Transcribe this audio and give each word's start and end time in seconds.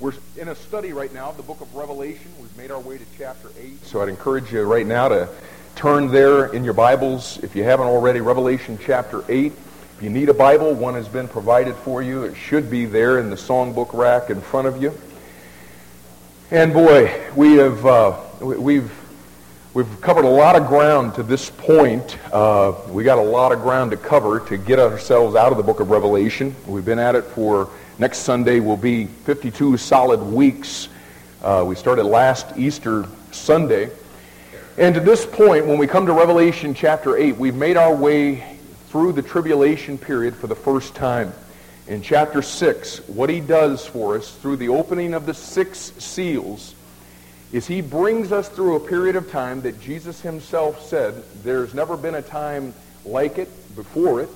We're 0.00 0.14
in 0.38 0.48
a 0.48 0.54
study 0.54 0.94
right 0.94 1.12
now 1.12 1.28
of 1.28 1.36
the 1.36 1.42
book 1.42 1.60
of 1.60 1.74
Revelation. 1.74 2.32
We've 2.40 2.56
made 2.56 2.70
our 2.70 2.80
way 2.80 2.96
to 2.96 3.04
chapter 3.18 3.50
8. 3.60 3.84
So 3.84 4.00
I'd 4.00 4.08
encourage 4.08 4.50
you 4.50 4.62
right 4.62 4.86
now 4.86 5.08
to 5.08 5.28
turn 5.76 6.10
there 6.10 6.46
in 6.46 6.64
your 6.64 6.72
Bibles, 6.72 7.38
if 7.42 7.54
you 7.54 7.64
haven't 7.64 7.86
already, 7.86 8.22
Revelation 8.22 8.78
chapter 8.82 9.22
8. 9.28 9.52
If 9.52 10.02
you 10.02 10.08
need 10.08 10.30
a 10.30 10.34
Bible, 10.34 10.72
one 10.72 10.94
has 10.94 11.06
been 11.06 11.28
provided 11.28 11.76
for 11.76 12.02
you. 12.02 12.22
It 12.24 12.34
should 12.34 12.70
be 12.70 12.86
there 12.86 13.18
in 13.18 13.28
the 13.28 13.36
songbook 13.36 13.92
rack 13.92 14.30
in 14.30 14.40
front 14.40 14.68
of 14.68 14.80
you. 14.80 14.98
And 16.50 16.72
boy, 16.72 17.14
we 17.36 17.56
have 17.56 17.84
uh, 17.84 18.18
we've 18.40 18.90
we've 19.74 20.00
covered 20.00 20.24
a 20.24 20.30
lot 20.30 20.56
of 20.56 20.66
ground 20.66 21.16
to 21.16 21.22
this 21.22 21.50
point. 21.50 22.16
Uh, 22.32 22.72
we 22.88 23.04
got 23.04 23.18
a 23.18 23.22
lot 23.22 23.52
of 23.52 23.60
ground 23.60 23.90
to 23.90 23.98
cover 23.98 24.40
to 24.48 24.56
get 24.56 24.78
ourselves 24.78 25.36
out 25.36 25.52
of 25.52 25.58
the 25.58 25.62
book 25.62 25.80
of 25.80 25.90
Revelation. 25.90 26.56
We've 26.66 26.86
been 26.86 26.98
at 26.98 27.16
it 27.16 27.24
for 27.24 27.68
Next 28.00 28.20
Sunday 28.20 28.60
will 28.60 28.78
be 28.78 29.04
52 29.04 29.76
solid 29.76 30.22
weeks. 30.22 30.88
Uh, 31.42 31.66
we 31.68 31.74
started 31.74 32.04
last 32.04 32.56
Easter 32.56 33.04
Sunday. 33.30 33.90
And 34.78 34.94
to 34.94 35.02
this 35.02 35.26
point, 35.26 35.66
when 35.66 35.76
we 35.76 35.86
come 35.86 36.06
to 36.06 36.14
Revelation 36.14 36.72
chapter 36.72 37.18
8, 37.18 37.36
we've 37.36 37.54
made 37.54 37.76
our 37.76 37.94
way 37.94 38.56
through 38.88 39.12
the 39.12 39.20
tribulation 39.20 39.98
period 39.98 40.34
for 40.34 40.46
the 40.46 40.54
first 40.54 40.94
time. 40.94 41.30
In 41.88 42.00
chapter 42.00 42.40
6, 42.40 43.06
what 43.08 43.28
he 43.28 43.38
does 43.38 43.84
for 43.84 44.16
us 44.16 44.34
through 44.36 44.56
the 44.56 44.70
opening 44.70 45.12
of 45.12 45.26
the 45.26 45.34
six 45.34 45.92
seals 45.98 46.74
is 47.52 47.66
he 47.66 47.82
brings 47.82 48.32
us 48.32 48.48
through 48.48 48.76
a 48.76 48.80
period 48.80 49.14
of 49.14 49.30
time 49.30 49.60
that 49.60 49.78
Jesus 49.78 50.22
himself 50.22 50.88
said 50.88 51.22
there's 51.42 51.74
never 51.74 51.98
been 51.98 52.14
a 52.14 52.22
time 52.22 52.72
like 53.04 53.36
it 53.36 53.50
before 53.76 54.22
it. 54.22 54.30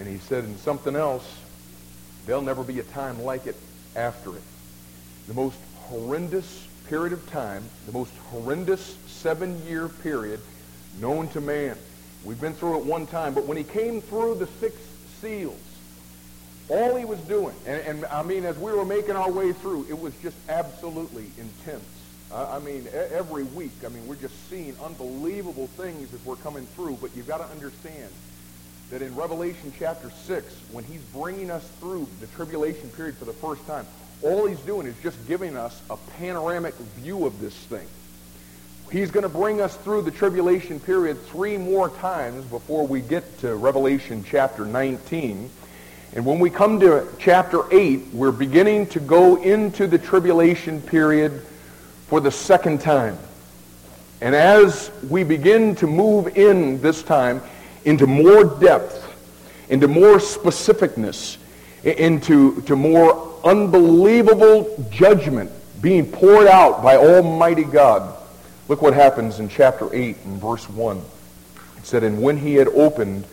And 0.00 0.08
he 0.08 0.18
said 0.18 0.42
in 0.42 0.58
something 0.58 0.96
else, 0.96 1.41
There'll 2.26 2.42
never 2.42 2.62
be 2.62 2.78
a 2.78 2.84
time 2.84 3.22
like 3.22 3.46
it 3.46 3.56
after 3.96 4.36
it. 4.36 4.42
The 5.28 5.34
most 5.34 5.58
horrendous 5.88 6.66
period 6.88 7.12
of 7.12 7.28
time, 7.30 7.64
the 7.86 7.92
most 7.92 8.12
horrendous 8.30 8.96
seven-year 9.06 9.88
period 9.88 10.40
known 11.00 11.28
to 11.28 11.40
man. 11.40 11.76
We've 12.24 12.40
been 12.40 12.54
through 12.54 12.78
it 12.78 12.84
one 12.84 13.06
time, 13.06 13.34
but 13.34 13.46
when 13.46 13.56
he 13.56 13.64
came 13.64 14.00
through 14.00 14.36
the 14.36 14.46
six 14.60 14.76
seals, 15.20 15.58
all 16.68 16.94
he 16.94 17.04
was 17.04 17.18
doing, 17.20 17.54
and, 17.66 17.80
and 17.82 18.04
I 18.06 18.22
mean, 18.22 18.44
as 18.44 18.56
we 18.56 18.72
were 18.72 18.84
making 18.84 19.16
our 19.16 19.30
way 19.30 19.52
through, 19.52 19.86
it 19.90 19.98
was 19.98 20.14
just 20.22 20.36
absolutely 20.48 21.26
intense. 21.38 21.84
I 22.32 22.60
mean, 22.60 22.86
every 22.94 23.42
week, 23.42 23.72
I 23.84 23.88
mean, 23.88 24.06
we're 24.06 24.14
just 24.14 24.34
seeing 24.48 24.74
unbelievable 24.82 25.66
things 25.66 26.14
as 26.14 26.24
we're 26.24 26.36
coming 26.36 26.64
through, 26.66 26.96
but 27.00 27.14
you've 27.14 27.28
got 27.28 27.38
to 27.38 27.46
understand 27.46 28.08
that 28.92 29.00
in 29.00 29.16
Revelation 29.16 29.72
chapter 29.78 30.10
6, 30.10 30.54
when 30.70 30.84
he's 30.84 31.00
bringing 31.14 31.50
us 31.50 31.66
through 31.80 32.06
the 32.20 32.26
tribulation 32.26 32.90
period 32.90 33.16
for 33.16 33.24
the 33.24 33.32
first 33.32 33.66
time, 33.66 33.86
all 34.20 34.46
he's 34.46 34.60
doing 34.60 34.86
is 34.86 34.94
just 35.02 35.16
giving 35.26 35.56
us 35.56 35.80
a 35.88 35.96
panoramic 36.18 36.74
view 36.74 37.24
of 37.24 37.40
this 37.40 37.54
thing. 37.54 37.86
He's 38.90 39.10
going 39.10 39.22
to 39.22 39.30
bring 39.30 39.62
us 39.62 39.74
through 39.78 40.02
the 40.02 40.10
tribulation 40.10 40.78
period 40.78 41.18
three 41.28 41.56
more 41.56 41.88
times 41.88 42.44
before 42.44 42.86
we 42.86 43.00
get 43.00 43.38
to 43.38 43.56
Revelation 43.56 44.24
chapter 44.28 44.66
19. 44.66 45.48
And 46.14 46.26
when 46.26 46.38
we 46.38 46.50
come 46.50 46.78
to 46.80 47.08
chapter 47.18 47.62
8, 47.74 48.08
we're 48.12 48.30
beginning 48.30 48.88
to 48.88 49.00
go 49.00 49.42
into 49.42 49.86
the 49.86 49.96
tribulation 49.96 50.82
period 50.82 51.40
for 52.08 52.20
the 52.20 52.30
second 52.30 52.82
time. 52.82 53.16
And 54.20 54.34
as 54.34 54.90
we 55.08 55.24
begin 55.24 55.76
to 55.76 55.86
move 55.86 56.36
in 56.36 56.82
this 56.82 57.02
time, 57.02 57.40
into 57.84 58.06
more 58.06 58.44
depth, 58.44 59.08
into 59.68 59.88
more 59.88 60.16
specificness, 60.16 61.36
into 61.82 62.60
to 62.62 62.76
more 62.76 63.38
unbelievable 63.44 64.88
judgment 64.90 65.50
being 65.80 66.10
poured 66.10 66.46
out 66.46 66.82
by 66.82 66.96
Almighty 66.96 67.64
God. 67.64 68.16
Look 68.68 68.82
what 68.82 68.94
happens 68.94 69.40
in 69.40 69.48
chapter 69.48 69.92
8 69.92 70.16
and 70.24 70.40
verse 70.40 70.68
1. 70.68 70.96
It 70.96 71.04
said, 71.82 72.04
And 72.04 72.22
when 72.22 72.36
he 72.36 72.54
had 72.54 72.68
opened 72.68 73.24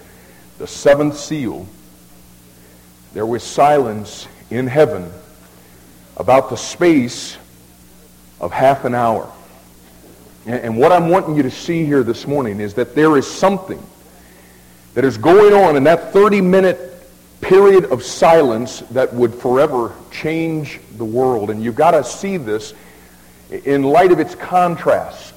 the 0.58 0.66
seventh 0.66 1.18
seal, 1.18 1.68
there 3.14 3.26
was 3.26 3.44
silence 3.44 4.28
in 4.50 4.68
heaven 4.68 5.12
about 6.18 6.50
the 6.50 6.58
space 6.58 7.38
of 8.42 8.52
half 8.52 8.86
an 8.86 8.96
hour. 8.96 9.32
And 10.46 10.78
what 10.78 10.92
I'm 10.92 11.09
wanting 11.09 11.36
you 11.36 11.44
to 11.44 11.52
see 11.52 11.86
here 11.86 12.02
this 12.02 12.26
morning 12.26 12.59
is 12.59 12.74
that 12.76 12.96
there 12.96 13.16
is 13.18 13.30
something 13.30 13.82
that 14.94 15.06
is 15.06 15.18
going 15.18 15.54
on 15.54 15.76
in 15.76 15.84
that 15.84 16.14
30-minute 16.14 16.88
period 17.42 17.86
of 17.86 18.04
silence 18.04 18.80
that 18.92 19.14
would 19.14 19.34
forever 19.34 19.94
change 20.12 20.80
the 20.98 21.06
world. 21.06 21.50
And 21.50 21.64
you've 21.64 21.76
got 21.76 21.92
to 21.92 22.04
see 22.04 22.38
this 22.38 22.74
in 23.50 23.84
light 23.84 24.12
of 24.12 24.20
its 24.20 24.36
contrast. 24.36 25.34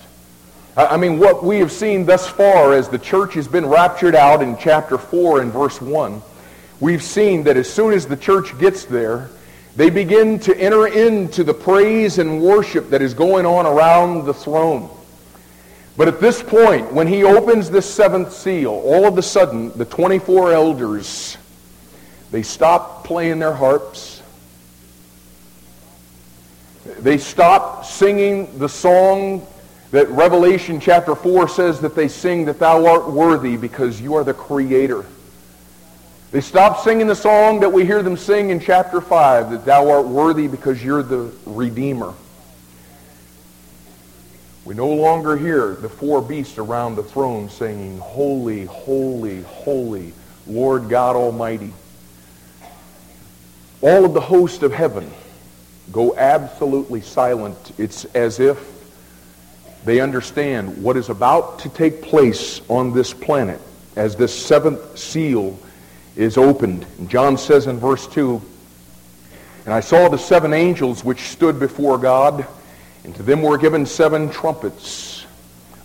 I 0.77 0.97
mean, 0.97 1.19
what 1.19 1.45
we 1.45 1.59
have 1.59 1.71
seen 1.71 2.07
thus 2.07 2.27
far 2.27 2.73
as 2.73 2.89
the 2.89 2.99
church 2.99 3.35
has 3.35 3.47
been 3.47 3.67
raptured 3.67 4.15
out 4.15 4.43
in 4.43 4.57
chapter 4.57 4.97
4 4.97 5.43
and 5.43 5.53
verse 5.53 5.81
1, 5.81 6.23
we've 6.81 7.03
seen 7.03 7.45
that 7.45 7.57
as 7.57 7.71
soon 7.71 7.93
as 7.93 8.07
the 8.07 8.17
church 8.17 8.59
gets 8.59 8.87
there, 8.87 9.29
they 9.77 9.91
begin 9.91 10.39
to 10.41 10.57
enter 10.59 10.87
into 10.87 11.45
the 11.45 11.55
praise 11.55 12.19
and 12.19 12.43
worship 12.43 12.91
that 12.91 13.03
is 13.03 13.15
going 13.15 13.47
on 13.47 13.67
around 13.67 14.25
the 14.25 14.35
throne. 14.35 14.91
But 15.97 16.09
at 16.09 16.21
this 16.21 16.43
point, 16.43 16.93
when 16.93 17.07
he 17.07 17.25
opens 17.25 17.71
this 17.71 17.93
seventh 17.93 18.33
seal, 18.33 18.71
all 18.71 19.05
of 19.05 19.19
a 19.19 19.23
sudden, 19.23 19.77
the 19.77 19.85
24 19.85 20.53
elders, 20.53 21.37
they 22.31 22.43
stop 22.43 23.05
playing 23.05 23.39
their 23.39 23.53
harps. 23.53 24.23
They 26.99 27.19
stop 27.19 27.85
singing 27.85 28.59
the 28.59 28.69
song 28.69 29.47
that 29.91 30.09
Revelation 30.09 30.81
chapter 30.81 31.15
4 31.15 31.49
says 31.49 31.81
that 31.81 31.95
they 31.95 32.09
sing 32.09 32.47
that 32.47 32.59
thou 32.59 32.87
art 32.87 33.11
worthy 33.11 33.59
because 33.59 34.01
you 34.01 34.15
are 34.15 34.25
the 34.25 34.33
creator. 34.33 35.05
They 36.31 36.41
stop 36.41 36.81
singing 36.81 37.07
the 37.07 37.15
song 37.15 37.61
that 37.61 37.71
we 37.71 37.85
hear 37.85 38.03
them 38.03 38.17
sing 38.17 38.49
in 38.49 38.59
chapter 38.59 39.03
5 39.03 39.51
that 39.51 39.67
thou 39.67 39.91
art 39.91 40.07
worthy 40.07 40.49
because 40.49 40.83
you're 40.83 41.03
the 41.03 41.31
redeemer. 41.45 42.15
We 44.65 44.75
no 44.75 44.89
longer 44.89 45.37
hear 45.37 45.75
the 45.75 45.89
four 45.89 46.23
beasts 46.23 46.57
around 46.57 46.95
the 46.95 47.03
throne 47.03 47.49
singing, 47.49 47.99
Holy, 47.99 48.65
holy, 48.65 49.43
holy, 49.43 50.13
Lord 50.47 50.89
God 50.89 51.17
Almighty. 51.17 51.73
All 53.81 54.05
of 54.05 54.15
the 54.15 54.21
host 54.21 54.63
of 54.63 54.73
heaven 54.73 55.11
go 55.91 56.17
absolutely 56.17 57.01
silent. 57.01 57.73
It's 57.77 58.05
as 58.07 58.39
if 58.39 58.71
they 59.85 59.99
understand 59.99 60.81
what 60.81 60.97
is 60.97 61.09
about 61.09 61.59
to 61.61 61.69
take 61.69 62.01
place 62.03 62.61
on 62.69 62.93
this 62.93 63.13
planet 63.13 63.61
as 63.97 64.15
this 64.15 64.33
seventh 64.33 64.97
seal 64.97 65.59
is 66.15 66.39
opened. 66.39 66.87
John 67.09 67.37
says 67.37 67.67
in 67.67 67.79
verse 67.79 68.07
2, 68.07 68.41
And 69.65 69.75
I 69.75 69.81
saw 69.81 70.09
the 70.09 70.19
seven 70.19 70.53
angels 70.53 71.05
which 71.05 71.23
stood 71.23 71.59
before 71.59 71.99
God, 71.99 72.47
and 73.05 73.15
to 73.17 73.23
them 73.23 73.43
were 73.43 73.59
given 73.59 73.87
seven 73.87 74.31
trumpets. 74.31 75.27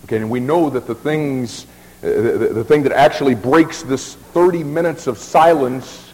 Okay, 0.04 0.16
and 0.16 0.30
we 0.30 0.40
know 0.40 0.70
that 0.70 0.86
the 0.86 0.94
things, 0.94 1.66
uh, 2.02 2.06
the, 2.06 2.50
the 2.54 2.64
thing 2.64 2.82
that 2.84 2.92
actually 2.92 3.34
breaks 3.34 3.82
this 3.82 4.14
30 4.14 4.64
minutes 4.64 5.06
of 5.06 5.18
silence 5.18 6.12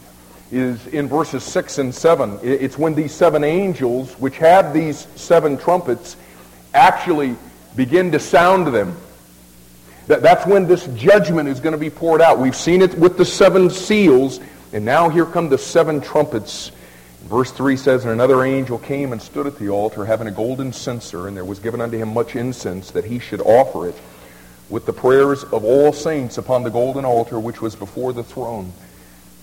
is 0.50 0.86
in 0.88 1.08
verses 1.08 1.42
6 1.44 1.78
and 1.78 1.94
7. 1.94 2.38
It's 2.42 2.78
when 2.78 2.94
these 2.94 3.12
seven 3.12 3.44
angels, 3.44 4.12
which 4.14 4.38
have 4.38 4.72
these 4.72 5.06
seven 5.16 5.56
trumpets, 5.56 6.16
actually 6.72 7.36
begin 7.76 8.12
to 8.12 8.18
sound 8.18 8.68
them. 8.68 8.96
That, 10.06 10.22
that's 10.22 10.46
when 10.46 10.66
this 10.66 10.86
judgment 10.88 11.48
is 11.48 11.60
going 11.60 11.72
to 11.72 11.78
be 11.78 11.90
poured 11.90 12.20
out. 12.20 12.38
We've 12.38 12.56
seen 12.56 12.82
it 12.82 12.94
with 12.96 13.16
the 13.16 13.24
seven 13.24 13.70
seals, 13.70 14.40
and 14.72 14.84
now 14.84 15.08
here 15.08 15.24
come 15.24 15.48
the 15.48 15.58
seven 15.58 16.00
trumpets. 16.00 16.72
Verse 17.24 17.50
3 17.52 17.76
says, 17.78 18.04
And 18.04 18.12
another 18.12 18.44
angel 18.44 18.78
came 18.78 19.12
and 19.12 19.20
stood 19.20 19.46
at 19.46 19.58
the 19.58 19.70
altar, 19.70 20.04
having 20.04 20.26
a 20.26 20.30
golden 20.30 20.72
censer, 20.74 21.26
and 21.26 21.34
there 21.34 21.44
was 21.44 21.58
given 21.58 21.80
unto 21.80 21.96
him 21.96 22.12
much 22.12 22.36
incense, 22.36 22.90
that 22.90 23.06
he 23.06 23.18
should 23.18 23.40
offer 23.40 23.88
it 23.88 23.96
with 24.68 24.84
the 24.84 24.92
prayers 24.92 25.42
of 25.44 25.64
all 25.64 25.92
saints 25.92 26.36
upon 26.36 26.62
the 26.62 26.70
golden 26.70 27.04
altar 27.04 27.40
which 27.40 27.62
was 27.62 27.74
before 27.74 28.12
the 28.12 28.22
throne. 28.22 28.72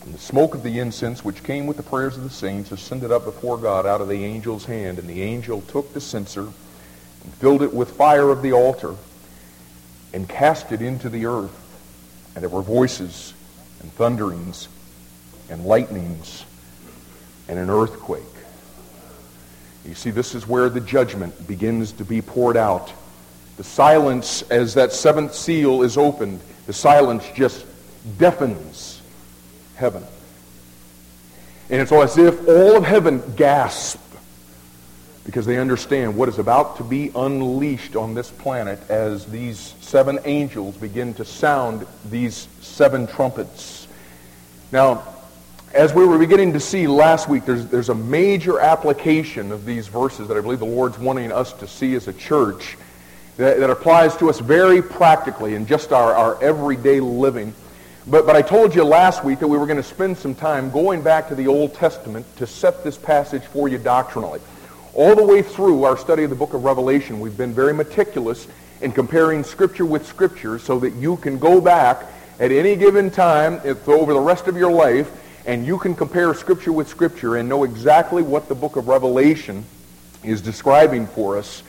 And 0.03 0.13
the 0.13 0.19
smoke 0.19 0.53
of 0.53 0.61
the 0.61 0.77
incense, 0.77 1.25
which 1.25 1.43
came 1.43 1.65
with 1.65 1.77
the 1.77 1.83
prayers 1.83 2.17
of 2.17 2.23
the 2.23 2.29
saints, 2.29 2.71
ascended 2.71 3.11
up 3.11 3.25
before 3.25 3.57
God 3.57 3.87
out 3.87 4.01
of 4.01 4.07
the 4.07 4.25
angel's 4.25 4.65
hand. 4.65 4.99
And 4.99 5.07
the 5.07 5.23
angel 5.23 5.61
took 5.61 5.93
the 5.93 6.01
censer 6.01 6.41
and 6.43 7.33
filled 7.35 7.63
it 7.63 7.73
with 7.73 7.91
fire 7.91 8.29
of 8.29 8.43
the 8.43 8.53
altar 8.53 8.95
and 10.13 10.29
cast 10.29 10.71
it 10.71 10.81
into 10.81 11.09
the 11.09 11.25
earth. 11.25 11.57
And 12.35 12.43
there 12.43 12.49
were 12.49 12.61
voices 12.61 13.33
and 13.81 13.91
thunderings 13.93 14.67
and 15.49 15.65
lightnings 15.65 16.45
and 17.51 17.59
an 17.59 17.69
earthquake. 17.69 18.23
You 19.85 19.93
see, 19.93 20.09
this 20.09 20.33
is 20.33 20.47
where 20.47 20.69
the 20.69 20.79
judgment 20.79 21.47
begins 21.47 21.91
to 21.93 22.05
be 22.05 22.21
poured 22.21 22.55
out. 22.55 22.93
The 23.57 23.63
silence, 23.65 24.41
as 24.43 24.73
that 24.75 24.93
seventh 24.93 25.35
seal 25.35 25.83
is 25.83 25.97
opened, 25.97 26.39
the 26.65 26.71
silence 26.71 27.25
just 27.35 27.65
deafens 28.17 29.01
heaven. 29.75 30.03
And 31.69 31.81
it's 31.81 31.91
as 31.91 32.17
if 32.17 32.47
all 32.47 32.77
of 32.77 32.85
heaven 32.85 33.21
gasps 33.35 33.99
because 35.25 35.45
they 35.45 35.57
understand 35.57 36.15
what 36.15 36.29
is 36.29 36.39
about 36.39 36.77
to 36.77 36.83
be 36.83 37.11
unleashed 37.13 37.97
on 37.97 38.13
this 38.13 38.31
planet 38.31 38.79
as 38.89 39.25
these 39.25 39.75
seven 39.81 40.19
angels 40.23 40.77
begin 40.77 41.13
to 41.15 41.25
sound 41.25 41.85
these 42.09 42.47
seven 42.61 43.07
trumpets. 43.07 43.87
Now, 44.71 45.03
as 45.73 45.93
we 45.93 46.05
were 46.05 46.17
beginning 46.17 46.53
to 46.53 46.59
see 46.59 46.85
last 46.85 47.29
week, 47.29 47.45
there's, 47.45 47.65
there's 47.67 47.89
a 47.89 47.95
major 47.95 48.59
application 48.59 49.51
of 49.51 49.65
these 49.65 49.87
verses 49.87 50.27
that 50.27 50.35
I 50.35 50.41
believe 50.41 50.59
the 50.59 50.65
Lord's 50.65 50.99
wanting 50.99 51.31
us 51.31 51.53
to 51.53 51.67
see 51.67 51.95
as 51.95 52.07
a 52.09 52.13
church 52.13 52.77
that, 53.37 53.59
that 53.59 53.69
applies 53.69 54.17
to 54.17 54.29
us 54.29 54.39
very 54.39 54.81
practically 54.81 55.55
in 55.55 55.65
just 55.65 55.93
our, 55.93 56.13
our 56.13 56.43
everyday 56.43 56.99
living. 56.99 57.53
But, 58.05 58.25
but 58.25 58.35
I 58.35 58.41
told 58.41 58.75
you 58.75 58.83
last 58.83 59.23
week 59.23 59.39
that 59.39 59.47
we 59.47 59.57
were 59.57 59.65
going 59.65 59.77
to 59.77 59.83
spend 59.83 60.17
some 60.17 60.35
time 60.35 60.71
going 60.71 61.01
back 61.01 61.29
to 61.29 61.35
the 61.35 61.47
Old 61.47 61.73
Testament 61.73 62.25
to 62.37 62.45
set 62.45 62.83
this 62.83 62.97
passage 62.97 63.43
for 63.43 63.69
you 63.69 63.77
doctrinally. 63.77 64.41
All 64.93 65.15
the 65.15 65.23
way 65.23 65.41
through 65.41 65.85
our 65.85 65.97
study 65.97 66.23
of 66.23 66.29
the 66.29 66.35
book 66.35 66.53
of 66.53 66.65
Revelation, 66.65 67.21
we've 67.21 67.37
been 67.37 67.53
very 67.53 67.73
meticulous 67.73 68.45
in 68.81 68.91
comparing 68.91 69.45
Scripture 69.45 69.85
with 69.85 70.05
Scripture 70.05 70.59
so 70.59 70.79
that 70.79 70.93
you 70.95 71.15
can 71.17 71.39
go 71.39 71.61
back 71.61 72.03
at 72.41 72.51
any 72.51 72.75
given 72.75 73.09
time 73.09 73.61
over 73.87 74.13
the 74.13 74.19
rest 74.19 74.47
of 74.47 74.57
your 74.57 74.71
life 74.71 75.09
and 75.45 75.65
you 75.65 75.77
can 75.77 75.95
compare 75.95 76.33
Scripture 76.33 76.71
with 76.71 76.87
Scripture 76.87 77.37
and 77.37 77.49
know 77.49 77.63
exactly 77.63 78.21
what 78.21 78.47
the 78.47 78.55
book 78.55 78.75
of 78.75 78.87
Revelation 78.87 79.65
is 80.23 80.41
describing 80.41 81.07
for 81.07 81.37
us. 81.37 81.63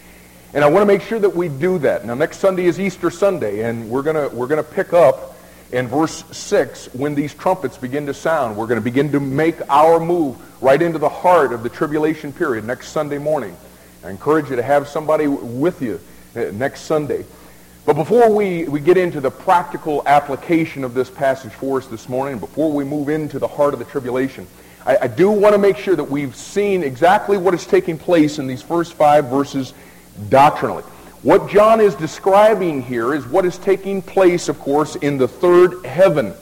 And 0.54 0.62
I 0.62 0.68
want 0.68 0.82
to 0.82 0.86
make 0.86 1.00
sure 1.00 1.18
that 1.18 1.34
we 1.34 1.48
do 1.48 1.78
that. 1.78 2.04
Now, 2.04 2.14
next 2.14 2.38
Sunday 2.38 2.66
is 2.66 2.78
Easter 2.78 3.10
Sunday, 3.10 3.62
and 3.62 3.88
we're 3.88 4.02
going 4.02 4.16
to, 4.16 4.34
we're 4.36 4.46
going 4.46 4.62
to 4.62 4.70
pick 4.70 4.92
up 4.92 5.36
in 5.72 5.88
verse 5.88 6.24
6 6.30 6.92
when 6.92 7.14
these 7.14 7.32
trumpets 7.32 7.78
begin 7.78 8.04
to 8.06 8.14
sound. 8.14 8.56
We're 8.56 8.66
going 8.66 8.80
to 8.80 8.84
begin 8.84 9.10
to 9.12 9.20
make 9.20 9.56
our 9.70 9.98
move 9.98 10.36
right 10.62 10.80
into 10.80 10.98
the 10.98 11.08
heart 11.08 11.54
of 11.54 11.62
the 11.62 11.70
tribulation 11.70 12.32
period 12.32 12.64
next 12.64 12.88
Sunday 12.88 13.16
morning. 13.16 13.56
I 14.04 14.10
encourage 14.10 14.50
you 14.50 14.56
to 14.56 14.62
have 14.62 14.88
somebody 14.88 15.26
with 15.26 15.80
you 15.80 15.98
uh, 16.36 16.50
next 16.52 16.82
Sunday. 16.82 17.24
But 17.84 17.94
before 17.94 18.32
we, 18.32 18.64
we 18.64 18.78
get 18.78 18.96
into 18.96 19.20
the 19.20 19.30
practical 19.30 20.04
application 20.06 20.84
of 20.84 20.94
this 20.94 21.10
passage 21.10 21.52
for 21.52 21.78
us 21.78 21.88
this 21.88 22.08
morning, 22.08 22.38
before 22.38 22.70
we 22.70 22.84
move 22.84 23.08
into 23.08 23.40
the 23.40 23.48
heart 23.48 23.72
of 23.72 23.80
the 23.80 23.84
tribulation, 23.84 24.46
I, 24.86 24.98
I 25.02 25.06
do 25.08 25.32
want 25.32 25.54
to 25.54 25.58
make 25.58 25.76
sure 25.76 25.96
that 25.96 26.04
we've 26.04 26.36
seen 26.36 26.84
exactly 26.84 27.36
what 27.36 27.54
is 27.54 27.66
taking 27.66 27.98
place 27.98 28.38
in 28.38 28.46
these 28.46 28.62
first 28.62 28.92
five 28.94 29.26
verses 29.26 29.74
doctrinally. 30.28 30.84
What 31.22 31.50
John 31.50 31.80
is 31.80 31.96
describing 31.96 32.82
here 32.82 33.14
is 33.14 33.26
what 33.26 33.44
is 33.44 33.58
taking 33.58 34.00
place, 34.00 34.48
of 34.48 34.60
course, 34.60 34.94
in 34.96 35.18
the 35.18 35.26
third 35.26 35.84
heaven. 35.84 36.34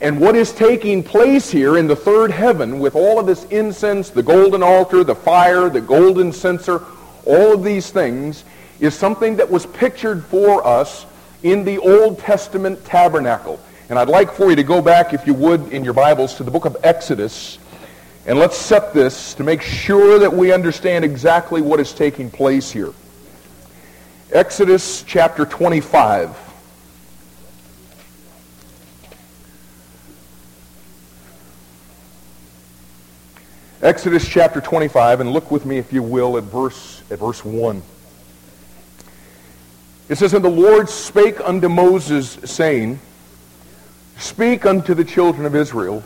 And 0.00 0.20
what 0.20 0.36
is 0.36 0.52
taking 0.52 1.02
place 1.02 1.50
here 1.50 1.76
in 1.76 1.88
the 1.88 1.96
third 1.96 2.30
heaven 2.30 2.78
with 2.78 2.94
all 2.94 3.18
of 3.18 3.26
this 3.26 3.44
incense, 3.46 4.10
the 4.10 4.22
golden 4.22 4.62
altar, 4.62 5.02
the 5.02 5.14
fire, 5.16 5.68
the 5.68 5.80
golden 5.80 6.32
censer, 6.32 6.84
all 7.26 7.52
of 7.52 7.64
these 7.64 7.90
things 7.90 8.44
is 8.82 8.94
something 8.94 9.36
that 9.36 9.48
was 9.48 9.64
pictured 9.64 10.24
for 10.24 10.66
us 10.66 11.06
in 11.44 11.64
the 11.64 11.78
Old 11.78 12.18
Testament 12.18 12.84
tabernacle. 12.84 13.60
And 13.88 13.96
I'd 13.96 14.08
like 14.08 14.32
for 14.32 14.50
you 14.50 14.56
to 14.56 14.64
go 14.64 14.82
back, 14.82 15.14
if 15.14 15.24
you 15.24 15.34
would, 15.34 15.72
in 15.72 15.84
your 15.84 15.94
Bibles 15.94 16.34
to 16.34 16.42
the 16.42 16.50
book 16.50 16.64
of 16.64 16.76
Exodus. 16.82 17.58
And 18.26 18.40
let's 18.40 18.56
set 18.56 18.92
this 18.92 19.34
to 19.34 19.44
make 19.44 19.62
sure 19.62 20.18
that 20.18 20.32
we 20.32 20.52
understand 20.52 21.04
exactly 21.04 21.62
what 21.62 21.78
is 21.78 21.92
taking 21.92 22.28
place 22.28 22.72
here. 22.72 22.92
Exodus 24.32 25.04
chapter 25.04 25.46
25. 25.46 26.36
Exodus 33.80 34.28
chapter 34.28 34.60
25, 34.60 35.20
and 35.20 35.32
look 35.32 35.52
with 35.52 35.64
me, 35.66 35.78
if 35.78 35.92
you 35.92 36.02
will, 36.02 36.36
at 36.36 36.44
verse, 36.44 37.00
at 37.12 37.20
verse 37.20 37.44
1. 37.44 37.80
It 40.12 40.18
says, 40.18 40.34
And 40.34 40.44
the 40.44 40.50
Lord 40.50 40.90
spake 40.90 41.40
unto 41.40 41.70
Moses, 41.70 42.32
saying, 42.44 43.00
Speak 44.18 44.66
unto 44.66 44.92
the 44.92 45.06
children 45.06 45.46
of 45.46 45.56
Israel, 45.56 46.04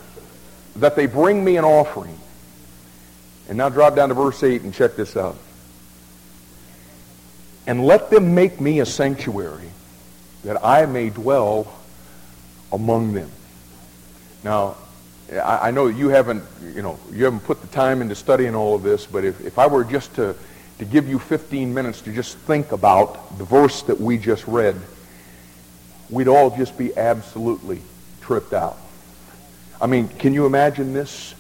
that 0.77 0.95
they 0.95 1.07
bring 1.07 1.45
me 1.45 1.57
an 1.57 1.65
offering. 1.65 2.17
And 3.49 3.59
now 3.59 3.69
drop 3.69 3.97
down 3.97 4.11
to 4.11 4.15
verse 4.15 4.45
8 4.45 4.63
and 4.63 4.73
check 4.73 4.95
this 4.95 5.17
out. 5.17 5.37
And 7.67 7.85
let 7.85 8.09
them 8.09 8.33
make 8.33 8.61
me 8.61 8.79
a 8.79 8.87
sanctuary, 8.87 9.71
that 10.45 10.65
I 10.65 10.87
may 10.87 11.11
dwell 11.11 11.67
among 12.71 13.13
them. 13.13 13.33
Now, 14.45 14.77
I, 15.33 15.73
know 15.73 15.89
you 15.89 16.11
haven't, 16.11 16.45
you 16.63 16.83
know, 16.83 16.97
you 17.11 17.25
haven't 17.25 17.41
put 17.41 17.61
the 17.61 17.67
time 17.67 18.03
into 18.03 18.15
studying 18.15 18.55
all 18.55 18.77
of 18.77 18.85
this, 18.85 19.05
but 19.05 19.25
if, 19.25 19.41
if 19.41 19.59
I 19.59 19.67
were 19.67 19.83
just 19.83 20.15
to 20.15 20.37
to 20.79 20.85
give 20.85 21.09
you 21.09 21.19
15 21.19 21.73
minutes 21.73 22.03
to 22.03 22.13
just 22.13 22.37
think 22.39 22.73
about 22.73 23.39
the 23.39 23.45
verse 23.45 23.83
that 23.83 24.01
we 24.01 24.19
just 24.19 24.47
read, 24.47 24.77
we'd 26.11 26.29
all 26.29 26.55
just 26.57 26.77
be 26.77 26.97
absolutely 26.97 27.81
tripped 28.21 28.53
out. 28.53 28.79
I 29.81 29.87
mean, 29.87 30.09
can 30.09 30.35
you 30.35 30.47
imagine 30.47 30.93
this? 30.93 31.35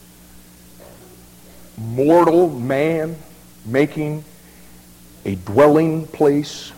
Mortal 1.76 2.48
man 2.48 3.16
making 3.64 4.24
a 5.24 5.34
dwelling 5.34 6.06
place 6.06 6.72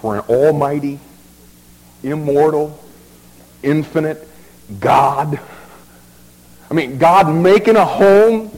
for 0.00 0.16
an 0.16 0.22
almighty, 0.28 0.98
immortal, 2.02 2.78
infinite 3.62 4.26
God. 4.80 5.38
I 6.70 6.74
mean, 6.74 6.98
God 6.98 7.32
making 7.32 7.76
a 7.76 7.84
home 7.84 8.50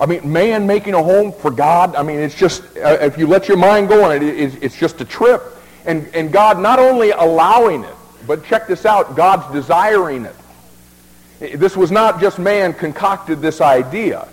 I 0.00 0.06
mean, 0.06 0.32
man 0.32 0.66
making 0.66 0.94
a 0.94 1.02
home 1.02 1.32
for 1.32 1.50
God, 1.50 1.96
I 1.96 2.02
mean, 2.02 2.20
it's 2.20 2.34
just, 2.34 2.62
uh, 2.76 2.98
if 3.00 3.18
you 3.18 3.26
let 3.26 3.48
your 3.48 3.56
mind 3.56 3.88
go 3.88 4.04
on 4.04 4.16
it, 4.16 4.22
it 4.22 4.62
it's 4.62 4.76
just 4.76 5.00
a 5.00 5.04
trip. 5.04 5.42
And, 5.84 6.08
and 6.14 6.32
God 6.32 6.60
not 6.60 6.78
only 6.78 7.10
allowing 7.10 7.84
it, 7.84 7.94
but 8.26 8.44
check 8.44 8.66
this 8.68 8.86
out, 8.86 9.16
God's 9.16 9.52
desiring 9.52 10.26
it. 10.26 11.58
This 11.58 11.76
was 11.76 11.90
not 11.90 12.20
just 12.20 12.38
man 12.38 12.74
concocted 12.74 13.40
this 13.40 13.60
idea. 13.60 14.28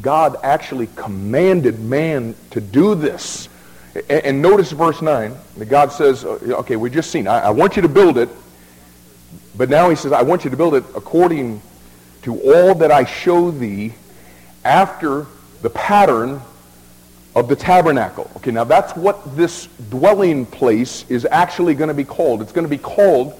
God 0.00 0.36
actually 0.42 0.88
commanded 0.96 1.80
man 1.80 2.34
to 2.50 2.60
do 2.60 2.94
this. 2.94 3.48
And, 4.10 4.42
notice 4.42 4.72
verse 4.72 5.00
9. 5.00 5.36
God 5.68 5.92
says, 5.92 6.24
uh, 6.24 6.38
okay, 6.60 6.76
we've 6.76 6.92
just 6.92 7.10
seen, 7.10 7.28
I, 7.28 7.42
I 7.42 7.50
want 7.50 7.76
you 7.76 7.82
to 7.82 7.88
build 7.88 8.18
it. 8.18 8.28
But 9.56 9.70
now 9.70 9.88
he 9.88 9.96
says, 9.96 10.10
I 10.12 10.22
want 10.22 10.44
you 10.44 10.50
to 10.50 10.56
build 10.56 10.74
it 10.74 10.84
according 10.96 11.62
to 12.24 12.40
all 12.40 12.74
that 12.74 12.90
I 12.90 13.04
show 13.04 13.50
thee 13.50 13.94
after 14.64 15.26
the 15.62 15.70
pattern 15.70 16.40
of 17.34 17.48
the 17.48 17.56
tabernacle. 17.56 18.30
Okay, 18.36 18.50
now 18.50 18.64
that's 18.64 18.94
what 18.96 19.36
this 19.36 19.66
dwelling 19.90 20.46
place 20.46 21.04
is 21.08 21.26
actually 21.30 21.74
going 21.74 21.88
to 21.88 21.94
be 21.94 22.04
called. 22.04 22.42
It's 22.42 22.52
going 22.52 22.64
to 22.64 22.70
be 22.70 22.78
called 22.78 23.38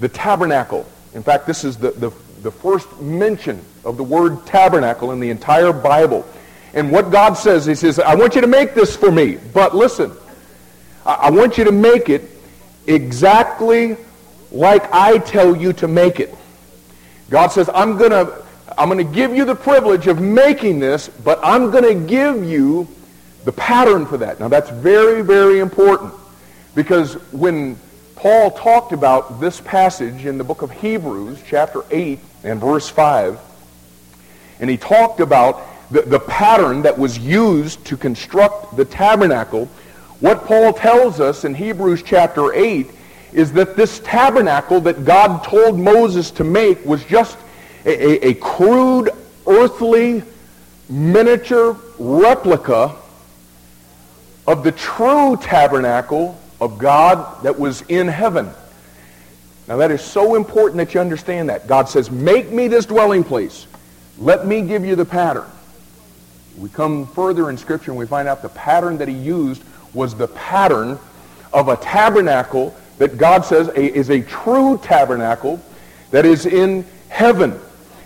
the 0.00 0.08
tabernacle. 0.08 0.86
In 1.14 1.22
fact, 1.22 1.46
this 1.46 1.64
is 1.64 1.76
the, 1.76 1.92
the, 1.92 2.10
the 2.42 2.50
first 2.50 3.00
mention 3.00 3.64
of 3.84 3.96
the 3.96 4.04
word 4.04 4.46
tabernacle 4.46 5.12
in 5.12 5.20
the 5.20 5.30
entire 5.30 5.72
Bible. 5.72 6.26
And 6.74 6.90
what 6.90 7.10
God 7.10 7.34
says, 7.34 7.66
he 7.66 7.74
says, 7.74 7.98
I 7.98 8.14
want 8.14 8.34
you 8.34 8.40
to 8.40 8.46
make 8.46 8.74
this 8.74 8.96
for 8.96 9.10
me. 9.10 9.38
But 9.52 9.74
listen, 9.74 10.12
I, 11.06 11.14
I 11.14 11.30
want 11.30 11.58
you 11.58 11.64
to 11.64 11.72
make 11.72 12.08
it 12.08 12.22
exactly 12.86 13.96
like 14.50 14.92
I 14.92 15.18
tell 15.18 15.56
you 15.56 15.72
to 15.74 15.88
make 15.88 16.20
it. 16.20 16.34
God 17.30 17.48
says, 17.48 17.68
I'm 17.72 17.96
going 17.96 18.10
to 18.10 18.44
I'm 18.76 18.88
going 18.88 19.04
to 19.04 19.12
give 19.12 19.34
you 19.34 19.44
the 19.44 19.56
privilege 19.56 20.06
of 20.06 20.20
making 20.20 20.78
this, 20.78 21.08
but 21.08 21.40
I'm 21.42 21.70
going 21.70 21.84
to 21.84 22.06
give 22.06 22.44
you 22.44 22.86
the 23.44 23.52
pattern 23.52 24.06
for 24.06 24.18
that. 24.18 24.38
Now 24.38 24.48
that's 24.48 24.70
very, 24.70 25.22
very 25.22 25.58
important 25.58 26.12
because 26.74 27.14
when 27.32 27.76
Paul 28.14 28.50
talked 28.50 28.92
about 28.92 29.40
this 29.40 29.60
passage 29.60 30.26
in 30.26 30.38
the 30.38 30.44
book 30.44 30.62
of 30.62 30.70
Hebrews, 30.70 31.40
chapter 31.46 31.82
8 31.90 32.18
and 32.44 32.60
verse 32.60 32.88
5, 32.88 33.40
and 34.60 34.68
he 34.68 34.76
talked 34.76 35.20
about 35.20 35.62
the, 35.90 36.02
the 36.02 36.20
pattern 36.20 36.82
that 36.82 36.98
was 36.98 37.18
used 37.18 37.84
to 37.86 37.96
construct 37.96 38.76
the 38.76 38.84
tabernacle, 38.84 39.66
what 40.20 40.44
Paul 40.44 40.72
tells 40.72 41.20
us 41.20 41.44
in 41.44 41.54
Hebrews 41.54 42.02
chapter 42.02 42.52
8 42.52 42.90
is 43.32 43.52
that 43.52 43.76
this 43.76 44.00
tabernacle 44.00 44.80
that 44.80 45.04
God 45.04 45.44
told 45.44 45.78
Moses 45.78 46.30
to 46.32 46.44
make 46.44 46.84
was 46.84 47.04
just 47.04 47.38
a, 47.84 48.26
a, 48.26 48.28
a 48.30 48.34
crude, 48.34 49.10
earthly, 49.46 50.22
miniature 50.88 51.76
replica 51.98 52.94
of 54.46 54.64
the 54.64 54.72
true 54.72 55.36
tabernacle 55.36 56.40
of 56.60 56.78
God 56.78 57.42
that 57.42 57.58
was 57.58 57.82
in 57.82 58.08
heaven. 58.08 58.50
Now 59.66 59.76
that 59.76 59.90
is 59.90 60.00
so 60.00 60.34
important 60.34 60.78
that 60.78 60.94
you 60.94 61.00
understand 61.00 61.50
that. 61.50 61.66
God 61.66 61.88
says, 61.88 62.10
make 62.10 62.50
me 62.50 62.68
this 62.68 62.86
dwelling 62.86 63.22
place. 63.22 63.66
Let 64.18 64.46
me 64.46 64.62
give 64.62 64.84
you 64.84 64.96
the 64.96 65.04
pattern. 65.04 65.44
We 66.56 66.70
come 66.70 67.06
further 67.06 67.50
in 67.50 67.58
Scripture 67.58 67.90
and 67.90 67.98
we 67.98 68.06
find 68.06 68.26
out 68.26 68.42
the 68.42 68.48
pattern 68.48 68.98
that 68.98 69.08
he 69.08 69.14
used 69.14 69.62
was 69.92 70.14
the 70.14 70.28
pattern 70.28 70.98
of 71.52 71.68
a 71.68 71.76
tabernacle 71.76 72.74
that 72.98 73.16
God 73.16 73.44
says 73.44 73.68
is 73.70 74.10
a 74.10 74.20
true 74.22 74.78
tabernacle 74.78 75.60
that 76.10 76.26
is 76.26 76.46
in 76.46 76.84
heaven. 77.08 77.58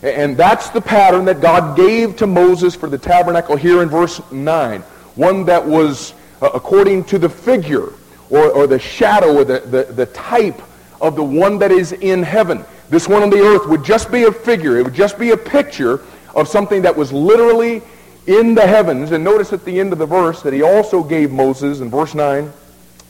And 0.02 0.36
that's 0.36 0.70
the 0.70 0.80
pattern 0.80 1.24
that 1.26 1.40
God 1.40 1.76
gave 1.76 2.16
to 2.16 2.26
Moses 2.26 2.74
for 2.74 2.88
the 2.88 2.98
tabernacle 2.98 3.56
here 3.56 3.82
in 3.82 3.88
verse 3.88 4.20
9. 4.32 4.80
One 5.14 5.44
that 5.46 5.64
was 5.64 6.14
uh, 6.40 6.50
according 6.54 7.04
to 7.04 7.18
the 7.18 7.28
figure 7.28 7.92
or, 8.30 8.50
or 8.50 8.66
the 8.66 8.78
shadow 8.78 9.36
or 9.36 9.44
the, 9.44 9.60
the, 9.60 9.84
the 9.92 10.06
type 10.06 10.60
of 11.00 11.16
the 11.16 11.22
one 11.22 11.58
that 11.58 11.70
is 11.70 11.92
in 11.92 12.22
heaven. 12.22 12.64
This 12.90 13.08
one 13.08 13.22
on 13.22 13.30
the 13.30 13.40
earth 13.40 13.66
would 13.68 13.84
just 13.84 14.10
be 14.10 14.24
a 14.24 14.32
figure. 14.32 14.76
It 14.76 14.84
would 14.84 14.94
just 14.94 15.18
be 15.18 15.30
a 15.30 15.36
picture 15.36 16.00
of 16.34 16.48
something 16.48 16.82
that 16.82 16.96
was 16.96 17.12
literally 17.12 17.82
in 18.26 18.54
the 18.54 18.66
heavens. 18.66 19.12
And 19.12 19.22
notice 19.22 19.52
at 19.52 19.64
the 19.64 19.78
end 19.78 19.92
of 19.92 19.98
the 19.98 20.06
verse 20.06 20.42
that 20.42 20.52
he 20.52 20.62
also 20.62 21.02
gave 21.02 21.30
Moses 21.30 21.80
in 21.80 21.90
verse 21.90 22.14
9 22.14 22.52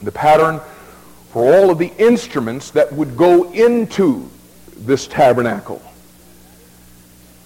the 0.03 0.13
pattern 0.13 0.61
for 1.33 1.51
all 1.55 1.71
of 1.71 1.79
the 1.79 1.91
instruments 1.97 2.73
that 2.73 2.93
would 2.93 3.17
go 3.17 3.51
into 3.53 4.31
this 4.77 5.07
tabernacle. 5.07 5.81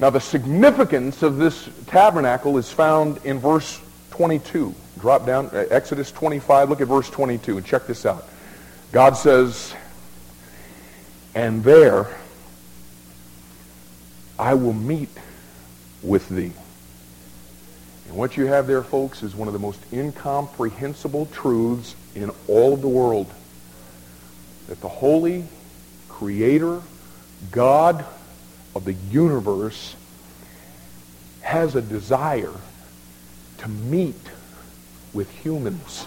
Now, 0.01 0.11
the 0.11 0.21
significance 0.21 1.23
of 1.23 1.37
this 1.37 1.69
tabernacle 1.87 2.59
is 2.59 2.69
found 2.69 3.25
in 3.25 3.39
verse 3.39 3.81
22. 4.11 4.75
Drop 4.99 5.25
down, 5.25 5.47
uh, 5.53 5.67
Exodus 5.71 6.11
25, 6.11 6.69
look 6.69 6.81
at 6.81 6.89
verse 6.89 7.09
22, 7.09 7.59
and 7.59 7.65
check 7.65 7.87
this 7.87 8.05
out. 8.05 8.29
God 8.91 9.13
says, 9.13 9.73
And 11.37 11.63
there 11.63 12.09
I 14.37 14.55
will 14.55 14.73
meet 14.73 15.11
with 16.03 16.29
thee. 16.29 16.53
And 18.09 18.17
what 18.17 18.37
you 18.37 18.47
have 18.47 18.67
there, 18.67 18.83
folks, 18.83 19.23
is 19.23 19.37
one 19.37 19.47
of 19.47 19.55
the 19.55 19.61
most 19.61 19.81
incomprehensible 19.93 21.27
truths 21.27 21.95
in 22.17 22.33
all 22.49 22.75
of 22.75 22.83
the 22.83 22.89
world. 22.89 23.33
That 24.69 24.81
the 24.81 24.89
holy 24.89 25.45
creator, 26.09 26.83
God 27.51 28.05
of 28.75 28.85
the 28.85 28.95
universe, 29.11 29.95
has 31.43 31.77
a 31.77 31.83
desire 31.83 32.53
to 33.59 33.69
meet 33.69 34.17
with 35.13 35.31
humans. 35.31 36.07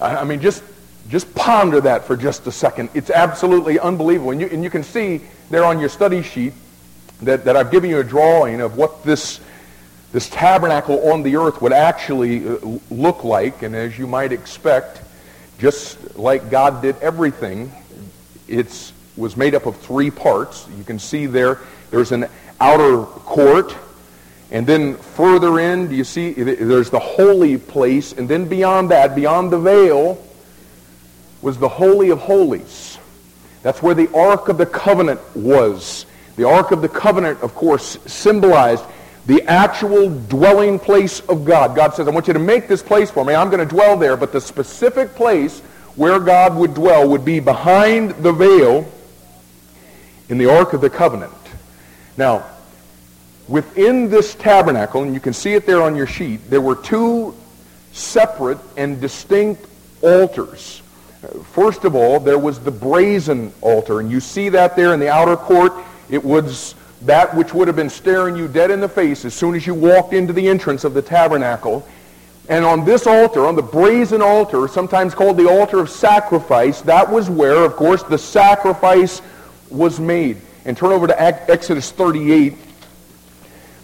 I, 0.00 0.24
mean, 0.24 0.40
just, 0.40 0.62
just 1.08 1.34
ponder 1.34 1.80
that 1.80 2.04
for 2.04 2.16
just 2.16 2.46
a 2.46 2.52
second. 2.52 2.90
It's 2.92 3.10
absolutely 3.10 3.78
unbelievable. 3.78 4.32
And 4.32 4.40
you, 4.40 4.48
and 4.48 4.62
you 4.62 4.70
can 4.70 4.82
see 4.82 5.22
there 5.50 5.64
on 5.64 5.80
your 5.80 5.88
study 5.88 6.22
sheet 6.22 6.52
that, 7.22 7.44
that 7.44 7.56
I've 7.56 7.70
given 7.70 7.88
you 7.88 7.98
a 7.98 8.04
drawing 8.04 8.60
of 8.60 8.76
what 8.76 9.02
this, 9.04 9.40
this 10.12 10.28
tabernacle 10.28 11.10
on 11.10 11.22
the 11.22 11.36
earth 11.36 11.62
would 11.62 11.72
actually 11.72 12.46
uh, 12.46 12.58
look 12.90 13.24
like. 13.24 13.62
And 13.62 13.74
as 13.74 13.98
you 13.98 14.06
might 14.06 14.32
expect, 14.32 15.00
just 15.58 16.16
like 16.16 16.50
God 16.50 16.82
did 16.82 16.96
everything, 17.00 17.72
it 18.48 18.92
was 19.16 19.36
made 19.36 19.54
up 19.54 19.66
of 19.66 19.76
three 19.76 20.10
parts. 20.10 20.66
You 20.76 20.84
can 20.84 20.98
see 20.98 21.26
there, 21.26 21.60
there's 21.90 22.12
an 22.12 22.26
outer 22.60 23.04
court. 23.04 23.74
And 24.50 24.66
then 24.66 24.96
further 24.96 25.58
in, 25.58 25.88
do 25.88 25.96
you 25.96 26.04
see, 26.04 26.32
there's 26.32 26.90
the 26.90 27.00
holy 27.00 27.58
place. 27.58 28.12
And 28.12 28.28
then 28.28 28.48
beyond 28.48 28.90
that, 28.90 29.14
beyond 29.16 29.50
the 29.50 29.58
veil, 29.58 30.22
was 31.42 31.58
the 31.58 31.68
Holy 31.68 32.10
of 32.10 32.18
Holies. 32.18 32.98
That's 33.62 33.82
where 33.82 33.94
the 33.94 34.12
Ark 34.14 34.48
of 34.48 34.58
the 34.58 34.66
Covenant 34.66 35.20
was. 35.34 36.06
The 36.36 36.44
Ark 36.44 36.70
of 36.70 36.82
the 36.82 36.88
Covenant, 36.88 37.40
of 37.42 37.54
course, 37.54 37.98
symbolized 38.06 38.84
the 39.26 39.42
actual 39.42 40.08
dwelling 40.08 40.78
place 40.78 41.20
of 41.20 41.44
God. 41.44 41.74
God 41.74 41.94
says, 41.94 42.06
I 42.06 42.10
want 42.12 42.28
you 42.28 42.32
to 42.32 42.38
make 42.38 42.68
this 42.68 42.82
place 42.82 43.10
for 43.10 43.24
me. 43.24 43.34
I'm 43.34 43.50
going 43.50 43.66
to 43.66 43.74
dwell 43.74 43.96
there. 43.96 44.16
But 44.16 44.32
the 44.32 44.40
specific 44.40 45.14
place 45.14 45.60
where 45.96 46.20
God 46.20 46.56
would 46.56 46.74
dwell 46.74 47.08
would 47.08 47.24
be 47.24 47.40
behind 47.40 48.10
the 48.22 48.32
veil 48.32 48.90
in 50.28 50.38
the 50.38 50.46
Ark 50.46 50.72
of 50.74 50.80
the 50.80 50.90
Covenant. 50.90 51.32
Now, 52.16 52.46
within 53.48 54.10
this 54.10 54.34
tabernacle, 54.34 55.02
and 55.02 55.12
you 55.12 55.20
can 55.20 55.32
see 55.32 55.54
it 55.54 55.66
there 55.66 55.82
on 55.82 55.96
your 55.96 56.06
sheet, 56.06 56.48
there 56.48 56.60
were 56.60 56.76
two 56.76 57.34
separate 57.92 58.58
and 58.76 59.00
distinct 59.00 59.66
altars. 60.02 60.82
First 61.52 61.84
of 61.84 61.96
all, 61.96 62.20
there 62.20 62.38
was 62.38 62.60
the 62.60 62.70
brazen 62.70 63.52
altar, 63.60 64.00
and 64.00 64.10
you 64.10 64.20
see 64.20 64.50
that 64.50 64.76
there 64.76 64.94
in 64.94 65.00
the 65.00 65.08
outer 65.08 65.36
court. 65.36 65.72
It 66.08 66.24
was 66.24 66.74
that 67.02 67.34
which 67.34 67.52
would 67.52 67.68
have 67.68 67.76
been 67.76 67.90
staring 67.90 68.36
you 68.36 68.48
dead 68.48 68.70
in 68.70 68.80
the 68.80 68.88
face 68.88 69.24
as 69.24 69.34
soon 69.34 69.54
as 69.54 69.66
you 69.66 69.74
walked 69.74 70.12
into 70.12 70.32
the 70.32 70.48
entrance 70.48 70.84
of 70.84 70.94
the 70.94 71.02
tabernacle. 71.02 71.86
And 72.48 72.64
on 72.64 72.84
this 72.84 73.06
altar, 73.06 73.44
on 73.44 73.56
the 73.56 73.62
brazen 73.62 74.22
altar, 74.22 74.68
sometimes 74.68 75.14
called 75.14 75.36
the 75.36 75.48
altar 75.48 75.80
of 75.80 75.90
sacrifice, 75.90 76.80
that 76.82 77.10
was 77.10 77.28
where, 77.28 77.64
of 77.64 77.74
course, 77.74 78.02
the 78.04 78.18
sacrifice 78.18 79.20
was 79.68 79.98
made. 79.98 80.38
And 80.64 80.76
turn 80.76 80.92
over 80.92 81.06
to 81.06 81.22
Exodus 81.22 81.90
38, 81.92 82.54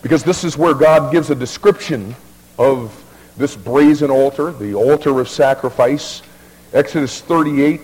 because 0.01 0.23
this 0.25 0.45
is 0.45 0.57
where 0.57 0.75
God 0.75 1.13
gives 1.13 1.31
a 1.31 1.35
description 1.35 2.15
of 2.59 2.99
this 3.37 3.57
brazen 3.57 4.11
altar, 4.11 4.53
the 4.53 4.75
altar 4.75 5.19
of 5.21 5.29
sacrifice. 5.29 6.23
Exodus 6.73 7.21
38. 7.21 7.81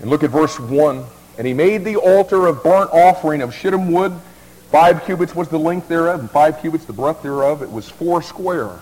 And 0.00 0.10
look 0.10 0.22
at 0.22 0.30
verse 0.30 0.58
1. 0.58 1.04
And 1.38 1.46
he 1.46 1.52
made 1.52 1.84
the 1.84 1.96
altar 1.96 2.46
of 2.46 2.62
burnt 2.62 2.90
offering 2.92 3.42
of 3.42 3.54
shittim 3.54 3.92
wood. 3.92 4.12
Five 4.70 5.04
cubits 5.04 5.34
was 5.34 5.48
the 5.48 5.58
length 5.58 5.88
thereof, 5.88 6.20
and 6.20 6.30
five 6.30 6.60
cubits 6.60 6.84
the 6.86 6.92
breadth 6.92 7.22
thereof. 7.22 7.62
It 7.62 7.70
was 7.70 7.88
four 7.88 8.22
square, 8.22 8.80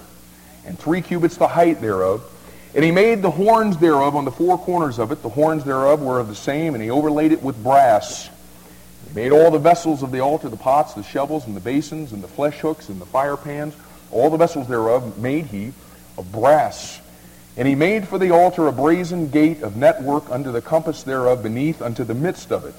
and 0.64 0.78
three 0.78 1.02
cubits 1.02 1.37
the 1.37 1.49
height 1.49 1.80
thereof. 1.80 2.30
And 2.75 2.84
he 2.84 2.90
made 2.90 3.23
the 3.23 3.30
horns 3.30 3.76
thereof 3.76 4.16
on 4.16 4.25
the 4.25 4.32
four 4.32 4.58
corners 4.58 4.99
of 4.99 5.12
it. 5.12 5.23
The 5.23 5.28
horns 5.28 5.64
thereof 5.64 6.00
were 6.00 6.18
of 6.18 6.28
the 6.28 6.34
same, 6.34 6.75
and 6.75 6.82
he 6.82 6.90
overlaid 6.90 7.32
it 7.32 7.42
with 7.42 7.62
brass. 7.62 8.28
He 9.08 9.14
made 9.14 9.32
all 9.32 9.50
the 9.50 9.58
vessels 9.58 10.02
of 10.02 10.11
the 10.11 10.20
altar, 10.20 10.49
the 10.49 10.56
pots, 10.56 10.94
the 10.94 11.02
shovels, 11.02 11.46
and 11.46 11.54
the 11.54 11.61
basins, 11.61 12.12
and 12.12 12.23
the 12.23 12.28
flesh 12.28 12.58
hooks, 12.58 12.88
and 12.88 13.00
the 13.00 13.06
fire 13.06 13.37
pans. 13.37 13.75
All 14.11 14.30
the 14.30 14.37
vessels 14.37 14.66
thereof 14.68 15.18
made 15.18 15.46
he 15.46 15.73
of 16.16 16.32
brass. 16.32 17.00
And 17.56 17.68
he 17.68 17.75
made 17.75 18.08
for 18.08 18.18
the 18.18 18.30
altar 18.30 18.66
a 18.66 18.73
brazen 18.73 19.30
gate 19.30 19.62
of 19.62 19.76
network 19.76 20.28
under 20.30 20.50
the 20.50 20.61
compass 20.61 21.04
thereof 21.04 21.42
beneath 21.42 21.80
unto 21.80 22.02
the 22.02 22.14
midst 22.14 22.50
of 22.50 22.64
it. 22.64 22.75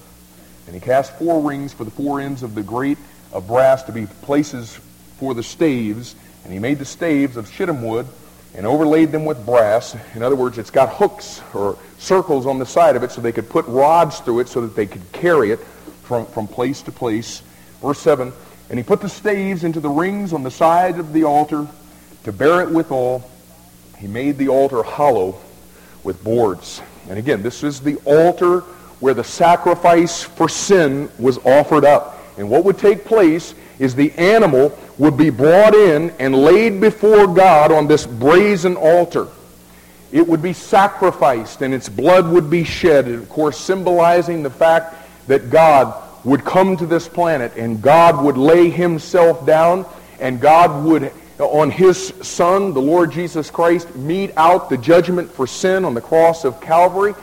And 0.65 0.75
he 0.75 0.81
cast 0.81 1.13
four 1.13 1.41
rings 1.47 1.71
for 1.71 1.85
the 1.85 1.91
four 1.91 2.19
ends 2.19 2.43
of 2.43 2.55
the 2.55 2.63
grate 2.63 2.97
of 3.31 3.47
brass 3.47 3.83
to 3.83 3.93
be 3.93 4.07
places 4.23 4.79
for 5.17 5.33
the 5.33 5.43
staves. 5.43 6.15
And 6.43 6.51
he 6.51 6.59
made 6.59 6.79
the 6.79 6.85
staves 6.85 7.37
of 7.37 7.49
shittim 7.49 7.83
wood 7.83 8.07
and 8.53 8.65
overlaid 8.65 9.11
them 9.11 9.23
with 9.25 9.45
brass. 9.45 9.95
In 10.13 10.23
other 10.23 10.35
words, 10.35 10.57
it's 10.57 10.71
got 10.71 10.89
hooks 10.89 11.41
or 11.53 11.77
circles 11.97 12.45
on 12.45 12.59
the 12.59 12.65
side 12.65 12.97
of 12.97 13.03
it 13.03 13.11
so 13.11 13.21
they 13.21 13.31
could 13.31 13.49
put 13.49 13.65
rods 13.67 14.19
through 14.19 14.41
it 14.41 14.49
so 14.49 14.61
that 14.61 14.75
they 14.75 14.85
could 14.85 15.09
carry 15.13 15.51
it 15.51 15.59
from, 16.03 16.25
from 16.27 16.47
place 16.47 16.81
to 16.83 16.91
place. 16.91 17.43
Verse 17.81 17.99
7, 17.99 18.33
And 18.69 18.79
he 18.79 18.83
put 18.83 18.99
the 18.99 19.09
staves 19.09 19.63
into 19.63 19.79
the 19.79 19.89
rings 19.89 20.33
on 20.33 20.43
the 20.43 20.51
side 20.51 20.99
of 20.99 21.13
the 21.13 21.23
altar 21.23 21.67
to 22.25 22.31
bear 22.33 22.61
it 22.61 22.71
withal 22.71 23.29
he 23.97 24.07
made 24.07 24.37
the 24.37 24.49
altar 24.49 24.83
hollow 24.83 25.39
with 26.03 26.23
boards. 26.23 26.81
And 27.09 27.17
again, 27.17 27.41
this 27.41 27.63
is 27.63 27.79
the 27.79 27.97
altar 28.05 28.61
where 28.99 29.13
the 29.13 29.23
sacrifice 29.23 30.23
for 30.23 30.49
sin 30.49 31.09
was 31.19 31.37
offered 31.39 31.85
up. 31.85 32.19
And 32.37 32.49
what 32.49 32.65
would 32.65 32.77
take 32.77 33.05
place 33.05 33.53
is 33.79 33.95
the 33.95 34.11
animal 34.13 34.77
would 34.97 35.17
be 35.17 35.29
brought 35.29 35.75
in 35.75 36.11
and 36.19 36.35
laid 36.35 36.79
before 36.79 37.27
God 37.27 37.71
on 37.71 37.87
this 37.87 38.05
brazen 38.05 38.75
altar. 38.75 39.27
It 40.11 40.25
would 40.27 40.41
be 40.41 40.53
sacrificed 40.53 41.61
and 41.61 41.73
its 41.73 41.89
blood 41.89 42.29
would 42.29 42.49
be 42.49 42.63
shed, 42.63 43.07
of 43.09 43.27
course 43.29 43.59
symbolizing 43.59 44.43
the 44.43 44.49
fact 44.49 44.95
that 45.27 45.49
God 45.49 46.01
would 46.23 46.45
come 46.45 46.77
to 46.77 46.85
this 46.85 47.07
planet 47.07 47.53
and 47.57 47.81
God 47.81 48.23
would 48.23 48.37
lay 48.37 48.69
himself 48.69 49.45
down 49.45 49.85
and 50.19 50.39
God 50.39 50.85
would 50.85 51.11
on 51.39 51.69
his 51.69 52.13
son, 52.21 52.73
the 52.73 52.81
Lord 52.81 53.11
Jesus 53.11 53.49
Christ, 53.49 53.93
mete 53.95 54.31
out 54.37 54.69
the 54.69 54.77
judgment 54.77 55.29
for 55.29 55.45
sin 55.45 55.83
on 55.85 55.93
the 55.93 56.01
cross 56.01 56.45
of 56.45 56.61
Calvary. 56.61 57.13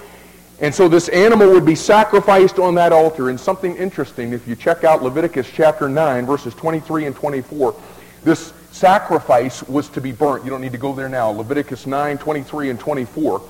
And 0.60 0.74
so 0.74 0.88
this 0.88 1.08
animal 1.08 1.50
would 1.50 1.64
be 1.64 1.74
sacrificed 1.74 2.58
on 2.58 2.74
that 2.76 2.92
altar. 2.92 3.30
And 3.30 3.40
something 3.40 3.74
interesting, 3.76 4.32
if 4.32 4.46
you 4.46 4.54
check 4.54 4.84
out 4.84 5.02
Leviticus 5.02 5.50
chapter 5.52 5.88
9, 5.88 6.26
verses 6.26 6.54
23 6.54 7.06
and 7.06 7.16
24, 7.16 7.74
this 8.22 8.52
sacrifice 8.70 9.62
was 9.64 9.88
to 9.90 10.00
be 10.00 10.12
burnt. 10.12 10.44
You 10.44 10.50
don't 10.50 10.60
need 10.60 10.72
to 10.72 10.78
go 10.78 10.94
there 10.94 11.08
now. 11.08 11.30
Leviticus 11.30 11.86
9, 11.86 12.18
23 12.18 12.70
and 12.70 12.78
24. 12.78 13.42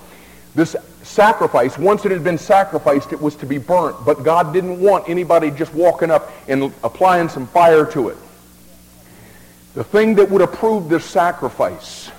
This 0.55 0.77
sacrifice, 1.03 1.77
once 1.77 2.05
it 2.05 2.13
had 2.13 2.25
been 2.25 2.39
sacrificed, 2.39 3.13
it 3.13 3.21
was 3.21 3.35
to 3.37 3.47
be 3.47 3.59
burnt. 3.59 3.97
But 4.05 4.23
God 4.23 4.53
didn't 4.53 4.81
want 4.81 5.09
anybody 5.09 5.51
just 5.51 5.75
walking 5.75 6.11
up 6.11 6.33
and 6.49 6.73
applying 6.85 7.29
some 7.29 7.47
fire 7.47 7.85
to 7.93 8.09
it. 8.11 8.17
The 9.75 9.85
thing 9.85 10.17
that 10.17 10.31
would 10.31 10.43
approve 10.43 10.89
this 10.89 11.05
sacrifice 11.05 12.11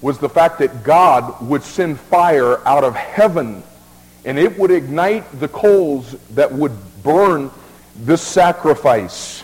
was 0.00 0.18
the 0.18 0.28
fact 0.28 0.60
that 0.60 0.84
God 0.84 1.46
would 1.48 1.62
send 1.62 1.98
fire 1.98 2.66
out 2.66 2.84
of 2.84 2.94
heaven 2.94 3.62
and 4.24 4.38
it 4.38 4.58
would 4.58 4.70
ignite 4.70 5.40
the 5.40 5.48
coals 5.48 6.12
that 6.30 6.52
would 6.52 6.72
burn 7.02 7.50
this 7.96 8.22
sacrifice. 8.22 9.42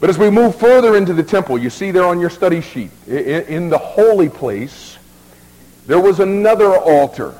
But 0.00 0.10
as 0.10 0.18
we 0.18 0.30
move 0.30 0.56
further 0.56 0.96
into 0.96 1.12
the 1.12 1.22
temple, 1.22 1.58
you 1.58 1.70
see 1.70 1.90
there 1.90 2.04
on 2.04 2.20
your 2.20 2.30
study 2.30 2.60
sheet, 2.60 2.90
in 3.06 3.68
the 3.68 3.78
holy 3.78 4.28
place, 4.28 4.98
there 5.86 6.00
was 6.00 6.20
another 6.20 6.74
altar. 6.76 7.34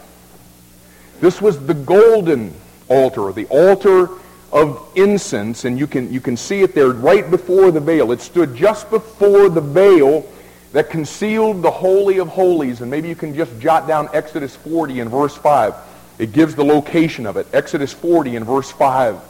This 1.20 1.40
was 1.40 1.64
the 1.66 1.74
golden 1.74 2.54
altar, 2.88 3.32
the 3.32 3.46
altar 3.46 4.08
of 4.52 4.90
incense, 4.94 5.64
and 5.64 5.78
you 5.78 5.86
can, 5.86 6.12
you 6.12 6.20
can 6.20 6.36
see 6.36 6.62
it 6.62 6.74
there 6.74 6.88
right 6.88 7.30
before 7.30 7.70
the 7.70 7.80
veil. 7.80 8.12
It 8.12 8.20
stood 8.20 8.54
just 8.54 8.90
before 8.90 9.48
the 9.48 9.60
veil 9.60 10.26
that 10.72 10.90
concealed 10.90 11.62
the 11.62 11.70
Holy 11.70 12.18
of 12.18 12.28
Holies. 12.28 12.80
And 12.80 12.90
maybe 12.90 13.08
you 13.08 13.16
can 13.16 13.34
just 13.34 13.58
jot 13.60 13.86
down 13.86 14.08
Exodus 14.12 14.56
40 14.56 15.00
and 15.00 15.10
verse 15.10 15.36
5. 15.36 15.74
It 16.18 16.32
gives 16.32 16.54
the 16.54 16.64
location 16.64 17.26
of 17.26 17.36
it. 17.36 17.46
Exodus 17.52 17.92
40 17.92 18.36
and 18.36 18.46
verse 18.46 18.70
5. 18.70 19.20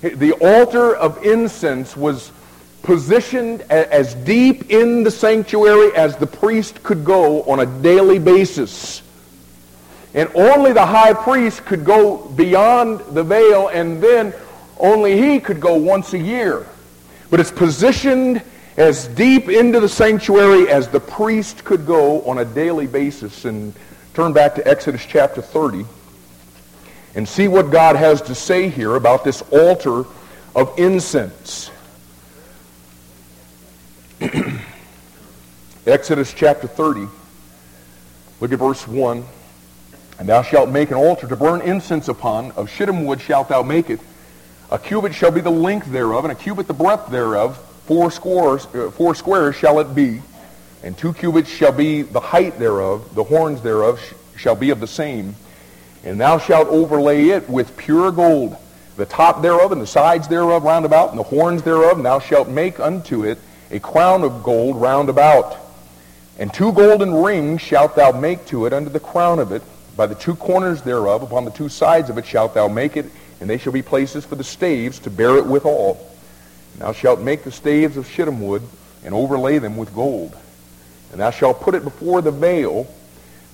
The 0.00 0.32
altar 0.32 0.96
of 0.96 1.24
incense 1.24 1.96
was 1.96 2.32
positioned 2.82 3.60
as 3.70 4.14
deep 4.14 4.70
in 4.70 5.04
the 5.04 5.10
sanctuary 5.10 5.94
as 5.94 6.16
the 6.16 6.26
priest 6.26 6.82
could 6.82 7.04
go 7.04 7.42
on 7.42 7.60
a 7.60 7.66
daily 7.66 8.18
basis. 8.18 9.02
And 10.14 10.30
only 10.34 10.72
the 10.72 10.86
high 10.86 11.12
priest 11.12 11.64
could 11.66 11.84
go 11.84 12.16
beyond 12.16 13.00
the 13.14 13.22
veil, 13.22 13.68
and 13.68 14.02
then 14.02 14.32
only 14.80 15.20
he 15.20 15.40
could 15.40 15.60
go 15.60 15.74
once 15.74 16.12
a 16.12 16.18
year. 16.18 16.66
But 17.30 17.40
it's 17.40 17.50
positioned 17.50 18.42
as 18.76 19.06
deep 19.08 19.48
into 19.48 19.80
the 19.80 19.88
sanctuary 19.88 20.70
as 20.70 20.88
the 20.88 21.00
priest 21.00 21.64
could 21.64 21.86
go 21.86 22.22
on 22.22 22.38
a 22.38 22.44
daily 22.44 22.86
basis. 22.86 23.44
And 23.44 23.74
turn 24.14 24.32
back 24.32 24.54
to 24.56 24.66
Exodus 24.66 25.04
chapter 25.06 25.40
30 25.40 25.84
and 27.14 27.28
see 27.28 27.48
what 27.48 27.70
God 27.70 27.96
has 27.96 28.22
to 28.22 28.34
say 28.34 28.68
here 28.68 28.96
about 28.96 29.24
this 29.24 29.42
altar 29.50 30.04
of 30.54 30.78
incense. 30.78 31.70
Exodus 35.86 36.34
chapter 36.34 36.66
30. 36.66 37.06
Look 38.40 38.52
at 38.52 38.58
verse 38.58 38.86
1. 38.86 39.24
And 40.18 40.28
thou 40.28 40.42
shalt 40.42 40.68
make 40.68 40.90
an 40.90 40.96
altar 40.96 41.26
to 41.26 41.36
burn 41.36 41.62
incense 41.62 42.08
upon. 42.08 42.50
Of 42.52 42.68
shittim 42.70 43.06
wood 43.06 43.20
shalt 43.20 43.48
thou 43.48 43.62
make 43.62 43.88
it. 43.90 44.00
A 44.70 44.78
cubit 44.78 45.14
shall 45.14 45.32
be 45.32 45.40
the 45.40 45.50
length 45.50 45.90
thereof, 45.90 46.24
and 46.24 46.32
a 46.32 46.36
cubit 46.36 46.68
the 46.68 46.74
breadth 46.74 47.10
thereof. 47.10 47.58
Four 47.86 48.10
squares, 48.12 48.66
uh, 48.66 48.90
four 48.92 49.16
squares 49.16 49.56
shall 49.56 49.80
it 49.80 49.94
be. 49.94 50.22
And 50.84 50.96
two 50.96 51.12
cubits 51.12 51.50
shall 51.50 51.72
be 51.72 52.02
the 52.02 52.20
height 52.20 52.58
thereof. 52.58 53.14
The 53.14 53.24
horns 53.24 53.62
thereof 53.62 54.00
sh- 54.00 54.40
shall 54.40 54.54
be 54.54 54.70
of 54.70 54.78
the 54.78 54.86
same. 54.86 55.34
And 56.04 56.20
thou 56.20 56.38
shalt 56.38 56.68
overlay 56.68 57.30
it 57.30 57.50
with 57.50 57.76
pure 57.76 58.12
gold. 58.12 58.56
The 58.96 59.06
top 59.06 59.42
thereof 59.42 59.72
and 59.72 59.82
the 59.82 59.86
sides 59.86 60.28
thereof 60.28 60.62
round 60.62 60.84
about, 60.84 61.10
and 61.10 61.18
the 61.18 61.24
horns 61.24 61.62
thereof, 61.62 61.96
and 61.96 62.06
thou 62.06 62.20
shalt 62.20 62.48
make 62.48 62.78
unto 62.78 63.24
it 63.24 63.38
a 63.72 63.80
crown 63.80 64.22
of 64.22 64.42
gold 64.42 64.80
round 64.80 65.08
about. 65.08 65.56
And 66.38 66.52
two 66.54 66.72
golden 66.72 67.12
rings 67.12 67.60
shalt 67.60 67.96
thou 67.96 68.12
make 68.12 68.46
to 68.46 68.66
it 68.66 68.72
under 68.72 68.88
the 68.88 69.00
crown 69.00 69.40
of 69.40 69.52
it, 69.52 69.62
by 69.96 70.06
the 70.06 70.14
two 70.14 70.36
corners 70.36 70.82
thereof, 70.82 71.22
upon 71.22 71.44
the 71.44 71.50
two 71.50 71.68
sides 71.68 72.08
of 72.08 72.18
it 72.18 72.24
shalt 72.24 72.54
thou 72.54 72.68
make 72.68 72.96
it, 72.96 73.06
and 73.40 73.48
they 73.48 73.58
shall 73.58 73.72
be 73.72 73.82
places 73.82 74.24
for 74.24 74.36
the 74.36 74.44
staves 74.44 74.98
to 75.00 75.10
bear 75.10 75.36
it 75.36 75.46
withal. 75.46 76.06
And 76.74 76.82
thou 76.82 76.92
shalt 76.92 77.20
make 77.20 77.44
the 77.44 77.50
staves 77.50 77.96
of 77.96 78.08
shittim 78.08 78.40
wood, 78.40 78.62
and 79.04 79.14
overlay 79.14 79.58
them 79.58 79.76
with 79.76 79.94
gold. 79.94 80.36
And 81.10 81.20
thou 81.20 81.30
shalt 81.30 81.60
put 81.60 81.74
it 81.74 81.82
before 81.82 82.20
the 82.20 82.30
veil 82.30 82.86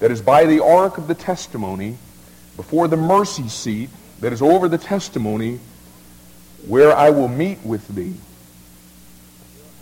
that 0.01 0.11
is 0.11 0.21
by 0.21 0.45
the 0.45 0.63
ark 0.63 0.99
of 0.99 1.07
the 1.09 1.15
testimony, 1.15 1.97
before 2.57 2.89
the 2.89 2.97
mercy 2.97 3.49
seat 3.49 3.91
that 4.21 4.33
is 4.33 4.43
over 4.43 4.69
the 4.69 4.79
testimony, 4.79 5.61
where 6.67 6.95
I 6.95 7.11
will 7.11 7.29
meet 7.29 7.65
with 7.65 7.87
thee. 7.89 8.15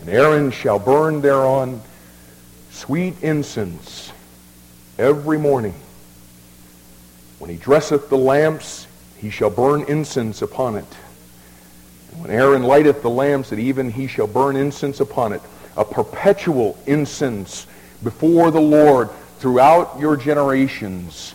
And 0.01 0.09
Aaron 0.09 0.51
shall 0.51 0.77
burn 0.77 1.21
thereon 1.21 1.81
sweet 2.69 3.15
incense 3.21 4.11
every 4.99 5.39
morning. 5.39 5.73
When 7.39 7.49
he 7.49 7.57
dresseth 7.57 8.09
the 8.09 8.17
lamps, 8.17 8.84
he 9.25 9.31
shall 9.31 9.49
burn 9.49 9.81
incense 9.87 10.43
upon 10.43 10.75
it. 10.75 10.85
And 12.11 12.21
when 12.21 12.29
Aaron 12.29 12.61
lighteth 12.61 13.01
the 13.01 13.09
lamps 13.09 13.51
at 13.51 13.57
even, 13.57 13.89
he 13.89 14.05
shall 14.05 14.27
burn 14.27 14.55
incense 14.55 14.99
upon 14.99 15.33
it. 15.33 15.41
A 15.75 15.83
perpetual 15.83 16.77
incense 16.85 17.65
before 18.03 18.51
the 18.51 18.61
Lord 18.61 19.09
throughout 19.39 19.97
your 19.99 20.15
generations. 20.15 21.33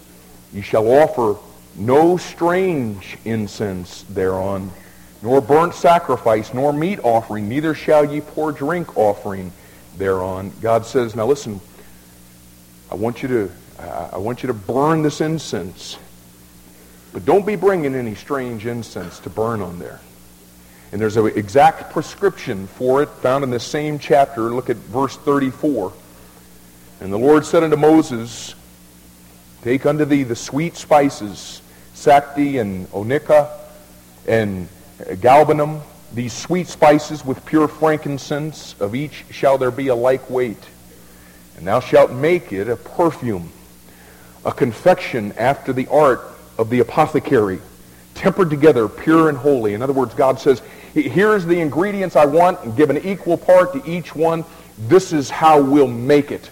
Ye 0.53 0.62
shall 0.62 0.87
offer 0.87 1.35
no 1.74 2.16
strange 2.16 3.18
incense 3.24 4.05
thereon, 4.05 4.70
nor 5.20 5.40
burnt 5.40 5.74
sacrifice, 5.74 6.55
nor 6.55 6.72
meat 6.72 7.00
offering, 7.03 7.48
neither 7.48 7.74
shall 7.74 8.05
ye 8.05 8.20
pour 8.20 8.53
drink 8.53 8.96
offering 8.96 9.50
thereon. 9.98 10.53
God 10.61 10.87
says, 10.87 11.16
now 11.16 11.26
listen, 11.26 11.61
I 12.88 12.94
want 12.94 13.20
you 13.20 13.29
to 13.29 13.50
I 14.12 14.18
want 14.18 14.44
you 14.44 14.46
to 14.46 14.55
burn 14.55 15.03
this 15.03 15.20
incense. 15.20 15.98
But 17.12 17.25
don't 17.25 17.46
be 17.46 17.57
bringing 17.57 17.94
any 17.94 18.14
strange 18.14 18.66
incense 18.66 19.18
to 19.20 19.31
burn 19.31 19.61
on 19.61 19.79
there. 19.79 20.01
And 20.92 21.01
there's 21.01 21.16
an 21.16 21.27
exact 21.27 21.92
prescription 21.92 22.66
for 22.66 23.03
it 23.03 23.09
found 23.09 23.44
in 23.44 23.51
the 23.51 23.61
same 23.61 23.99
chapter. 23.99 24.42
Look 24.42 24.70
at 24.70 24.77
verse 24.77 25.16
34. 25.16 25.92
And 27.01 27.12
the 27.12 27.18
Lord 27.18 27.46
said 27.46 27.62
unto 27.62 27.77
Moses, 27.77 28.55
Take 29.62 29.87
unto 29.87 30.05
thee 30.05 30.23
the 30.23 30.37
sweet 30.37 30.77
spices, 30.77 31.62
stacte 31.94 32.61
and 32.61 32.88
onycha 32.90 33.51
and 34.27 34.68
galbanum, 34.99 35.83
these 36.12 36.33
sweet 36.33 36.66
spices 36.66 37.25
with 37.25 37.44
pure 37.44 37.68
frankincense. 37.68 38.75
Of 38.81 38.94
each 38.94 39.25
shall 39.31 39.59
there 39.59 39.70
be 39.70 39.88
a 39.88 39.94
like 39.94 40.29
weight. 40.29 40.62
And 41.57 41.66
thou 41.66 41.81
shalt 41.81 42.11
make 42.11 42.53
it 42.53 42.68
a 42.68 42.77
perfume 42.77 43.53
a 44.44 44.53
confection 44.53 45.33
after 45.33 45.73
the 45.73 45.87
art 45.88 46.23
of 46.61 46.68
the 46.68 46.81
apothecary, 46.81 47.59
tempered 48.14 48.51
together, 48.51 48.87
pure 48.87 49.31
and 49.31 49.38
holy. 49.38 49.73
In 49.73 49.81
other 49.81 49.94
words, 49.94 50.12
God 50.12 50.38
says, 50.38 50.61
here's 50.92 51.46
the 51.46 51.59
ingredients 51.59 52.16
I 52.16 52.27
want, 52.27 52.62
and 52.62 52.77
give 52.77 52.90
an 52.90 52.99
equal 52.99 53.38
part 53.38 53.73
to 53.73 53.90
each 53.90 54.14
one. 54.14 54.44
This 54.79 55.14
is 55.14 55.31
how 55.31 55.59
we'll 55.61 55.88
make 55.88 56.31
it. 56.31 56.51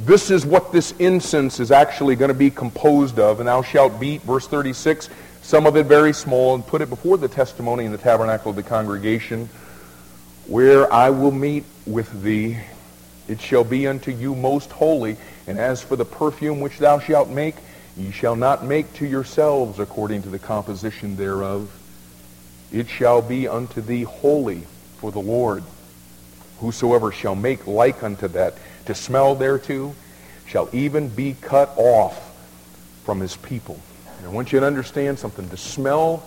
This 0.00 0.32
is 0.32 0.44
what 0.44 0.72
this 0.72 0.90
incense 0.98 1.60
is 1.60 1.70
actually 1.70 2.16
going 2.16 2.30
to 2.30 2.34
be 2.34 2.50
composed 2.50 3.20
of. 3.20 3.38
And 3.38 3.46
thou 3.46 3.62
shalt 3.62 4.00
beat, 4.00 4.22
verse 4.22 4.48
36, 4.48 5.08
some 5.42 5.66
of 5.66 5.76
it 5.76 5.86
very 5.86 6.12
small, 6.12 6.56
and 6.56 6.66
put 6.66 6.80
it 6.80 6.90
before 6.90 7.16
the 7.16 7.28
testimony 7.28 7.84
in 7.84 7.92
the 7.92 7.98
tabernacle 7.98 8.50
of 8.50 8.56
the 8.56 8.62
congregation, 8.64 9.48
where 10.48 10.92
I 10.92 11.10
will 11.10 11.30
meet 11.30 11.62
with 11.86 12.22
thee. 12.24 12.58
It 13.28 13.40
shall 13.40 13.62
be 13.62 13.86
unto 13.86 14.10
you 14.10 14.34
most 14.34 14.72
holy. 14.72 15.16
And 15.46 15.58
as 15.58 15.80
for 15.80 15.94
the 15.94 16.04
perfume 16.04 16.60
which 16.60 16.78
thou 16.78 16.98
shalt 16.98 17.28
make, 17.28 17.54
ye 17.96 18.10
shall 18.10 18.36
not 18.36 18.64
make 18.64 18.92
to 18.94 19.06
yourselves 19.06 19.78
according 19.78 20.22
to 20.22 20.28
the 20.28 20.38
composition 20.38 21.16
thereof. 21.16 21.70
It 22.72 22.88
shall 22.88 23.22
be 23.22 23.46
unto 23.46 23.80
thee 23.80 24.02
holy 24.02 24.62
for 24.98 25.12
the 25.12 25.20
Lord. 25.20 25.62
Whosoever 26.58 27.12
shall 27.12 27.34
make 27.34 27.66
like 27.66 28.02
unto 28.02 28.28
that 28.28 28.54
to 28.86 28.94
smell 28.94 29.34
thereto 29.34 29.94
shall 30.46 30.68
even 30.72 31.08
be 31.08 31.36
cut 31.40 31.72
off 31.76 32.32
from 33.04 33.20
his 33.20 33.36
people. 33.36 33.78
And 34.18 34.26
I 34.26 34.30
want 34.30 34.52
you 34.52 34.60
to 34.60 34.66
understand 34.66 35.18
something. 35.18 35.48
The 35.48 35.56
smell 35.56 36.24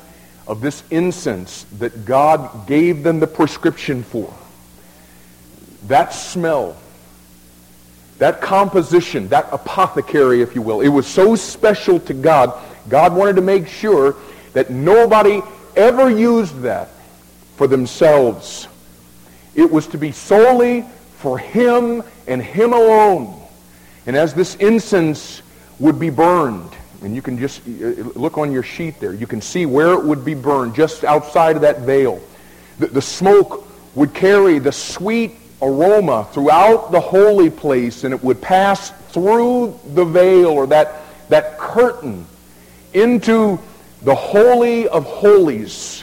of 0.48 0.62
this 0.62 0.84
incense 0.90 1.66
that 1.80 2.06
God 2.06 2.68
gave 2.68 3.04
them 3.04 3.20
the 3.20 3.28
prescription 3.28 4.04
for, 4.04 4.34
that 5.88 6.14
smell 6.14 6.78
that 8.18 8.42
composition, 8.42 9.28
that 9.30 9.48
apothecary, 9.52 10.42
if 10.42 10.56
you 10.56 10.62
will, 10.62 10.82
it 10.82 10.88
was 10.88 11.08
so 11.08 11.36
special 11.36 12.00
to 12.02 12.14
God. 12.14 12.54
God 12.90 13.14
wanted 13.14 13.36
to 13.36 13.42
make 13.42 13.68
sure 13.68 14.16
that 14.54 14.70
nobody 14.70 15.42
ever 15.76 16.10
used 16.10 16.62
that 16.62 16.90
for 17.56 17.68
themselves. 17.68 18.68
It 19.56 19.70
was 19.70 19.88
to 19.88 19.98
be 19.98 20.12
solely 20.12 20.86
for 21.18 21.38
him 21.38 22.04
and 22.28 22.42
him 22.42 22.74
alone. 22.74 23.42
And 24.06 24.16
as 24.16 24.34
this 24.34 24.56
incense 24.56 25.42
would 25.80 26.00
be 26.00 26.10
burned, 26.10 26.72
and 27.04 27.16
you 27.16 27.22
can 27.22 27.38
just 27.38 27.62
uh, 27.68 28.04
look 28.16 28.38
on 28.38 28.52
your 28.52 28.64
sheet 28.64 29.00
there, 29.00 29.14
you 29.14 29.28
can 29.28 29.42
see 29.42 29.66
where 29.66 29.94
it 29.94 30.04
would 30.04 30.26
be 30.26 30.34
burned 30.34 30.76
just 30.76 31.04
outside 31.04 31.56
of 31.56 31.62
that 31.62 31.82
veil. 31.82 32.22
The, 32.80 32.88
the 32.88 33.02
smoke 33.02 33.68
would 33.96 34.14
carry 34.14 34.60
the 34.60 34.72
sweet 34.72 35.36
aroma 35.62 36.28
throughout 36.32 36.92
the 36.92 37.00
holy 37.00 37.50
place 37.50 38.04
and 38.04 38.14
it 38.14 38.24
would 38.24 38.42
pass 38.42 38.92
through 39.10 39.80
the 39.94 40.06
veil 40.06 40.50
or 40.50 40.68
that, 40.68 41.02
that 41.30 41.58
curtain 41.58 42.26
into 42.94 43.60
the 44.04 44.16
Holy 44.16 44.88
of 44.88 45.06
Holies 45.06 46.02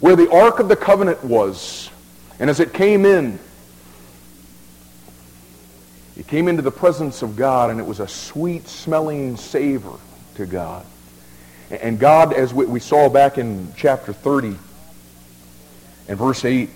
where 0.00 0.16
the 0.16 0.30
Ark 0.30 0.58
of 0.58 0.68
the 0.68 0.76
Covenant 0.76 1.22
was. 1.24 1.90
And 2.38 2.48
as 2.48 2.60
it 2.60 2.72
came 2.72 3.04
in, 3.04 3.38
it 6.16 6.26
came 6.26 6.48
into 6.48 6.62
the 6.62 6.70
presence 6.70 7.22
of 7.22 7.36
God 7.36 7.70
and 7.70 7.78
it 7.78 7.86
was 7.86 8.00
a 8.00 8.08
sweet 8.08 8.68
smelling 8.68 9.36
savor 9.36 9.98
to 10.36 10.46
God. 10.46 10.84
And 11.70 11.98
God, 11.98 12.32
as 12.32 12.54
we 12.54 12.80
saw 12.80 13.08
back 13.08 13.36
in 13.36 13.72
chapter 13.76 14.12
30 14.12 14.56
and 16.08 16.18
verse 16.18 16.44
8, 16.44 16.70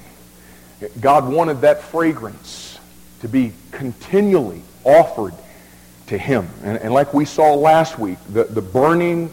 God 1.00 1.28
wanted 1.30 1.60
that 1.62 1.82
fragrance 1.82 2.78
to 3.20 3.28
be 3.28 3.52
continually 3.70 4.62
offered 4.84 5.34
to 6.08 6.18
him. 6.18 6.48
And, 6.62 6.78
and 6.78 6.92
like 6.92 7.14
we 7.14 7.24
saw 7.24 7.54
last 7.54 7.98
week, 7.98 8.18
the, 8.28 8.44
the 8.44 8.62
burning 8.62 9.32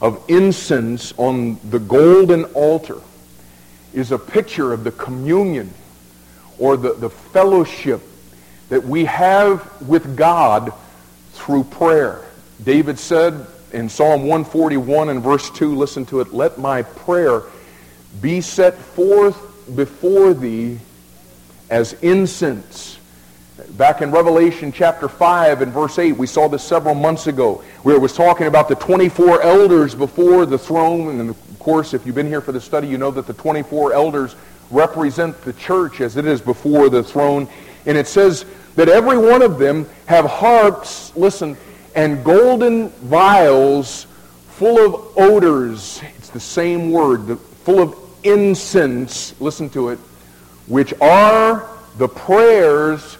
of 0.00 0.22
incense 0.28 1.12
on 1.16 1.58
the 1.70 1.78
golden 1.78 2.44
altar 2.46 3.00
is 3.92 4.12
a 4.12 4.18
picture 4.18 4.72
of 4.72 4.84
the 4.84 4.92
communion 4.92 5.72
or 6.58 6.76
the, 6.76 6.94
the 6.94 7.10
fellowship 7.10 8.00
that 8.68 8.84
we 8.84 9.04
have 9.06 9.82
with 9.82 10.16
God 10.16 10.72
through 11.32 11.64
prayer. 11.64 12.24
David 12.62 12.98
said 12.98 13.46
in 13.72 13.88
Psalm 13.88 14.22
141 14.22 15.08
and 15.08 15.22
verse 15.22 15.50
2, 15.50 15.74
listen 15.74 16.06
to 16.06 16.20
it, 16.20 16.32
let 16.32 16.58
my 16.58 16.82
prayer 16.82 17.42
be 18.20 18.40
set 18.40 18.76
forth 18.76 19.46
before 19.74 20.34
thee 20.34 20.78
as 21.70 21.94
incense. 22.02 22.98
Back 23.70 24.02
in 24.02 24.10
Revelation 24.10 24.72
chapter 24.72 25.08
5 25.08 25.62
and 25.62 25.72
verse 25.72 25.98
8, 25.98 26.12
we 26.12 26.26
saw 26.26 26.48
this 26.48 26.62
several 26.62 26.94
months 26.94 27.26
ago, 27.26 27.62
where 27.82 27.94
it 27.94 28.00
was 28.00 28.14
talking 28.14 28.46
about 28.46 28.68
the 28.68 28.74
24 28.74 29.42
elders 29.42 29.94
before 29.94 30.46
the 30.46 30.58
throne. 30.58 31.20
And 31.20 31.30
of 31.30 31.58
course, 31.58 31.94
if 31.94 32.04
you've 32.04 32.14
been 32.14 32.26
here 32.26 32.40
for 32.40 32.52
the 32.52 32.60
study, 32.60 32.88
you 32.88 32.98
know 32.98 33.10
that 33.10 33.26
the 33.26 33.34
24 33.34 33.92
elders 33.92 34.34
represent 34.70 35.40
the 35.42 35.52
church 35.52 36.00
as 36.00 36.16
it 36.16 36.26
is 36.26 36.40
before 36.40 36.88
the 36.88 37.02
throne. 37.02 37.48
And 37.86 37.96
it 37.96 38.06
says 38.06 38.44
that 38.76 38.88
every 38.88 39.18
one 39.18 39.42
of 39.42 39.58
them 39.58 39.86
have 40.06 40.24
harps, 40.24 41.14
listen, 41.14 41.56
and 41.94 42.24
golden 42.24 42.88
vials 42.90 44.06
full 44.48 44.78
of 44.78 45.18
odors. 45.18 46.00
It's 46.16 46.30
the 46.30 46.40
same 46.40 46.90
word, 46.90 47.38
full 47.64 47.80
of 47.80 47.94
incense, 48.22 49.38
listen 49.40 49.68
to 49.70 49.90
it, 49.90 49.98
which 50.70 50.94
are 51.00 51.68
the 51.98 52.08
prayers 52.08 53.18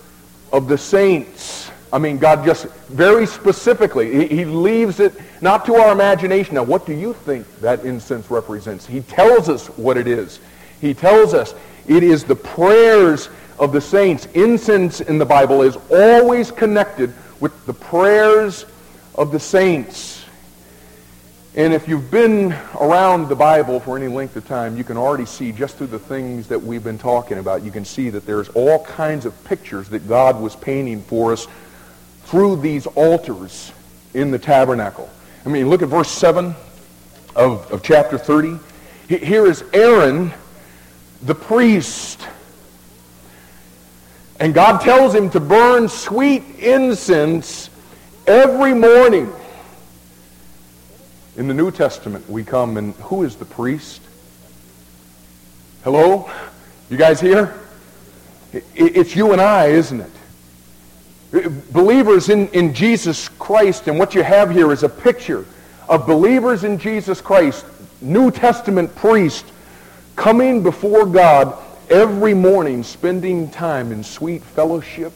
of 0.52 0.68
the 0.68 0.78
saints. 0.78 1.68
I 1.92 1.98
mean, 1.98 2.16
God 2.18 2.44
just 2.44 2.66
very 2.88 3.26
specifically, 3.26 4.28
he, 4.28 4.36
he, 4.36 4.44
leaves 4.44 5.00
it 5.00 5.12
not 5.40 5.66
to 5.66 5.74
our 5.74 5.90
imagination. 5.90 6.54
Now, 6.54 6.62
what 6.62 6.86
do 6.86 6.94
you 6.94 7.12
think 7.12 7.44
that 7.60 7.84
incense 7.84 8.30
represents? 8.30 8.86
He 8.86 9.00
tells 9.00 9.48
us 9.48 9.66
what 9.76 9.96
it 9.96 10.06
is. 10.06 10.38
He 10.80 10.94
tells 10.94 11.34
us 11.34 11.56
it 11.88 12.04
is 12.04 12.22
the 12.22 12.36
prayers 12.36 13.28
of 13.58 13.72
the 13.72 13.80
saints. 13.80 14.26
Incense 14.34 15.00
in 15.00 15.18
the 15.18 15.26
Bible 15.26 15.62
is 15.62 15.76
always 15.90 16.52
connected 16.52 17.12
with 17.40 17.66
the 17.66 17.74
prayers 17.74 18.64
of 19.16 19.32
the 19.32 19.40
saints. 19.40 20.19
And 21.56 21.74
if 21.74 21.88
you've 21.88 22.12
been 22.12 22.52
around 22.80 23.28
the 23.28 23.34
Bible 23.34 23.80
for 23.80 23.96
any 23.96 24.06
length 24.06 24.36
of 24.36 24.46
time, 24.46 24.76
you 24.76 24.84
can 24.84 24.96
already 24.96 25.26
see 25.26 25.50
just 25.50 25.76
through 25.76 25.88
the 25.88 25.98
things 25.98 26.46
that 26.46 26.62
we've 26.62 26.84
been 26.84 26.98
talking 26.98 27.38
about, 27.38 27.62
you 27.62 27.72
can 27.72 27.84
see 27.84 28.08
that 28.10 28.24
there's 28.24 28.48
all 28.50 28.84
kinds 28.84 29.26
of 29.26 29.44
pictures 29.44 29.88
that 29.88 30.06
God 30.06 30.40
was 30.40 30.54
painting 30.54 31.02
for 31.02 31.32
us 31.32 31.48
through 32.24 32.60
these 32.60 32.86
altars 32.86 33.72
in 34.14 34.30
the 34.30 34.38
tabernacle. 34.38 35.10
I 35.44 35.48
mean, 35.48 35.68
look 35.68 35.82
at 35.82 35.88
verse 35.88 36.08
7 36.10 36.54
of, 37.34 37.72
of 37.72 37.82
chapter 37.82 38.16
30. 38.16 38.56
Here 39.08 39.44
is 39.44 39.64
Aaron, 39.72 40.32
the 41.22 41.34
priest. 41.34 42.28
And 44.38 44.54
God 44.54 44.82
tells 44.82 45.12
him 45.12 45.30
to 45.30 45.40
burn 45.40 45.88
sweet 45.88 46.44
incense 46.60 47.70
every 48.28 48.72
morning. 48.72 49.32
In 51.40 51.48
the 51.48 51.54
New 51.54 51.70
Testament, 51.70 52.28
we 52.28 52.44
come 52.44 52.76
and 52.76 52.94
who 52.96 53.22
is 53.22 53.36
the 53.36 53.46
priest? 53.46 54.02
Hello? 55.84 56.30
You 56.90 56.98
guys 56.98 57.18
here? 57.18 57.58
It's 58.74 59.16
you 59.16 59.32
and 59.32 59.40
I, 59.40 59.68
isn't 59.68 60.04
it? 61.32 61.72
Believers 61.72 62.28
in, 62.28 62.48
in 62.48 62.74
Jesus 62.74 63.30
Christ, 63.30 63.88
and 63.88 63.98
what 63.98 64.14
you 64.14 64.22
have 64.22 64.50
here 64.50 64.70
is 64.70 64.82
a 64.82 64.88
picture 64.90 65.46
of 65.88 66.06
believers 66.06 66.62
in 66.62 66.76
Jesus 66.76 67.22
Christ, 67.22 67.64
New 68.02 68.30
Testament 68.30 68.94
priest, 68.94 69.46
coming 70.16 70.62
before 70.62 71.06
God 71.06 71.56
every 71.88 72.34
morning, 72.34 72.82
spending 72.82 73.48
time 73.48 73.92
in 73.92 74.04
sweet 74.04 74.42
fellowship, 74.42 75.14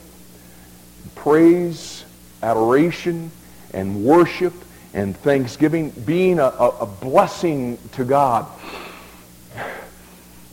praise, 1.16 2.02
adoration, 2.42 3.30
and 3.74 4.02
worship 4.06 4.54
and 4.94 5.16
thanksgiving, 5.16 5.90
being 5.90 6.38
a, 6.38 6.46
a, 6.46 6.86
blessing 6.86 7.76
to 7.92 8.04
God. 8.04 8.46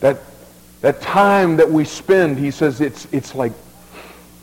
That, 0.00 0.18
that 0.80 1.00
time 1.00 1.56
that 1.58 1.70
we 1.70 1.84
spend, 1.84 2.38
he 2.38 2.50
says, 2.50 2.80
it's, 2.80 3.06
it's, 3.12 3.36
like, 3.36 3.52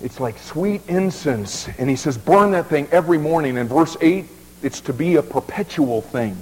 it's 0.01 0.21
like 0.21 0.39
sweet 0.39 0.81
incense. 0.87 1.67
And 1.77 1.89
he 1.89 1.97
says, 1.97 2.17
burn 2.17 2.51
that 2.51 2.67
thing 2.67 2.87
every 2.91 3.17
morning. 3.17 3.57
In 3.57 3.67
verse 3.67 3.97
8, 3.99 4.25
it's 4.63 4.79
to 4.81 4.93
be 4.93 5.17
a 5.17 5.21
perpetual 5.21 6.01
thing. 6.01 6.37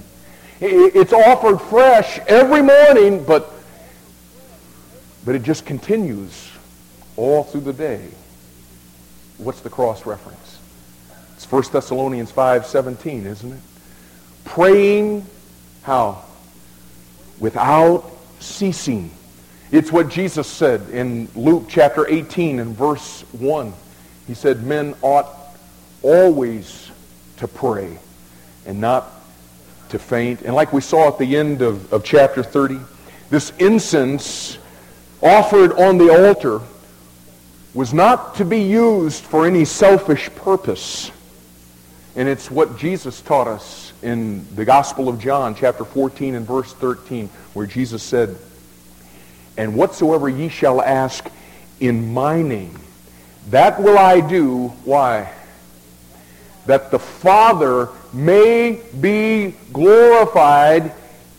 It's 0.62 1.13
offered 1.13 1.60
fresh 1.60 2.20
every 2.28 2.62
morning, 2.62 3.24
but, 3.24 3.52
but 5.26 5.36
it 5.36 5.41
just 5.41 5.65
continues 5.65 6.52
all 7.15 7.43
through 7.43 7.62
the 7.62 7.74
day. 7.74 8.08
What's 9.39 9.62
the 9.62 9.70
cross 9.70 10.06
reference? 10.06 10.37
It's 11.38 11.50
1 11.50 11.71
Thessalonians 11.71 12.32
5:17, 12.32 13.26
isn't 13.26 13.54
it? 13.54 13.60
Praying 14.43 15.26
how? 15.84 16.23
Without 17.39 18.12
ceasing. 18.39 19.12
It's 19.71 19.91
what 19.91 20.10
Jesus 20.10 20.47
said 20.47 20.89
in 20.91 21.28
Luke 21.36 21.65
chapter 21.69 22.08
18 22.08 22.60
and 22.60 22.76
verse 22.76 23.21
1. 23.34 23.71
He 24.26 24.34
said, 24.34 24.63
Men 24.63 24.95
ought 25.02 25.28
always 26.02 26.89
to 27.38 27.47
pray 27.47 28.00
and 28.65 28.82
not 28.82 29.12
to 29.89 30.00
faint. 30.00 30.41
And 30.41 30.56
like 30.56 30.73
we 30.73 30.82
saw 30.82 31.08
at 31.08 31.19
the 31.19 31.38
end 31.38 31.62
of, 31.62 31.93
of 31.93 32.04
chapter 32.04 32.41
30, 32.41 32.80
this 33.30 33.52
incense 33.60 34.58
offered 35.21 35.73
on 35.73 35.97
the 35.97 36.28
altar 36.28 36.62
was 37.73 37.93
not 37.93 38.36
to 38.36 38.45
be 38.45 38.62
used 38.62 39.23
for 39.23 39.45
any 39.45 39.63
selfish 39.63 40.30
purpose. 40.36 41.12
And 42.17 42.27
it's 42.27 42.49
what 42.49 42.80
Jesus 42.80 43.21
taught 43.21 43.47
us 43.47 43.93
in 44.01 44.43
the 44.56 44.65
Gospel 44.65 45.08
of 45.08 45.19
John, 45.19 45.53
chapter 45.53 45.86
14 45.86 46.34
and 46.34 46.47
verse 46.47 46.73
13, 46.73 47.30
where 47.53 47.67
Jesus 47.67 48.01
said, 48.01 48.36
And 49.56 49.75
whatsoever 49.75 50.27
ye 50.27 50.49
shall 50.49 50.82
ask 50.82 51.30
in 51.80 52.15
my 52.15 52.41
name, 52.41 52.80
that 53.51 53.80
will 53.80 53.99
I 53.99 54.21
do. 54.21 54.69
Why? 54.84 55.32
That 56.65 56.89
the 56.89 56.97
Father 56.97 57.89
may 58.12 58.82
be 58.99 59.53
glorified 59.71 60.93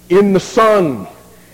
in 0.08 0.32
the 0.32 0.38
Son. 0.38 1.08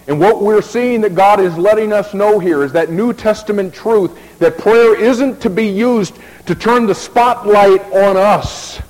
And 0.06 0.20
what 0.20 0.42
we're 0.42 0.60
seeing 0.60 1.00
that 1.00 1.14
God 1.14 1.40
is 1.40 1.56
letting 1.56 1.94
us 1.94 2.12
know 2.12 2.38
here 2.38 2.62
is 2.62 2.72
that 2.72 2.90
New 2.90 3.14
Testament 3.14 3.72
truth 3.72 4.38
that 4.38 4.58
prayer 4.58 4.94
isn't 5.00 5.40
to 5.40 5.48
be 5.48 5.68
used 5.68 6.14
to 6.44 6.54
turn 6.54 6.84
the 6.84 6.94
spotlight 6.94 7.80
on 7.90 8.18
us 8.18 8.82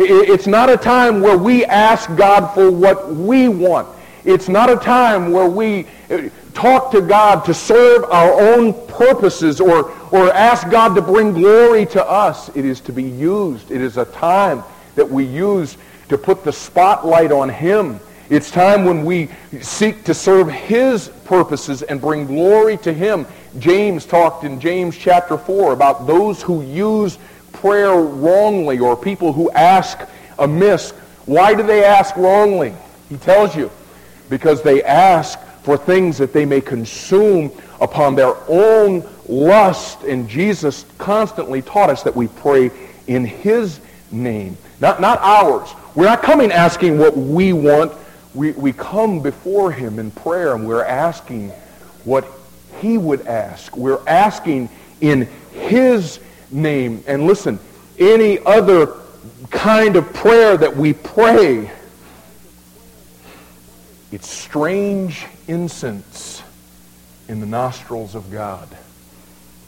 it's 0.00 0.46
not 0.46 0.70
a 0.70 0.76
time 0.76 1.20
where 1.20 1.36
we 1.36 1.64
ask 1.64 2.14
God 2.16 2.52
for 2.54 2.70
what 2.70 3.14
we 3.14 3.48
want. 3.48 3.88
It's 4.24 4.48
not 4.48 4.70
a 4.70 4.76
time 4.76 5.32
where 5.32 5.48
we 5.48 5.86
uh, 6.10 6.28
talk 6.54 6.90
to 6.92 7.00
God 7.00 7.44
to 7.46 7.54
serve 7.54 8.04
our 8.04 8.38
own 8.38 8.74
purposes 8.86 9.60
or, 9.60 9.90
or 10.10 10.32
ask 10.32 10.68
God 10.70 10.94
to 10.94 11.02
bring 11.02 11.32
glory 11.32 11.86
to 11.86 12.04
us. 12.04 12.54
It 12.54 12.64
is 12.64 12.80
to 12.82 12.92
be 12.92 13.02
used. 13.02 13.70
It 13.70 13.80
is 13.80 13.96
a 13.96 14.04
time 14.06 14.62
that 14.94 15.08
we 15.08 15.24
use 15.24 15.76
to 16.08 16.18
put 16.18 16.44
the 16.44 16.52
spotlight 16.52 17.32
on 17.32 17.48
him. 17.48 18.00
It's 18.28 18.50
time 18.50 18.84
when 18.84 19.04
we 19.04 19.28
seek 19.60 20.04
to 20.04 20.14
serve 20.14 20.50
his 20.50 21.08
purposes 21.24 21.82
and 21.82 22.00
bring 22.00 22.26
glory 22.26 22.76
to 22.78 22.92
him. 22.92 23.26
James 23.58 24.06
talked 24.06 24.44
in 24.44 24.60
James 24.60 24.96
chapter 24.96 25.36
4 25.36 25.72
about 25.72 26.06
those 26.06 26.42
who 26.42 26.62
use 26.62 27.18
prayer 27.60 27.94
wrongly 27.94 28.78
or 28.78 28.96
people 28.96 29.32
who 29.32 29.50
ask 29.50 30.00
amiss. 30.38 30.90
Why 31.26 31.54
do 31.54 31.62
they 31.62 31.84
ask 31.84 32.16
wrongly? 32.16 32.74
He 33.08 33.16
tells 33.16 33.54
you. 33.54 33.70
Because 34.28 34.62
they 34.62 34.82
ask 34.82 35.38
for 35.62 35.76
things 35.76 36.18
that 36.18 36.32
they 36.32 36.46
may 36.46 36.60
consume 36.60 37.50
upon 37.80 38.14
their 38.14 38.34
own 38.48 39.06
lust. 39.28 40.02
And 40.04 40.28
Jesus 40.28 40.86
constantly 40.98 41.62
taught 41.62 41.90
us 41.90 42.02
that 42.04 42.14
we 42.16 42.28
pray 42.28 42.70
in 43.06 43.24
his 43.24 43.80
name, 44.10 44.56
not, 44.80 45.00
not 45.00 45.18
ours. 45.20 45.68
We're 45.94 46.06
not 46.06 46.22
coming 46.22 46.52
asking 46.52 46.98
what 46.98 47.16
we 47.16 47.52
want. 47.52 47.92
We, 48.34 48.52
we 48.52 48.72
come 48.72 49.20
before 49.20 49.72
him 49.72 49.98
in 49.98 50.10
prayer 50.12 50.54
and 50.54 50.66
we're 50.66 50.84
asking 50.84 51.50
what 52.04 52.26
he 52.80 52.96
would 52.96 53.26
ask. 53.26 53.76
We're 53.76 54.00
asking 54.06 54.68
in 55.00 55.28
his 55.52 56.20
name. 56.50 57.04
And 57.06 57.26
listen, 57.26 57.58
any 57.98 58.38
other 58.40 58.94
kind 59.50 59.96
of 59.96 60.12
prayer 60.12 60.56
that 60.56 60.76
we 60.76 60.92
pray, 60.92 61.70
it's 64.12 64.28
strange 64.28 65.26
incense 65.48 66.42
in 67.28 67.40
the 67.40 67.46
nostrils 67.46 68.14
of 68.14 68.30
God. 68.30 68.68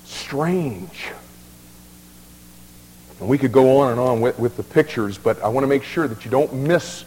Strange. 0.04 1.08
And 3.20 3.28
we 3.28 3.38
could 3.38 3.52
go 3.52 3.78
on 3.78 3.92
and 3.92 4.00
on 4.00 4.20
with, 4.20 4.38
with 4.38 4.56
the 4.56 4.64
pictures, 4.64 5.16
but 5.16 5.40
I 5.42 5.48
want 5.48 5.64
to 5.64 5.68
make 5.68 5.84
sure 5.84 6.08
that 6.08 6.24
you 6.24 6.30
don't 6.30 6.52
miss 6.52 7.04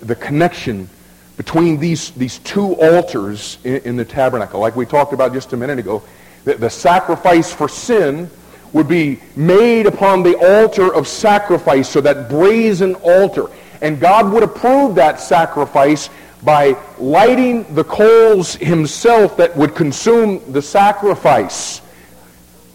the 0.00 0.14
connection 0.14 0.88
between 1.36 1.80
these, 1.80 2.10
these 2.12 2.38
two 2.38 2.74
altars 2.74 3.58
in, 3.64 3.76
in 3.78 3.96
the 3.96 4.04
tabernacle. 4.04 4.60
Like 4.60 4.76
we 4.76 4.86
talked 4.86 5.12
about 5.12 5.32
just 5.32 5.52
a 5.52 5.56
minute 5.56 5.78
ago, 5.78 6.02
the, 6.44 6.54
the 6.54 6.70
sacrifice 6.70 7.52
for 7.52 7.68
sin 7.68 8.30
would 8.72 8.88
be 8.88 9.20
made 9.36 9.86
upon 9.86 10.22
the 10.22 10.36
altar 10.36 10.92
of 10.94 11.06
sacrifice, 11.06 11.88
so 11.88 12.00
that 12.00 12.28
brazen 12.28 12.94
altar. 12.96 13.46
And 13.80 14.00
God 14.00 14.32
would 14.32 14.42
approve 14.42 14.94
that 14.94 15.20
sacrifice 15.20 16.08
by 16.42 16.76
lighting 16.98 17.74
the 17.74 17.84
coals 17.84 18.54
himself 18.56 19.36
that 19.36 19.56
would 19.56 19.74
consume 19.74 20.40
the 20.52 20.62
sacrifice. 20.62 21.82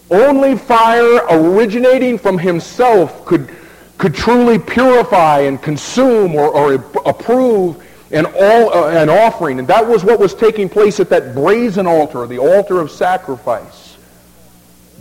Only 0.09 0.55
fire 0.55 1.21
originating 1.29 2.17
from 2.17 2.37
himself 2.37 3.25
could, 3.25 3.49
could 3.97 4.13
truly 4.13 4.57
purify 4.57 5.39
and 5.41 5.61
consume 5.61 6.35
or, 6.35 6.47
or 6.47 6.73
approve 7.05 7.83
an, 8.11 8.25
all, 8.25 8.73
uh, 8.73 8.89
an 8.89 9.09
offering. 9.09 9.59
And 9.59 9.67
that 9.67 9.85
was 9.85 10.05
what 10.05 10.19
was 10.19 10.33
taking 10.33 10.69
place 10.69 10.99
at 11.01 11.09
that 11.09 11.33
brazen 11.33 11.87
altar, 11.87 12.25
the 12.25 12.37
altar 12.37 12.79
of 12.79 12.89
sacrifice. 12.89 13.86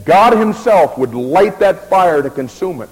God 0.06 0.38
himself 0.38 0.96
would 0.96 1.14
light 1.14 1.58
that 1.58 1.90
fire 1.90 2.22
to 2.22 2.30
consume 2.30 2.80
it. 2.80 2.88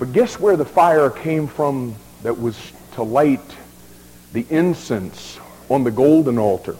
But 0.00 0.12
guess 0.12 0.38
where 0.38 0.56
the 0.56 0.64
fire 0.64 1.10
came 1.10 1.46
from 1.46 1.94
that 2.24 2.38
was 2.38 2.72
to 2.94 3.04
light 3.04 3.40
the 4.32 4.44
incense 4.50 5.38
on 5.68 5.84
the 5.84 5.92
golden 5.92 6.38
altar? 6.38 6.76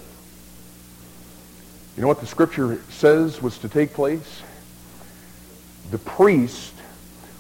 You 1.97 2.03
know 2.03 2.09
what 2.09 2.21
the 2.21 2.27
scripture 2.27 2.81
says 2.89 3.41
was 3.41 3.59
to 3.59 3.69
take 3.69 3.95
place? 3.95 4.43
The 5.93 5.99
priest 5.99 6.75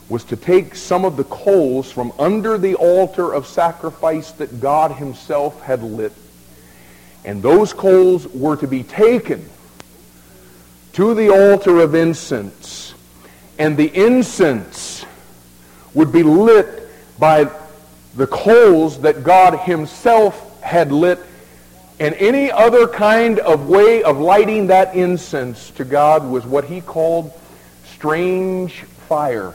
was 0.08 0.22
to 0.24 0.36
take 0.36 0.76
some 0.76 1.04
of 1.04 1.16
the 1.16 1.24
coals 1.24 1.90
from 1.90 2.12
under 2.18 2.58
the 2.58 2.76
altar 2.76 3.32
of 3.32 3.46
sacrifice 3.46 4.30
that 4.32 4.60
God 4.60 4.92
himself 4.92 5.60
had 5.62 5.82
lit. 5.82 6.12
And 7.24 7.42
those 7.42 7.72
coals 7.72 8.28
were 8.28 8.56
to 8.56 8.68
be 8.68 8.84
taken 8.84 9.48
to 11.00 11.14
the 11.14 11.30
altar 11.30 11.80
of 11.80 11.94
incense. 11.94 12.92
And 13.58 13.74
the 13.74 13.86
incense 13.86 15.06
would 15.94 16.12
be 16.12 16.22
lit 16.22 16.90
by 17.18 17.50
the 18.16 18.26
coals 18.26 19.00
that 19.00 19.24
God 19.24 19.60
himself 19.60 20.60
had 20.60 20.92
lit 20.92 21.18
and 22.00 22.14
any 22.16 22.52
other 22.52 22.86
kind 22.86 23.38
of 23.38 23.66
way 23.66 24.02
of 24.02 24.18
lighting 24.18 24.66
that 24.66 24.94
incense 24.94 25.70
to 25.70 25.86
God 25.86 26.22
was 26.30 26.44
what 26.44 26.64
he 26.64 26.82
called 26.82 27.32
strange 27.86 28.82
fire. 29.08 29.54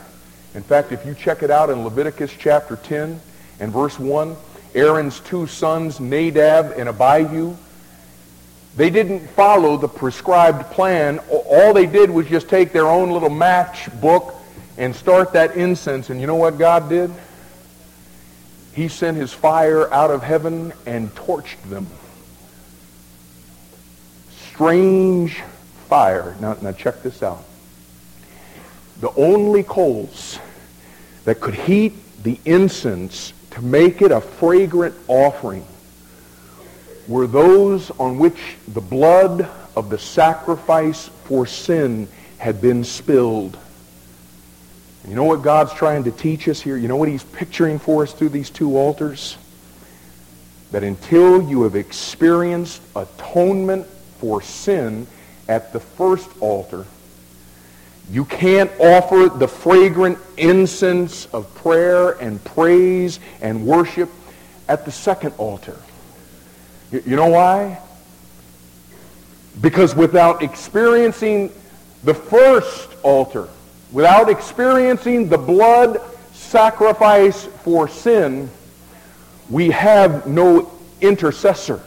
In 0.55 0.63
fact, 0.63 0.91
if 0.91 1.05
you 1.05 1.13
check 1.13 1.43
it 1.43 1.51
out 1.51 1.69
in 1.69 1.83
Leviticus 1.83 2.33
chapter 2.39 2.75
10 2.75 3.21
and 3.59 3.71
verse 3.71 3.99
1, 3.99 4.35
Aaron's 4.73 5.19
two 5.19 5.45
sons, 5.45 5.99
Nadab 5.99 6.73
and 6.75 6.89
Abihu, 6.89 7.55
they 8.75 8.89
didn't 8.89 9.27
follow 9.29 9.77
the 9.77 9.87
prescribed 9.87 10.71
plan. 10.71 11.19
All 11.29 11.73
they 11.73 11.85
did 11.85 12.09
was 12.09 12.27
just 12.27 12.49
take 12.49 12.73
their 12.73 12.87
own 12.87 13.11
little 13.11 13.29
match 13.29 13.89
book 14.01 14.35
and 14.77 14.93
start 14.93 15.33
that 15.33 15.55
incense. 15.55 16.09
And 16.09 16.19
you 16.19 16.27
know 16.27 16.35
what 16.35 16.57
God 16.57 16.89
did? 16.89 17.11
He 18.73 18.89
sent 18.89 19.15
his 19.15 19.31
fire 19.31 19.91
out 19.93 20.11
of 20.11 20.21
heaven 20.21 20.73
and 20.85 21.09
torched 21.15 21.61
them. 21.69 21.87
Strange 24.51 25.41
fire. 25.87 26.35
Now, 26.41 26.57
now 26.61 26.73
check 26.73 27.01
this 27.01 27.23
out. 27.23 27.43
The 28.99 29.11
only 29.11 29.63
coals 29.63 30.39
that 31.23 31.39
could 31.39 31.55
heat 31.55 31.93
the 32.23 32.39
incense 32.43 33.31
to 33.51 33.61
make 33.61 34.01
it 34.01 34.11
a 34.11 34.19
fragrant 34.19 34.95
offering 35.07 35.65
were 37.07 37.27
those 37.27 37.91
on 37.91 38.17
which 38.17 38.55
the 38.67 38.81
blood 38.81 39.47
of 39.75 39.89
the 39.89 39.99
sacrifice 39.99 41.09
for 41.25 41.45
sin 41.45 42.07
had 42.37 42.61
been 42.61 42.83
spilled. 42.83 43.57
And 45.03 45.11
you 45.11 45.15
know 45.15 45.25
what 45.25 45.43
God's 45.43 45.73
trying 45.73 46.05
to 46.05 46.11
teach 46.11 46.47
us 46.47 46.61
here? 46.61 46.77
You 46.77 46.87
know 46.87 46.95
what 46.95 47.09
he's 47.09 47.23
picturing 47.23 47.79
for 47.79 48.03
us 48.03 48.13
through 48.13 48.29
these 48.29 48.49
two 48.49 48.77
altars? 48.77 49.37
That 50.71 50.83
until 50.83 51.47
you 51.47 51.63
have 51.63 51.75
experienced 51.75 52.81
atonement 52.95 53.85
for 54.19 54.41
sin 54.41 55.05
at 55.47 55.73
the 55.73 55.79
first 55.79 56.29
altar, 56.39 56.85
you 58.09 58.25
can't 58.25 58.71
offer 58.79 59.29
the 59.29 59.47
fragrant 59.47 60.17
incense 60.37 61.25
of 61.27 61.53
prayer 61.55 62.11
and 62.11 62.43
praise 62.43 63.19
and 63.41 63.65
worship 63.65 64.09
at 64.67 64.85
the 64.85 64.91
second 64.91 65.33
altar. 65.37 65.77
You 67.05 67.15
know 67.15 67.29
why? 67.29 67.79
Because 69.61 69.95
without 69.95 70.43
experiencing 70.43 71.51
the 72.03 72.13
first 72.13 72.89
altar, 73.03 73.47
without 73.91 74.29
experiencing 74.29 75.29
the 75.29 75.37
blood 75.37 75.99
sacrifice 76.33 77.45
for 77.63 77.87
sin, 77.87 78.49
we 79.49 79.69
have 79.71 80.27
no 80.27 80.71
intercessor. 81.01 81.81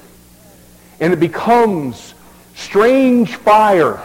And 1.00 1.12
it 1.12 1.20
becomes 1.20 2.14
strange 2.54 3.36
fire 3.36 4.00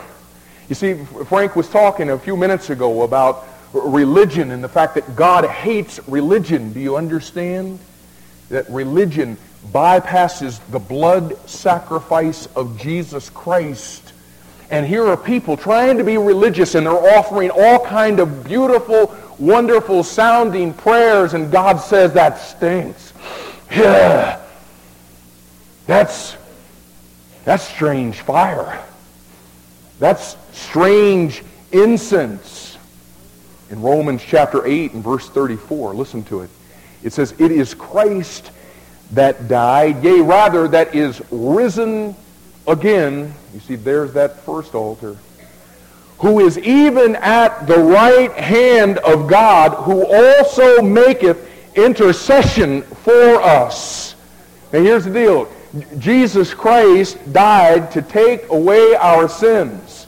you 0.70 0.76
see, 0.76 0.94
Frank 1.26 1.56
was 1.56 1.68
talking 1.68 2.10
a 2.10 2.18
few 2.18 2.38
minutes 2.38 2.70
ago 2.70 3.02
about 3.04 3.46
religion 3.74 4.52
and 4.52 4.64
the 4.64 4.70
fact 4.70 4.96
that 4.96 5.16
God 5.16 5.46
hates 5.46 6.00
religion. 6.08 6.72
Do 6.72 6.80
you 6.80 6.96
understand? 6.96 7.80
That 8.50 8.70
religion 8.70 9.38
bypasses 9.72 10.60
the 10.72 10.80
blood 10.80 11.38
sacrifice 11.50 12.48
of 12.56 12.78
Jesus 12.80 13.30
Christ. 13.30 14.14
And 14.70 14.86
here 14.86 15.06
are 15.08 15.18
people 15.18 15.58
trying 15.58 15.98
to 15.98 16.04
be 16.04 16.18
religious 16.18 16.76
and 16.76 16.86
they're 16.86 17.18
offering 17.18 17.52
all 17.52 17.86
kind 17.86 18.20
of 18.20 18.44
beautiful, 18.44 19.16
wonderful 19.38 20.04
sounding 20.04 20.74
prayers 20.74 21.34
and 21.34 21.52
God 21.52 21.78
says 21.78 22.14
that 22.14 22.40
stinks. 22.40 23.14
Yeah. 23.72 24.40
That's, 25.86 26.36
that's 27.46 27.64
strange 27.68 28.22
fire. 28.22 28.84
That's 30.00 30.38
strange 30.54 31.44
incense. 31.72 32.78
In 33.70 33.82
Romans 33.82 34.22
chapter 34.26 34.66
8 34.66 34.94
and 34.94 35.04
verse 35.04 35.28
34, 35.30 35.94
listen 35.94 36.24
to 36.26 36.42
it. 36.42 36.50
It 37.04 37.14
says, 37.14 37.34
It 37.40 37.52
is 37.52 37.74
Christ 37.74 38.52
that 39.14 39.48
died, 39.48 40.04
yea, 40.04 40.22
rather, 40.22 40.68
that 40.68 40.96
is 40.96 41.22
risen 41.32 42.16
again. 42.68 43.34
You 43.54 43.60
see, 43.60 43.76
there's 43.76 44.14
that 44.14 44.40
first 44.42 44.76
altar. 44.76 45.18
Who 46.20 46.40
is 46.40 46.58
even 46.60 47.16
at 47.18 47.68
the 47.68 47.78
right 47.78 48.32
hand 48.32 48.98
of 49.00 49.28
God, 49.28 49.74
who 49.84 50.06
also 50.06 50.82
maketh 50.82 51.50
intercession 51.76 52.82
for 52.82 53.42
us. 53.42 54.16
And 54.72 54.86
here's 54.86 55.06
the 55.06 55.12
deal. 55.12 55.52
Jesus 55.98 56.54
Christ 56.54 57.18
died 57.34 57.92
to 57.92 58.02
take 58.02 58.48
away 58.50 58.96
our 58.96 59.28
sins. 59.28 60.03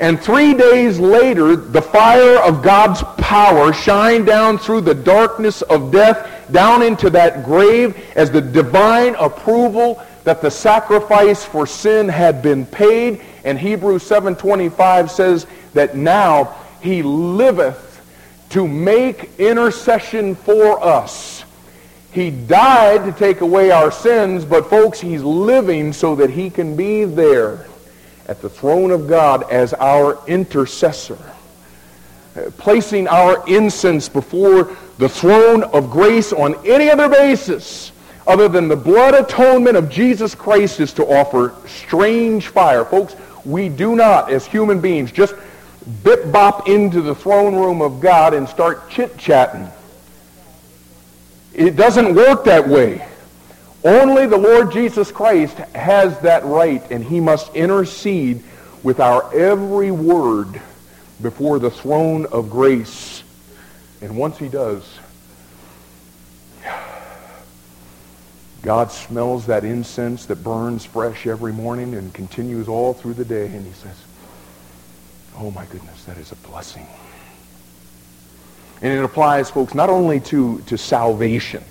And 0.00 0.18
three 0.18 0.54
days 0.54 0.98
later, 0.98 1.54
the 1.54 1.82
fire 1.82 2.38
of 2.38 2.62
God's 2.62 3.02
power 3.18 3.70
shined 3.70 4.24
down 4.24 4.56
through 4.56 4.80
the 4.80 4.94
darkness 4.94 5.60
of 5.60 5.92
death, 5.92 6.50
down 6.50 6.82
into 6.82 7.10
that 7.10 7.44
grave 7.44 8.02
as 8.16 8.30
the 8.30 8.40
divine 8.40 9.14
approval 9.16 10.02
that 10.24 10.40
the 10.40 10.50
sacrifice 10.50 11.44
for 11.44 11.66
sin 11.66 12.08
had 12.08 12.42
been 12.42 12.64
paid. 12.64 13.20
And 13.44 13.58
Hebrews 13.58 14.02
7.25 14.08 15.10
says 15.10 15.46
that 15.74 15.94
now 15.94 16.56
he 16.80 17.02
liveth 17.02 18.02
to 18.50 18.66
make 18.66 19.38
intercession 19.38 20.34
for 20.34 20.82
us. 20.82 21.44
He 22.10 22.30
died 22.30 23.04
to 23.04 23.12
take 23.12 23.42
away 23.42 23.70
our 23.70 23.92
sins, 23.92 24.46
but 24.46 24.70
folks, 24.70 24.98
he's 24.98 25.22
living 25.22 25.92
so 25.92 26.14
that 26.16 26.30
he 26.30 26.48
can 26.48 26.74
be 26.74 27.04
there 27.04 27.66
at 28.30 28.40
the 28.40 28.48
throne 28.48 28.92
of 28.92 29.08
God 29.08 29.50
as 29.50 29.74
our 29.74 30.24
intercessor, 30.28 31.18
uh, 32.36 32.42
placing 32.58 33.08
our 33.08 33.44
incense 33.48 34.08
before 34.08 34.76
the 34.98 35.08
throne 35.08 35.64
of 35.64 35.90
grace 35.90 36.32
on 36.32 36.54
any 36.64 36.88
other 36.88 37.08
basis 37.08 37.90
other 38.28 38.48
than 38.48 38.68
the 38.68 38.76
blood 38.76 39.14
atonement 39.14 39.76
of 39.76 39.90
Jesus 39.90 40.36
Christ 40.36 40.78
is 40.78 40.92
to 40.92 41.04
offer 41.06 41.56
strange 41.66 42.46
fire. 42.46 42.84
Folks, 42.84 43.16
we 43.44 43.68
do 43.68 43.96
not, 43.96 44.30
as 44.30 44.46
human 44.46 44.80
beings, 44.80 45.10
just 45.10 45.34
bip 46.04 46.30
bop 46.30 46.68
into 46.68 47.00
the 47.00 47.16
throne 47.16 47.56
room 47.56 47.82
of 47.82 47.98
God 48.00 48.32
and 48.32 48.48
start 48.48 48.88
chit-chatting. 48.90 49.68
It 51.52 51.74
doesn't 51.74 52.14
work 52.14 52.44
that 52.44 52.68
way. 52.68 53.04
Only 53.82 54.26
the 54.26 54.36
Lord 54.36 54.72
Jesus 54.72 55.10
Christ 55.10 55.56
has 55.56 56.18
that 56.20 56.44
right, 56.44 56.82
and 56.90 57.02
he 57.02 57.18
must 57.20 57.54
intercede 57.54 58.42
with 58.82 59.00
our 59.00 59.32
every 59.34 59.90
word 59.90 60.60
before 61.22 61.58
the 61.58 61.70
throne 61.70 62.26
of 62.26 62.50
grace. 62.50 63.22
And 64.02 64.16
once 64.16 64.38
he 64.38 64.48
does, 64.48 64.98
God 68.62 68.92
smells 68.92 69.46
that 69.46 69.64
incense 69.64 70.26
that 70.26 70.44
burns 70.44 70.84
fresh 70.84 71.26
every 71.26 71.52
morning 71.52 71.94
and 71.94 72.12
continues 72.12 72.68
all 72.68 72.92
through 72.92 73.14
the 73.14 73.24
day, 73.24 73.46
and 73.46 73.66
he 73.66 73.72
says, 73.72 73.96
oh 75.38 75.50
my 75.52 75.64
goodness, 75.66 76.04
that 76.04 76.18
is 76.18 76.32
a 76.32 76.36
blessing. 76.36 76.86
And 78.82 78.92
it 78.92 79.02
applies, 79.02 79.50
folks, 79.50 79.74
not 79.74 79.88
only 79.88 80.20
to, 80.20 80.60
to 80.62 80.76
salvation, 80.76 81.64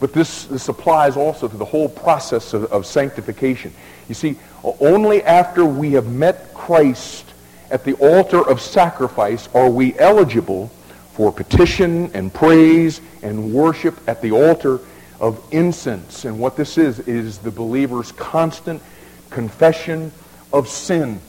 but 0.00 0.12
this, 0.14 0.44
this 0.46 0.68
applies 0.68 1.16
also 1.16 1.46
to 1.46 1.56
the 1.56 1.64
whole 1.64 1.88
process 1.88 2.54
of, 2.54 2.64
of 2.72 2.86
sanctification. 2.86 3.72
You 4.08 4.14
see, 4.14 4.36
only 4.80 5.22
after 5.22 5.64
we 5.64 5.92
have 5.92 6.08
met 6.08 6.52
Christ 6.54 7.26
at 7.70 7.84
the 7.84 7.94
altar 7.94 8.46
of 8.48 8.60
sacrifice 8.60 9.48
are 9.54 9.70
we 9.70 9.96
eligible 9.98 10.68
for 11.12 11.30
petition 11.30 12.10
and 12.14 12.32
praise 12.32 13.00
and 13.22 13.52
worship 13.52 13.96
at 14.08 14.22
the 14.22 14.32
altar 14.32 14.80
of 15.20 15.42
incense. 15.52 16.24
And 16.24 16.40
what 16.40 16.56
this 16.56 16.78
is, 16.78 17.00
is 17.00 17.38
the 17.38 17.50
believer's 17.50 18.10
constant 18.12 18.82
confession 19.28 20.12
of 20.52 20.68
sin. 20.68 21.20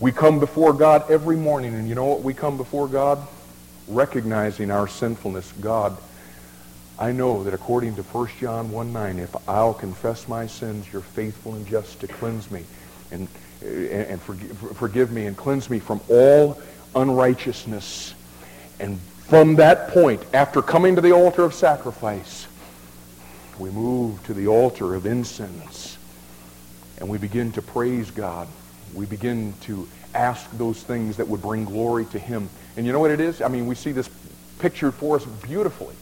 We 0.00 0.12
come 0.12 0.38
before 0.38 0.72
God 0.72 1.10
every 1.10 1.36
morning, 1.36 1.74
and 1.74 1.88
you 1.88 1.94
know 1.94 2.06
what 2.06 2.22
we 2.22 2.34
come 2.34 2.56
before 2.56 2.88
God? 2.88 3.26
Recognizing 3.88 4.70
our 4.70 4.88
sinfulness. 4.88 5.52
God, 5.60 5.96
I 6.98 7.12
know 7.12 7.42
that 7.44 7.54
according 7.54 7.96
to 7.96 8.02
1 8.02 8.28
John 8.38 8.70
1 8.70 8.92
9, 8.92 9.18
if 9.18 9.48
I'll 9.48 9.74
confess 9.74 10.28
my 10.28 10.46
sins, 10.46 10.92
you're 10.92 11.02
faithful 11.02 11.54
and 11.54 11.66
just 11.66 12.00
to 12.00 12.08
cleanse 12.08 12.50
me 12.50 12.64
and, 13.10 13.28
and 13.62 14.20
forgive, 14.20 14.76
forgive 14.76 15.10
me 15.10 15.26
and 15.26 15.36
cleanse 15.36 15.70
me 15.70 15.78
from 15.78 16.00
all 16.08 16.60
unrighteousness. 16.94 18.14
And 18.78 18.98
from 19.28 19.56
that 19.56 19.88
point, 19.88 20.22
after 20.34 20.62
coming 20.62 20.96
to 20.96 21.00
the 21.00 21.12
altar 21.12 21.42
of 21.42 21.54
sacrifice, 21.54 22.46
we 23.58 23.70
move 23.70 24.22
to 24.24 24.34
the 24.34 24.48
altar 24.48 24.94
of 24.94 25.06
incense 25.06 25.98
and 26.98 27.08
we 27.08 27.18
begin 27.18 27.52
to 27.52 27.62
praise 27.62 28.10
God. 28.10 28.46
We 28.94 29.06
begin 29.06 29.54
to 29.62 29.88
ask 30.14 30.50
those 30.58 30.82
things 30.82 31.16
that 31.16 31.26
would 31.26 31.42
bring 31.42 31.64
glory 31.64 32.04
to 32.06 32.18
him. 32.18 32.48
And 32.76 32.86
you 32.86 32.92
know 32.92 33.00
what 33.00 33.10
it 33.10 33.20
is? 33.20 33.40
I 33.40 33.48
mean, 33.48 33.66
we 33.66 33.74
see 33.74 33.92
this 33.92 34.08
pictured 34.58 34.92
for 34.92 35.16
us 35.16 35.24
beautifully. 35.24 35.96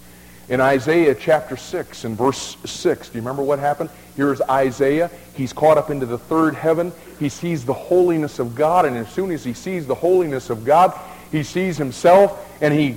In 0.51 0.61
Isaiah 0.61 1.15
chapter 1.15 1.57
6 1.57 2.03
and 2.03 2.19
verse 2.19 2.57
6, 2.65 3.11
do 3.11 3.15
you 3.15 3.21
remember 3.21 3.41
what 3.41 3.61
happened? 3.61 3.89
Here's 4.17 4.41
Isaiah. 4.43 5.09
He's 5.35 5.53
caught 5.53 5.79
up 5.79 5.91
into 5.91 6.07
the 6.07 6.19
third 6.19 6.57
heaven. 6.57 6.93
He 7.21 7.29
sees 7.29 7.65
the 7.65 7.73
holiness 7.73 8.41
of 8.41 8.57
God, 8.57 8.85
and 8.85 8.97
as 8.97 9.09
soon 9.13 9.31
as 9.31 9.45
he 9.45 9.55
sees 9.55 9.87
the 9.87 9.95
holiness 9.95 10.51
of 10.51 10.65
God, 10.65 10.93
he 11.31 11.45
sees 11.45 11.77
himself, 11.77 12.61
and 12.61 12.75
he 12.75 12.97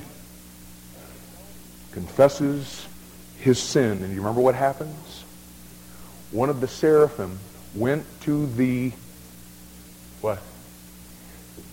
confesses 1.92 2.88
his 3.38 3.60
sin. 3.60 4.04
And 4.04 4.10
you 4.10 4.22
remember 4.22 4.42
what 4.42 4.56
happens? 4.56 5.24
One 6.32 6.50
of 6.50 6.60
the 6.60 6.68
seraphim 6.68 7.38
went 7.76 8.04
to 8.22 8.48
the 8.48 8.94
what? 10.22 10.42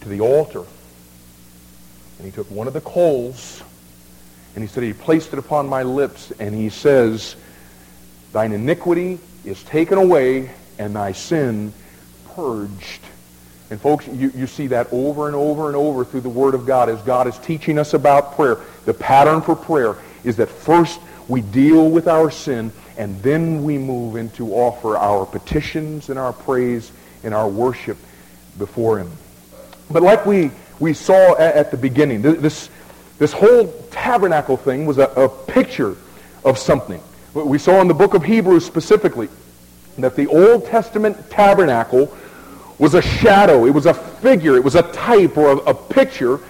To 0.03 0.09
the 0.11 0.21
altar. 0.21 0.65
And 2.19 2.27
he 2.27 2.31
took 2.31 2.51
one 2.51 2.67
of 2.67 2.75
the 2.75 2.83
coals 2.83 3.63
and 4.55 4.65
he 4.65 4.69
said, 4.69 4.83
he 4.83 4.93
placed 4.93 5.33
it 5.33 5.39
upon 5.39 5.69
my 5.69 5.83
lips 5.83 6.33
and 6.39 6.55
he 6.55 6.69
says, 6.69 7.37
thine 8.33 8.53
iniquity 8.53 9.19
is 9.45 9.63
taken 9.65 9.99
away 9.99 10.51
and 10.79 10.95
thy 10.95 11.13
sin 11.13 11.73
purged. 12.35 13.01
And 13.71 13.81
folks, 13.81 14.09
you, 14.09 14.33
you 14.35 14.47
see 14.49 14.67
that 14.69 14.93
over 14.93 15.29
and 15.29 15.37
over 15.37 15.69
and 15.69 15.77
over 15.77 16.05
through 16.05 16.23
the 16.23 16.29
Word 16.29 16.55
of 16.55 16.67
God 16.67 16.89
as 16.89 17.01
God 17.03 17.29
is 17.29 17.39
teaching 17.39 17.79
us 17.79 17.95
about 17.95 18.35
prayer. 18.35 18.59
The 18.85 18.95
pattern 18.95 19.41
for 19.43 19.55
prayer 19.55 19.97
is 20.25 20.37
that 20.37 20.49
first 20.49 21.01
we 21.29 21.41
deal 21.41 21.89
with 21.89 22.09
our 22.09 22.31
sin, 22.33 22.73
and 22.99 23.23
then 23.23 23.63
we 23.63 23.79
move 23.79 24.17
into 24.17 24.53
offer 24.53 24.97
our 24.97 25.25
petitions 25.25 26.09
and 26.09 26.19
our 26.19 26.33
praise 26.33 26.91
and 27.23 27.33
our 27.33 27.49
worship 27.49 27.97
before 28.59 28.99
him. 28.99 29.13
But 29.89 30.03
like 30.03 30.27
we, 30.27 30.51
we 30.81 30.93
saw 30.93 31.37
at, 31.37 31.55
at 31.55 31.71
the 31.71 31.77
beginning, 31.77 32.23
this, 32.23 32.69
this 33.21 33.33
whole 33.33 33.71
tabernacle 33.91 34.57
thing 34.57 34.87
was 34.87 34.97
a, 34.97 35.05
a 35.05 35.29
picture 35.29 35.95
of 36.43 36.57
something. 36.57 37.03
We 37.35 37.59
saw 37.59 37.83
in 37.83 37.87
the 37.87 37.95
book 37.95 38.15
of 38.15 38.25
Hebrews 38.25 38.65
specifically 38.65 39.29
that 39.99 40.17
the 40.17 40.27
Old 40.27 40.65
Testament 40.65 41.29
tabernacle 41.29 42.17
was 42.79 42.95
a 42.95 43.03
shadow, 43.03 43.67
it 43.67 43.75
was 43.75 43.85
a 43.85 43.93
figure, 43.93 44.57
it 44.57 44.65
was 44.65 44.75
a 44.75 44.91
type 44.93 45.37
or 45.37 45.51
a, 45.51 45.57
a 45.57 45.75
picture 45.75 46.41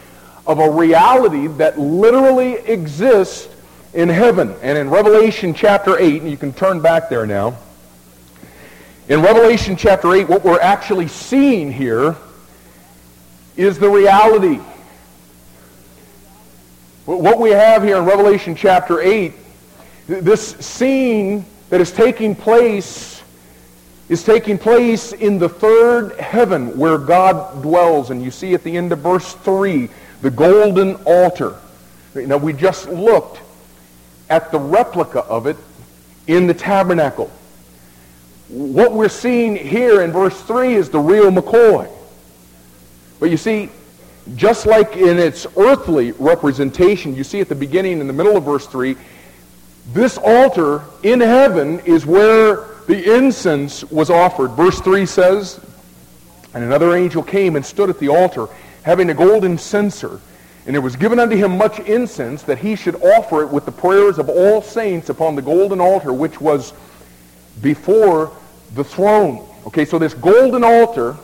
of 0.47 0.61
a 0.61 0.71
reality 0.71 1.49
that 1.49 1.77
literally 1.77 2.53
exists 2.55 3.49
in 3.93 4.09
heaven. 4.09 4.55
And 4.63 4.79
in 4.79 4.91
Revelation 4.91 5.53
chapter 5.55 5.99
8, 5.99 6.23
and 6.23 6.31
you 6.31 6.37
can 6.37 6.53
turn 6.53 6.81
back 6.81 7.09
there 7.09 7.27
now, 7.27 7.59
in 9.09 9.23
Revelation 9.23 9.75
chapter 9.75 10.15
8, 10.15 10.29
what 10.29 10.45
we're 10.45 10.61
actually 10.61 11.09
seeing 11.09 11.73
here 11.73 12.15
is 13.57 13.81
the 13.81 13.91
reality. 13.91 14.61
What 17.19 17.41
we 17.41 17.51
have 17.51 17.83
here 17.83 17.97
in 17.97 18.05
Revelation 18.05 18.55
chapter 18.55 19.01
8, 19.01 19.33
this 20.07 20.51
scene 20.59 21.45
that 21.69 21.81
is 21.81 21.91
taking 21.91 22.37
place 22.37 23.21
is 24.09 24.23
taking 24.23 24.57
place 24.57 25.13
in 25.13 25.41
the 25.41 25.49
third 25.49 26.17
heaven 26.21 26.79
where 26.79 26.99
God 26.99 27.63
dwells. 27.63 28.11
And 28.11 28.23
you 28.23 28.31
see 28.31 28.55
at 28.55 28.63
the 28.63 28.77
end 28.77 28.93
of 28.93 29.01
verse 29.01 29.35
3, 29.35 29.89
the 30.23 30.31
golden 30.31 30.95
altar. 31.05 31.57
Now 32.15 32.37
we 32.37 32.53
just 32.53 32.89
looked 32.89 33.41
at 34.29 34.53
the 34.53 34.61
replica 34.61 35.25
of 35.25 35.49
it 35.49 35.57
in 36.29 36.47
the 36.47 36.55
tabernacle. 36.55 37.29
What 38.47 38.93
we're 38.93 39.09
seeing 39.09 39.57
here 39.57 40.03
in 40.03 40.13
verse 40.13 40.41
3 40.43 40.75
is 40.75 40.91
the 40.91 41.01
real 41.01 41.33
McCoy. 41.33 41.91
But 43.19 43.31
you 43.31 43.37
see, 43.37 43.69
just 44.37 44.67
like 44.67 44.97
in 44.97 45.19
its 45.19 45.47
earthly 45.57 46.13
representation, 46.13 47.15
you 47.15 47.25
see 47.25 47.41
at 47.41 47.49
the 47.49 47.55
beginning 47.55 48.01
in 48.01 48.07
the 48.07 48.13
middle 48.13 48.37
of 48.37 48.45
verse 48.45 48.67
3, 48.67 48.97
this 49.93 50.19
altar 50.19 50.83
in 51.03 51.21
heaven 51.21 51.81
is 51.81 52.07
where 52.07 52.67
the 52.87 53.17
incense 53.17 53.85
was 53.85 54.11
offered. 54.11 54.53
Verse 54.53 54.81
3 54.81 55.07
says, 55.07 55.61
And 56.55 56.63
another 56.63 56.95
angel 56.95 57.23
came 57.23 57.57
and 57.57 57.65
stood 57.65 57.91
at 57.91 57.99
the 57.99 58.09
altar, 58.09 58.47
having 58.83 59.11
a 59.11 59.15
golden 59.15 59.59
censer 59.59 60.21
and 60.67 60.77
it 60.77 60.81
was 60.81 60.95
given 60.97 61.19
unto 61.19 61.37
him 61.37 61.57
much 61.57 61.79
incense 61.81 62.43
that 62.43 62.59
he 62.59 62.77
should 62.77 62.95
offer 63.03 63.43
it 63.43 63.49
with 63.49 63.65
the 63.65 63.73
prayers 63.73 64.19
of 64.19 64.29
all 64.29 64.61
saints 64.61 65.09
upon 65.09 65.35
the 65.35 65.43
golden 65.43 65.81
altar 65.81 66.13
which 66.13 66.41
was 66.41 66.73
before 67.63 68.33
the 68.75 68.85
throne. 68.85 69.47
Okay, 69.67 69.85
so 69.85 69.99
this 69.99 70.15
golden 70.15 70.63
altar 70.63 71.17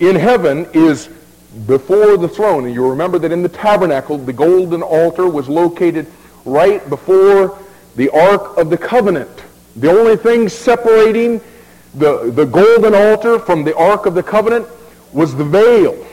in 0.00 0.16
heaven 0.16 0.66
is 0.72 1.08
before 1.66 2.16
the 2.16 2.28
throne. 2.28 2.64
And 2.64 2.74
you 2.74 2.88
remember 2.88 3.18
that 3.18 3.32
in 3.32 3.42
the 3.42 3.48
tabernacle, 3.48 4.18
the 4.18 4.32
golden 4.32 4.82
altar 4.82 5.28
was 5.28 5.48
located 5.48 6.06
right 6.44 6.86
before 6.88 7.58
the 7.96 8.08
Ark 8.10 8.56
of 8.56 8.70
the 8.70 8.78
Covenant. 8.78 9.42
The 9.76 9.90
only 9.90 10.16
thing 10.16 10.48
separating 10.48 11.40
the, 11.94 12.30
the 12.30 12.44
golden 12.44 12.94
altar 12.94 13.38
from 13.38 13.64
the 13.64 13.76
Ark 13.76 14.06
of 14.06 14.14
the 14.14 14.22
Covenant 14.22 14.66
was 15.12 15.34
the 15.34 15.44
veil. 15.44 16.06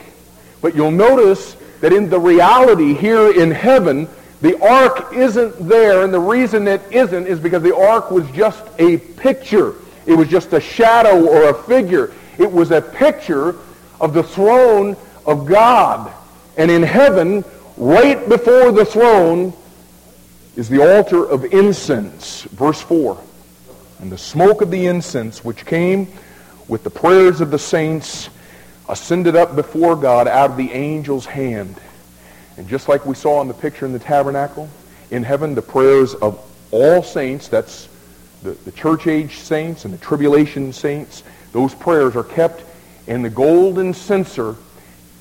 But 0.60 0.74
you'll 0.74 0.90
notice 0.90 1.56
that 1.80 1.92
in 1.92 2.10
the 2.10 2.20
reality 2.20 2.94
here 2.94 3.32
in 3.32 3.50
heaven, 3.50 4.08
the 4.42 4.62
ark 4.66 5.12
isn't 5.12 5.68
there, 5.68 6.02
and 6.02 6.12
the 6.12 6.20
reason 6.20 6.66
it 6.66 6.80
isn't 6.90 7.26
is 7.26 7.40
because 7.40 7.62
the 7.62 7.76
ark 7.76 8.10
was 8.10 8.30
just 8.30 8.64
a 8.78 8.98
picture. 8.98 9.74
It 10.06 10.14
was 10.14 10.28
just 10.28 10.52
a 10.52 10.60
shadow 10.60 11.26
or 11.26 11.50
a 11.50 11.54
figure. 11.54 12.12
It 12.38 12.50
was 12.50 12.70
a 12.70 12.80
picture 12.80 13.56
of 14.00 14.14
the 14.14 14.22
throne 14.22 14.96
of 15.30 15.46
God. 15.46 16.12
And 16.56 16.70
in 16.70 16.82
heaven, 16.82 17.44
right 17.76 18.28
before 18.28 18.72
the 18.72 18.84
throne, 18.84 19.52
is 20.56 20.68
the 20.68 20.82
altar 20.96 21.24
of 21.24 21.44
incense. 21.44 22.42
Verse 22.42 22.80
4. 22.82 23.18
And 24.00 24.10
the 24.10 24.18
smoke 24.18 24.60
of 24.60 24.70
the 24.70 24.86
incense 24.86 25.44
which 25.44 25.64
came 25.64 26.08
with 26.68 26.82
the 26.82 26.90
prayers 26.90 27.40
of 27.40 27.50
the 27.50 27.58
saints 27.58 28.28
ascended 28.88 29.36
up 29.36 29.54
before 29.54 29.94
God 29.94 30.26
out 30.26 30.50
of 30.50 30.56
the 30.56 30.72
angel's 30.72 31.26
hand. 31.26 31.80
And 32.56 32.68
just 32.68 32.88
like 32.88 33.06
we 33.06 33.14
saw 33.14 33.40
in 33.40 33.48
the 33.48 33.54
picture 33.54 33.86
in 33.86 33.92
the 33.92 33.98
tabernacle, 33.98 34.68
in 35.10 35.22
heaven, 35.22 35.54
the 35.54 35.62
prayers 35.62 36.14
of 36.14 36.44
all 36.72 37.02
saints, 37.02 37.48
that's 37.48 37.88
the, 38.42 38.50
the 38.50 38.72
church 38.72 39.06
age 39.06 39.38
saints 39.38 39.84
and 39.84 39.94
the 39.94 39.98
tribulation 39.98 40.72
saints, 40.72 41.22
those 41.52 41.74
prayers 41.74 42.16
are 42.16 42.24
kept 42.24 42.64
in 43.06 43.22
the 43.22 43.30
golden 43.30 43.94
censer 43.94 44.56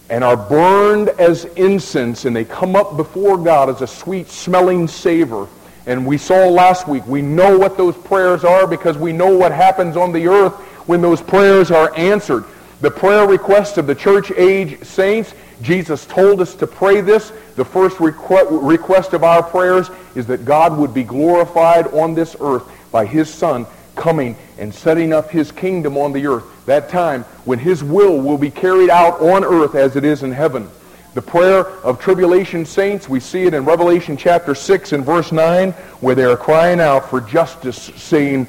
and 0.10 0.24
are 0.24 0.38
burned 0.38 1.10
as 1.10 1.46
incense, 1.46 2.26
and 2.26 2.36
they 2.36 2.46
come 2.46 2.76
up 2.76 2.98
before 2.98 3.38
God 3.38 3.70
as 3.70 3.82
a 3.82 3.88
sweet 3.88 4.28
smelling 4.28 4.88
savor. 4.88 5.48
And 5.86 6.06
we 6.06 6.18
saw 6.18 6.48
last 6.48 6.88
week, 6.88 7.06
we 7.08 7.22
know 7.22 7.58
what 7.58 7.78
those 7.78 7.96
prayers 7.96 8.44
are 8.44 8.68
because 8.68 8.98
we 8.98 9.12
know 9.12 9.36
what 9.36 9.52
happens 9.52 9.98
on 9.98 10.12
the 10.12 10.28
earth 10.28 10.54
when 10.88 11.02
those 11.02 11.22
prayers 11.22 11.72
are 11.72 11.96
answered. 11.96 12.44
The 12.82 12.92
prayer 12.92 13.28
requests 13.28 13.78
of 13.78 13.88
the 13.88 13.96
church 13.96 14.32
age 14.32 14.84
saints, 14.84 15.34
Jesus 15.62 16.06
told 16.06 16.42
us 16.42 16.56
to 16.56 16.68
pray 16.68 17.02
this. 17.02 17.32
The 17.56 17.66
first 17.66 18.00
request 18.00 19.14
of 19.14 19.24
our 19.24 19.44
prayers 19.44 19.90
is 20.16 20.26
that 20.28 20.46
God 20.46 20.78
would 20.78 20.94
be 20.94 21.04
glorified 21.04 21.88
on 21.88 22.14
this 22.14 22.36
earth 22.40 22.64
by 22.92 23.06
his 23.06 23.32
Son, 23.32 23.66
coming 23.96 24.36
and 24.58 24.74
setting 24.74 25.14
up 25.14 25.30
his 25.30 25.52
kingdom 25.52 25.98
on 25.98 26.14
the 26.14 26.28
earth. 26.28 26.46
That 26.66 26.90
time 26.90 27.24
when 27.46 27.60
his 27.60 27.84
will 27.84 28.20
will 28.20 28.38
be 28.38 28.52
carried 28.52 28.90
out 28.90 29.22
on 29.22 29.44
earth 29.44 29.76
as 29.76 29.96
it 29.96 30.04
is 30.04 30.24
in 30.24 30.32
heaven. 30.32 30.70
The 31.16 31.22
prayer 31.24 31.68
of 31.84 32.00
tribulation 32.00 32.66
saints, 32.66 33.10
we 33.10 33.20
see 33.20 33.44
it 33.44 33.54
in 33.54 33.66
Revelation 33.66 34.16
chapter 34.16 34.54
6 34.54 34.94
and 34.94 35.04
verse 35.04 35.32
9, 35.32 35.72
where 36.02 36.14
they 36.14 36.24
are 36.24 36.38
crying 36.38 36.80
out 36.80 37.10
for 37.10 37.20
justice, 37.20 37.92
saying, 37.96 38.46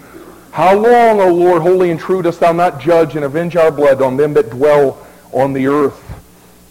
How 0.51 0.76
long, 0.76 1.20
O 1.20 1.32
Lord, 1.32 1.62
holy 1.62 1.91
and 1.91 1.99
true, 1.99 2.20
dost 2.20 2.41
thou 2.41 2.53
not 2.53 2.78
judge 2.78 3.16
and 3.16 3.24
avenge 3.24 3.57
our 3.57 3.70
blood 3.70 4.03
on 4.03 4.16
them 4.18 4.34
that 4.34 4.51
dwell 4.51 5.05
on 5.32 5.55
the 5.55 5.68
earth? 5.68 6.05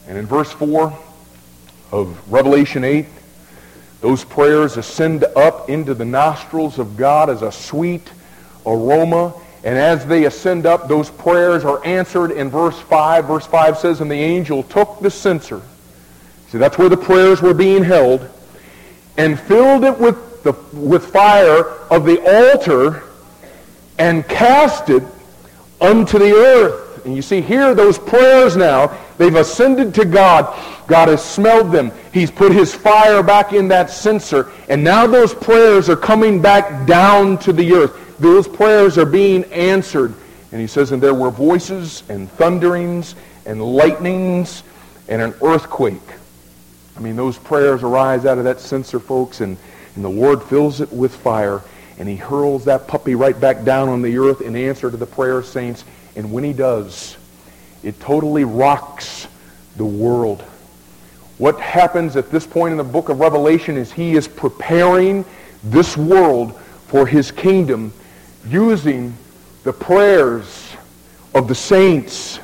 And 0.08 0.18
in 0.18 0.28
verse 0.28 0.52
4 0.52 0.98
of 1.92 2.32
Revelation 2.32 2.84
8, 2.84 3.08
those 4.02 4.24
prayers 4.24 4.78
ascend 4.78 5.24
up 5.36 5.70
into 5.70 5.94
the 5.94 6.06
nostrils 6.06 6.80
of 6.80 6.98
God 6.98 7.30
as 7.30 7.42
a 7.42 7.52
sweet 7.52 8.10
aroma. 8.70 9.34
And 9.64 9.78
as 9.78 10.06
they 10.06 10.26
ascend 10.26 10.66
up, 10.66 10.88
those 10.88 11.10
prayers 11.10 11.66
are 11.66 11.86
answered 11.86 12.32
in 12.32 12.50
verse 12.50 12.80
5. 12.80 13.26
Verse 13.26 13.46
5 13.46 13.78
says, 13.78 14.00
And 14.00 14.10
the 14.10 14.16
angel 14.16 14.64
took 14.64 15.00
the 15.02 15.12
censer. 15.12 15.62
See, 16.50 16.58
that's 16.58 16.78
where 16.78 16.90
the 16.90 16.98
prayers 16.98 17.42
were 17.42 17.54
being 17.54 17.84
held. 17.84 18.30
And 19.18 19.38
filled 19.38 19.84
it 19.84 20.00
with, 20.00 20.44
the, 20.44 20.54
with 20.74 21.08
fire 21.08 21.66
of 21.90 22.06
the 22.06 22.22
altar 22.22 23.04
and 23.98 24.26
cast 24.28 24.90
it 24.90 25.04
unto 25.82 26.18
the 26.18 26.32
earth. 26.32 27.06
And 27.06 27.16
you 27.16 27.22
see 27.22 27.42
here 27.42 27.76
those 27.76 28.00
prayers 28.00 28.56
now, 28.56 28.98
they've 29.20 29.36
ascended 29.36 29.94
to 29.94 30.06
God. 30.06 30.58
God 30.88 31.10
has 31.10 31.24
smelled 31.24 31.72
them. 31.72 31.92
He's 32.12 32.32
put 32.32 32.52
his 32.52 32.74
fire 32.74 33.22
back 33.22 33.54
in 33.54 33.68
that 33.68 33.92
censer. 33.92 34.52
And 34.68 34.84
now 34.84 35.06
those 35.06 35.36
prayers 35.36 35.88
are 35.88 35.96
coming 35.96 36.42
back 36.42 36.88
down 36.88 37.38
to 37.40 37.54
the 37.54 37.74
earth. 37.74 38.18
Those 38.18 38.48
prayers 38.48 38.98
are 38.98 39.06
being 39.06 39.44
answered. 39.46 40.16
And 40.52 40.60
he 40.60 40.66
says, 40.66 40.92
and 40.92 41.04
there 41.04 41.14
were 41.14 41.30
voices 41.30 42.02
and 42.10 42.32
thunderings 42.32 43.14
and 43.46 43.62
lightnings 43.62 44.64
and 45.08 45.22
an 45.22 45.36
earthquake. 45.44 46.02
I 46.98 47.02
mean, 47.02 47.16
those 47.16 47.38
prayers 47.38 47.84
arise 47.84 48.26
out 48.26 48.38
of 48.38 48.44
that 48.46 48.60
censer, 48.60 49.00
folks, 49.00 49.42
and, 49.42 49.58
and 49.96 50.04
the 50.04 50.10
Lord 50.10 50.44
fills 50.44 50.82
it 50.82 50.92
with 50.92 51.16
fire, 51.16 51.62
and 51.98 52.10
he 52.10 52.16
hurls 52.16 52.66
that 52.66 52.88
puppy 52.88 53.16
right 53.16 53.40
back 53.40 53.64
down 53.64 53.90
on 53.90 54.02
the 54.02 54.18
earth 54.18 54.42
in 54.42 54.56
answer 54.56 54.92
to 54.92 54.98
the 54.98 55.06
prayer 55.06 55.42
saints. 55.42 55.86
And 56.16 56.32
when 56.32 56.44
he 56.44 56.52
does, 56.52 57.16
it 57.84 58.00
totally 58.00 58.44
rocks 58.44 59.28
the 59.78 59.86
world. 59.86 60.42
What 61.38 61.60
happens 61.60 62.16
at 62.16 62.32
this 62.32 62.46
point 62.46 62.72
in 62.72 62.78
the 62.78 62.84
book 62.84 63.10
of 63.10 63.20
Revelation 63.20 63.78
is 63.78 63.92
he 63.92 64.16
is 64.16 64.28
preparing 64.28 65.24
this 65.64 65.96
world 65.96 66.60
for 66.88 67.06
his 67.06 67.32
kingdom 67.32 67.94
using 68.48 69.16
the 69.64 69.72
prayers 69.72 70.74
of 71.34 71.48
the 71.48 71.56
saints. 71.56 72.40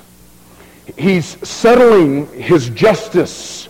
He's 0.97 1.25
settling 1.47 2.31
his 2.31 2.69
justice. 2.69 3.67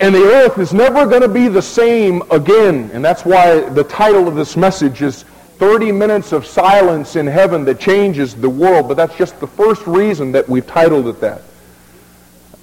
And 0.00 0.14
the 0.14 0.24
earth 0.24 0.58
is 0.58 0.72
never 0.72 1.06
going 1.06 1.20
to 1.20 1.28
be 1.28 1.48
the 1.48 1.62
same 1.62 2.22
again. 2.30 2.90
And 2.92 3.04
that's 3.04 3.24
why 3.24 3.60
the 3.68 3.84
title 3.84 4.26
of 4.26 4.34
this 4.34 4.56
message 4.56 5.02
is 5.02 5.26
30 5.60 5.92
Minutes 5.92 6.32
of 6.32 6.46
Silence 6.46 7.16
in 7.16 7.26
Heaven 7.26 7.66
that 7.66 7.78
Changes 7.78 8.34
the 8.34 8.48
World. 8.48 8.88
But 8.88 8.96
that's 8.96 9.14
just 9.16 9.38
the 9.40 9.46
first 9.46 9.86
reason 9.86 10.32
that 10.32 10.48
we've 10.48 10.66
titled 10.66 11.06
it 11.06 11.20
that. 11.20 11.42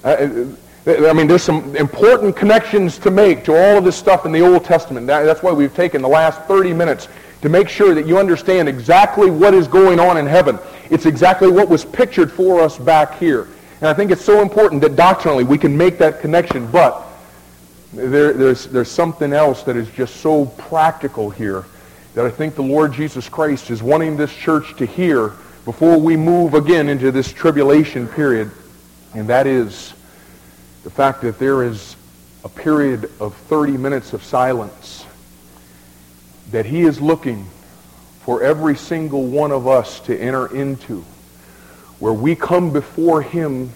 Uh, 0.02 0.46
uh, 0.84 1.08
I 1.08 1.12
mean, 1.12 1.28
there's 1.28 1.44
some 1.44 1.76
important 1.76 2.34
connections 2.34 2.98
to 2.98 3.12
make 3.12 3.44
to 3.44 3.52
all 3.52 3.78
of 3.78 3.84
this 3.84 3.94
stuff 3.94 4.26
in 4.26 4.32
the 4.32 4.40
Old 4.40 4.64
Testament. 4.64 5.06
That's 5.06 5.44
why 5.44 5.52
we've 5.52 5.74
taken 5.74 6.02
the 6.02 6.08
last 6.08 6.42
30 6.48 6.72
minutes 6.72 7.06
to 7.42 7.48
make 7.48 7.68
sure 7.68 7.94
that 7.94 8.04
you 8.04 8.18
understand 8.18 8.68
exactly 8.68 9.30
what 9.30 9.54
is 9.54 9.68
going 9.68 10.00
on 10.00 10.16
in 10.16 10.26
heaven. 10.26 10.58
It's 10.90 11.06
exactly 11.06 11.52
what 11.52 11.68
was 11.68 11.84
pictured 11.84 12.32
for 12.32 12.60
us 12.60 12.78
back 12.78 13.16
here. 13.20 13.46
And 13.80 13.86
I 13.88 13.94
think 13.94 14.10
it's 14.10 14.24
so 14.24 14.42
important 14.42 14.82
that 14.82 14.96
doctrinally 14.96 15.44
we 15.44 15.56
can 15.56 15.76
make 15.76 15.98
that 15.98 16.20
connection. 16.20 16.68
But 16.68 17.06
there, 17.92 18.32
there's, 18.32 18.66
there's 18.66 18.90
something 18.90 19.32
else 19.32 19.62
that 19.62 19.76
is 19.76 19.88
just 19.90 20.16
so 20.16 20.46
practical 20.46 21.30
here 21.30 21.64
that 22.14 22.24
I 22.24 22.30
think 22.30 22.54
the 22.54 22.62
Lord 22.62 22.92
Jesus 22.92 23.28
Christ 23.28 23.70
is 23.70 23.82
wanting 23.82 24.16
this 24.16 24.34
church 24.34 24.76
to 24.76 24.86
hear 24.86 25.32
before 25.64 25.98
we 25.98 26.16
move 26.16 26.54
again 26.54 26.88
into 26.88 27.12
this 27.12 27.32
tribulation 27.32 28.08
period. 28.08 28.50
And 29.14 29.28
that 29.28 29.46
is 29.46 29.92
the 30.84 30.90
fact 30.90 31.22
that 31.22 31.38
there 31.38 31.62
is 31.62 31.96
a 32.44 32.48
period 32.48 33.10
of 33.20 33.34
30 33.34 33.72
minutes 33.72 34.12
of 34.12 34.22
silence 34.22 35.04
that 36.50 36.64
he 36.64 36.82
is 36.82 37.00
looking 37.00 37.46
for 38.20 38.42
every 38.42 38.76
single 38.76 39.26
one 39.26 39.52
of 39.52 39.66
us 39.66 40.00
to 40.00 40.18
enter 40.18 40.54
into 40.54 41.04
where 41.98 42.12
we 42.12 42.34
come 42.34 42.72
before 42.72 43.22
him 43.22 43.70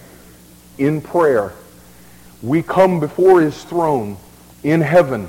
in 0.77 1.01
prayer. 1.01 1.53
We 2.41 2.63
come 2.63 2.99
before 2.99 3.41
his 3.41 3.63
throne 3.63 4.17
in 4.63 4.81
heaven 4.81 5.27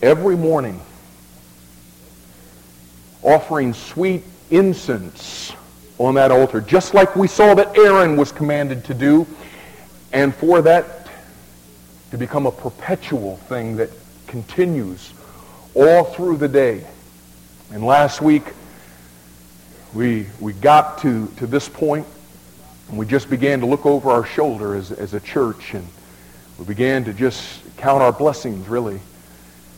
every 0.00 0.36
morning 0.36 0.80
offering 3.26 3.74
sweet 3.74 4.22
incense 4.50 5.52
on 5.98 6.14
that 6.14 6.30
altar, 6.30 6.60
just 6.60 6.94
like 6.94 7.16
we 7.16 7.26
saw 7.26 7.54
that 7.54 7.76
Aaron 7.76 8.16
was 8.16 8.30
commanded 8.30 8.84
to 8.84 8.94
do, 8.94 9.26
and 10.12 10.34
for 10.34 10.62
that 10.62 11.08
to 12.12 12.16
become 12.16 12.46
a 12.46 12.52
perpetual 12.52 13.36
thing 13.48 13.76
that 13.76 13.90
continues 14.28 15.12
all 15.74 16.04
through 16.04 16.36
the 16.36 16.48
day. 16.48 16.86
And 17.72 17.84
last 17.84 18.22
week, 18.22 18.44
we, 19.92 20.26
we 20.40 20.52
got 20.52 20.98
to, 20.98 21.26
to 21.38 21.46
this 21.46 21.68
point, 21.68 22.06
and 22.88 22.96
we 22.96 23.06
just 23.06 23.28
began 23.28 23.58
to 23.60 23.66
look 23.66 23.84
over 23.84 24.10
our 24.10 24.24
shoulder 24.24 24.76
as, 24.76 24.92
as 24.92 25.14
a 25.14 25.20
church, 25.20 25.74
and 25.74 25.86
we 26.58 26.64
began 26.64 27.04
to 27.04 27.12
just 27.12 27.60
count 27.76 28.02
our 28.02 28.12
blessings, 28.12 28.68
really, 28.68 29.00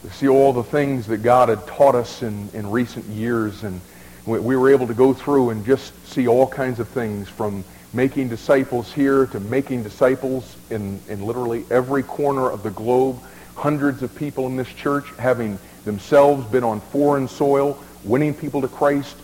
to 0.03 0.11
see 0.11 0.29
all 0.29 0.53
the 0.53 0.63
things 0.63 1.07
that 1.07 1.19
God 1.19 1.49
had 1.49 1.67
taught 1.67 1.95
us 1.95 2.23
in, 2.23 2.49
in 2.53 2.71
recent 2.71 3.05
years, 3.07 3.65
and 3.65 3.81
we 4.27 4.57
were 4.57 4.71
able 4.71 4.87
to 4.87 4.95
go 4.95 5.13
through 5.13 5.51
and 5.51 5.65
just 5.65 5.93
see 6.07 6.29
all 6.29 6.47
kinds 6.47 6.79
of 6.79 6.89
things 6.89 7.29
from 7.29 7.65
making 7.93 8.29
disciples 8.29 8.93
here 8.93 9.27
to 9.27 9.41
making 9.41 9.83
disciples 9.83 10.57
in, 10.71 11.01
in 11.09 11.25
literally 11.25 11.65
every 11.71 12.03
corner 12.03 12.51
of 12.51 12.63
the 12.63 12.71
globe. 12.71 13.19
Hundreds 13.57 14.03
of 14.03 14.15
people 14.15 14.47
in 14.47 14.57
this 14.57 14.69
church 14.69 15.07
having 15.19 15.59
themselves 15.85 16.47
been 16.47 16.63
on 16.63 16.81
foreign 16.81 17.27
soil, 17.27 17.83
winning 18.05 18.35
people 18.35 18.61
to 18.61 18.69
Christ, 18.69 19.17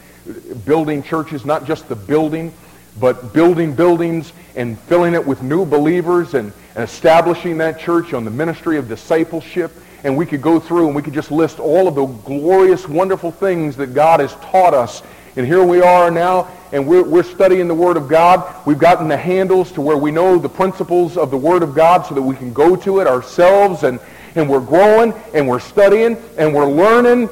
building 0.64 1.02
churches, 1.02 1.44
not 1.44 1.66
just 1.66 1.88
the 1.88 1.94
building, 1.94 2.52
but 2.98 3.32
building 3.32 3.74
buildings 3.74 4.32
and 4.56 4.78
filling 4.78 5.14
it 5.14 5.24
with 5.24 5.42
new 5.42 5.66
believers 5.66 6.34
and, 6.34 6.52
and 6.74 6.84
establishing 6.84 7.58
that 7.58 7.78
church 7.78 8.14
on 8.14 8.24
the 8.24 8.30
ministry 8.30 8.78
of 8.78 8.88
discipleship 8.88 9.70
and 10.04 10.16
we 10.16 10.26
could 10.26 10.42
go 10.42 10.60
through 10.60 10.86
and 10.86 10.94
we 10.94 11.02
could 11.02 11.14
just 11.14 11.30
list 11.30 11.58
all 11.58 11.88
of 11.88 11.94
the 11.94 12.04
glorious, 12.04 12.86
wonderful 12.86 13.32
things 13.32 13.76
that 13.76 13.94
God 13.94 14.20
has 14.20 14.34
taught 14.36 14.74
us. 14.74 15.02
And 15.36 15.46
here 15.46 15.64
we 15.64 15.80
are 15.80 16.10
now, 16.10 16.46
and 16.72 16.86
we're, 16.86 17.02
we're 17.02 17.24
studying 17.24 17.66
the 17.66 17.74
Word 17.74 17.96
of 17.96 18.06
God. 18.06 18.64
We've 18.66 18.78
gotten 18.78 19.08
the 19.08 19.16
handles 19.16 19.72
to 19.72 19.80
where 19.80 19.96
we 19.96 20.12
know 20.12 20.38
the 20.38 20.48
principles 20.48 21.16
of 21.16 21.30
the 21.30 21.38
Word 21.38 21.62
of 21.62 21.74
God 21.74 22.06
so 22.06 22.14
that 22.14 22.22
we 22.22 22.36
can 22.36 22.52
go 22.52 22.76
to 22.76 23.00
it 23.00 23.08
ourselves. 23.08 23.82
And, 23.82 23.98
and 24.36 24.48
we're 24.48 24.60
growing, 24.60 25.12
and 25.32 25.48
we're 25.48 25.58
studying, 25.58 26.16
and 26.36 26.54
we're 26.54 26.70
learning. 26.70 27.30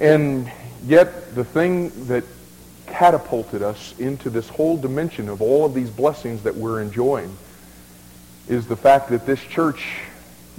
And 0.00 0.50
yet 0.86 1.34
the 1.34 1.44
thing 1.44 2.06
that 2.06 2.24
catapulted 2.86 3.62
us 3.62 3.94
into 3.98 4.30
this 4.30 4.48
whole 4.48 4.76
dimension 4.76 5.28
of 5.28 5.42
all 5.42 5.64
of 5.64 5.74
these 5.74 5.90
blessings 5.90 6.42
that 6.42 6.54
we're 6.54 6.80
enjoying 6.80 7.36
is 8.48 8.66
the 8.66 8.76
fact 8.76 9.10
that 9.10 9.26
this 9.26 9.40
church 9.40 9.84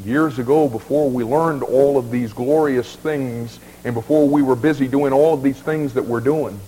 years 0.04 0.40
ago 0.40 0.68
before 0.68 1.10
we 1.10 1.24
learned 1.24 1.64
all 1.64 1.98
of 1.98 2.12
these 2.12 2.34
glorious 2.34 2.96
things 2.98 3.60
and 3.84 3.94
before 3.94 4.28
we 4.28 4.42
were 4.42 4.56
busy 4.56 4.88
doing 4.88 5.14
all 5.14 5.34
of 5.34 5.42
these 5.42 5.60
things 5.60 5.94
that 5.94 6.04
we're 6.04 6.20
doing. 6.20 6.60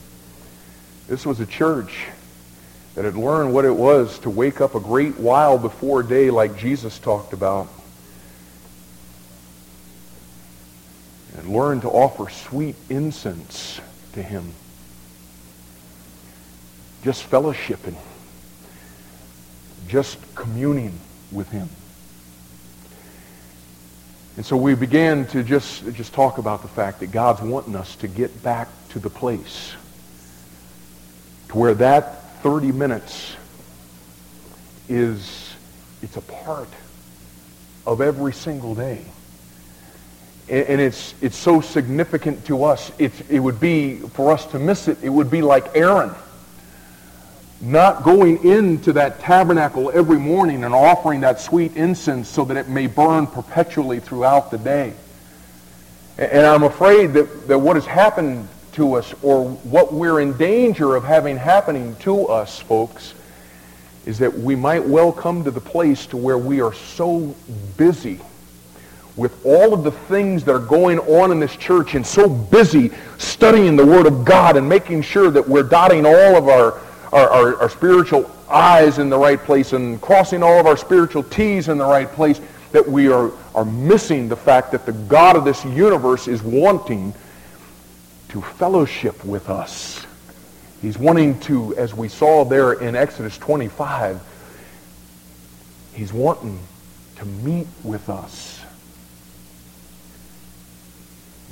This 1.07 1.25
was 1.25 1.39
a 1.39 1.45
church 1.45 2.07
that 2.95 3.05
had 3.05 3.15
learned 3.15 3.53
what 3.53 3.65
it 3.65 3.75
was 3.75 4.17
to 4.19 4.29
wake 4.29 4.61
up 4.61 4.75
a 4.75 4.79
great 4.79 5.17
while 5.19 5.57
before 5.57 6.03
day 6.03 6.29
like 6.29 6.57
Jesus 6.57 6.97
talked 6.99 7.33
about 7.33 7.67
and 11.37 11.49
learn 11.49 11.81
to 11.81 11.89
offer 11.89 12.29
sweet 12.29 12.75
incense 12.89 13.79
to 14.13 14.23
him. 14.23 14.53
Just 17.03 17.29
fellowshipping. 17.29 17.95
Just 19.87 20.17
communing 20.35 20.99
with 21.31 21.49
him. 21.49 21.69
And 24.37 24.45
so 24.45 24.55
we 24.55 24.75
began 24.75 25.25
to 25.27 25.43
just, 25.43 25.83
just 25.93 26.13
talk 26.13 26.37
about 26.37 26.61
the 26.61 26.67
fact 26.67 26.99
that 26.99 27.11
God's 27.11 27.41
wanting 27.41 27.75
us 27.75 27.95
to 27.97 28.07
get 28.07 28.43
back 28.43 28.69
to 28.89 28.99
the 28.99 29.09
place 29.09 29.73
to 31.49 31.57
where 31.57 31.73
that 31.73 32.41
30 32.43 32.71
minutes 32.71 33.35
is, 34.87 35.55
it's 36.03 36.17
a 36.17 36.21
part 36.21 36.69
of 37.87 37.99
every 37.99 38.31
single 38.31 38.75
day. 38.75 39.03
and 40.49 40.79
it's, 40.79 41.15
it's 41.19 41.35
so 41.35 41.59
significant 41.59 42.45
to 42.45 42.63
us. 42.63 42.91
It's, 42.99 43.19
it 43.29 43.39
would 43.39 43.59
be, 43.59 43.95
for 43.95 44.31
us 44.31 44.45
to 44.47 44.59
miss 44.59 44.87
it, 44.87 44.99
it 45.01 45.09
would 45.09 45.31
be 45.31 45.41
like 45.41 45.75
Aaron 45.75 46.13
not 47.59 48.03
going 48.03 48.43
into 48.43 48.93
that 48.93 49.19
tabernacle 49.19 49.91
every 49.93 50.19
morning 50.19 50.63
and 50.63 50.73
offering 50.73 51.21
that 51.21 51.39
sweet 51.39 51.75
incense 51.75 52.27
so 52.27 52.45
that 52.45 52.57
it 52.57 52.69
may 52.69 52.87
burn 52.87 53.25
perpetually 53.25 53.99
throughout 53.99 54.51
the 54.51 54.57
day. 54.57 54.93
And 56.17 56.45
I'm 56.45 56.63
afraid 56.63 57.13
that, 57.13 57.47
that 57.47 57.59
what 57.59 57.75
has 57.75 57.85
happened 57.85 58.47
to 58.73 58.93
us, 58.93 59.13
or 59.23 59.49
what 59.49 59.91
we're 59.91 60.19
in 60.19 60.37
danger 60.37 60.95
of 60.95 61.03
having 61.03 61.35
happening 61.35 61.95
to 61.97 62.27
us, 62.27 62.59
folks, 62.59 63.15
is 64.05 64.19
that 64.19 64.33
we 64.37 64.55
might 64.55 64.85
well 64.85 65.11
come 65.11 65.43
to 65.43 65.51
the 65.51 65.61
place 65.61 66.05
to 66.07 66.17
where 66.17 66.37
we 66.37 66.61
are 66.61 66.73
so 66.73 67.35
busy 67.75 68.19
with 69.17 69.43
all 69.45 69.73
of 69.73 69.83
the 69.83 69.91
things 69.91 70.43
that 70.43 70.53
are 70.53 70.59
going 70.59 70.99
on 70.99 71.31
in 71.31 71.39
this 71.39 71.55
church 71.55 71.95
and 71.95 72.05
so 72.05 72.29
busy 72.29 72.91
studying 73.17 73.75
the 73.75 73.85
Word 73.85 74.05
of 74.05 74.23
God 74.23 74.55
and 74.55 74.69
making 74.69 75.01
sure 75.01 75.31
that 75.31 75.47
we're 75.47 75.63
dotting 75.63 76.05
all 76.05 76.35
of 76.35 76.47
our, 76.47 76.79
our, 77.11 77.29
our, 77.29 77.55
our 77.61 77.69
spiritual 77.69 78.29
I's 78.49 78.97
in 78.99 79.09
the 79.09 79.17
right 79.17 79.39
place 79.39 79.73
and 79.73 80.01
crossing 80.01 80.43
all 80.43 80.59
of 80.59 80.65
our 80.65 80.77
spiritual 80.77 81.23
T's 81.23 81.67
in 81.67 81.77
the 81.77 81.85
right 81.85 82.09
place 82.09 82.39
that 82.71 82.87
we 82.87 83.09
are, 83.09 83.31
are 83.55 83.65
missing 83.65 84.29
the 84.29 84.35
fact 84.35 84.71
that 84.71 84.85
the 84.85 84.91
God 84.93 85.35
of 85.35 85.45
this 85.45 85.63
universe 85.65 86.27
is 86.27 86.41
wanting 86.41 87.13
to 88.29 88.41
fellowship 88.41 89.23
with 89.23 89.49
us. 89.49 90.05
He's 90.81 90.97
wanting 90.97 91.39
to, 91.41 91.75
as 91.75 91.93
we 91.93 92.07
saw 92.07 92.45
there 92.45 92.73
in 92.73 92.95
Exodus 92.95 93.37
25, 93.37 94.21
he's 95.93 96.13
wanting 96.13 96.59
to 97.15 97.25
meet 97.25 97.67
with 97.83 98.09
us. 98.09 98.56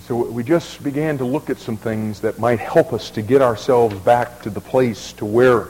So 0.07 0.15
we 0.17 0.43
just 0.43 0.83
began 0.83 1.17
to 1.17 1.25
look 1.25 1.49
at 1.49 1.57
some 1.57 1.77
things 1.77 2.19
that 2.19 2.37
might 2.37 2.59
help 2.59 2.93
us 2.93 3.09
to 3.11 3.23
get 3.23 3.41
ourselves 3.41 3.97
back 4.01 4.43
to 4.43 4.51
the 4.51 4.61
place 4.61 5.13
to 5.13 5.25
where 5.25 5.69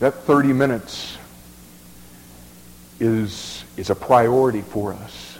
that 0.00 0.14
30 0.24 0.52
minutes 0.52 1.16
is, 2.98 3.62
is 3.76 3.90
a 3.90 3.94
priority 3.94 4.62
for 4.62 4.94
us. 4.94 5.38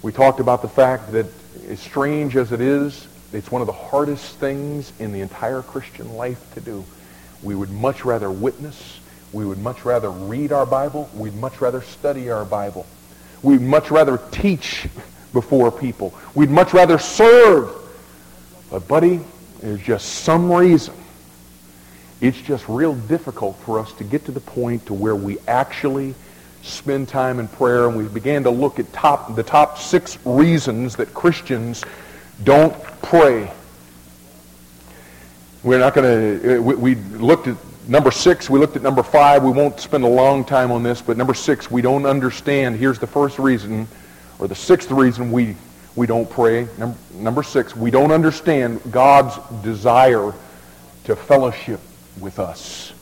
We 0.00 0.12
talked 0.12 0.40
about 0.40 0.62
the 0.62 0.68
fact 0.68 1.12
that 1.12 1.26
as 1.68 1.78
strange 1.78 2.34
as 2.34 2.50
it 2.50 2.62
is, 2.62 3.06
it's 3.34 3.50
one 3.50 3.60
of 3.60 3.66
the 3.66 3.74
hardest 3.74 4.36
things 4.36 4.94
in 4.98 5.12
the 5.12 5.20
entire 5.20 5.60
Christian 5.60 6.14
life 6.14 6.42
to 6.54 6.62
do. 6.62 6.86
We 7.42 7.54
would 7.54 7.70
much 7.70 8.06
rather 8.06 8.30
witness. 8.30 8.98
We 9.34 9.44
would 9.44 9.58
much 9.58 9.84
rather 9.84 10.08
read 10.08 10.52
our 10.52 10.64
Bible. 10.64 11.10
We'd 11.14 11.34
much 11.34 11.60
rather 11.60 11.82
study 11.82 12.30
our 12.30 12.46
Bible. 12.46 12.86
We'd 13.42 13.60
much 13.60 13.90
rather 13.90 14.18
teach 14.30 14.86
before 15.32 15.72
people. 15.72 16.14
We'd 16.34 16.50
much 16.50 16.72
rather 16.72 16.98
serve. 16.98 17.70
But, 18.70 18.86
buddy, 18.86 19.20
there's 19.60 19.82
just 19.82 20.06
some 20.08 20.52
reason. 20.52 20.94
It's 22.20 22.40
just 22.40 22.68
real 22.68 22.94
difficult 22.94 23.56
for 23.58 23.78
us 23.80 23.92
to 23.94 24.04
get 24.04 24.26
to 24.26 24.32
the 24.32 24.40
point 24.40 24.86
to 24.86 24.94
where 24.94 25.16
we 25.16 25.38
actually 25.48 26.14
spend 26.62 27.08
time 27.08 27.40
in 27.40 27.48
prayer. 27.48 27.88
And 27.88 27.96
we 27.96 28.04
began 28.04 28.44
to 28.44 28.50
look 28.50 28.78
at 28.78 28.92
top, 28.92 29.34
the 29.34 29.42
top 29.42 29.78
six 29.78 30.18
reasons 30.24 30.96
that 30.96 31.12
Christians 31.12 31.84
don't 32.44 32.74
pray. 33.02 33.50
We're 35.64 35.78
not 35.78 35.94
going 35.94 36.40
to, 36.40 36.58
uh, 36.58 36.62
we, 36.62 36.74
we 36.74 36.94
looked 36.94 37.48
at 37.48 37.56
number 37.88 38.10
six, 38.10 38.48
we 38.48 38.58
looked 38.58 38.76
at 38.76 38.82
number 38.82 39.02
five. 39.02 39.42
We 39.42 39.50
won't 39.50 39.80
spend 39.80 40.04
a 40.04 40.08
long 40.08 40.44
time 40.44 40.70
on 40.70 40.82
this, 40.82 41.02
but 41.02 41.16
number 41.16 41.34
six, 41.34 41.70
we 41.70 41.82
don't 41.82 42.06
understand. 42.06 42.76
Here's 42.76 42.98
the 42.98 43.06
first 43.06 43.38
reason, 43.38 43.88
or 44.38 44.48
the 44.48 44.54
sixth 44.54 44.90
reason 44.90 45.32
we, 45.32 45.56
we 45.96 46.06
don't 46.06 46.28
pray. 46.28 46.68
Number, 46.78 46.98
number 47.14 47.42
six, 47.42 47.76
we 47.76 47.90
don't 47.90 48.12
understand 48.12 48.80
God's 48.90 49.38
desire 49.62 50.32
to 51.04 51.16
fellowship 51.16 51.80
with 52.20 52.38
us. 52.38 52.92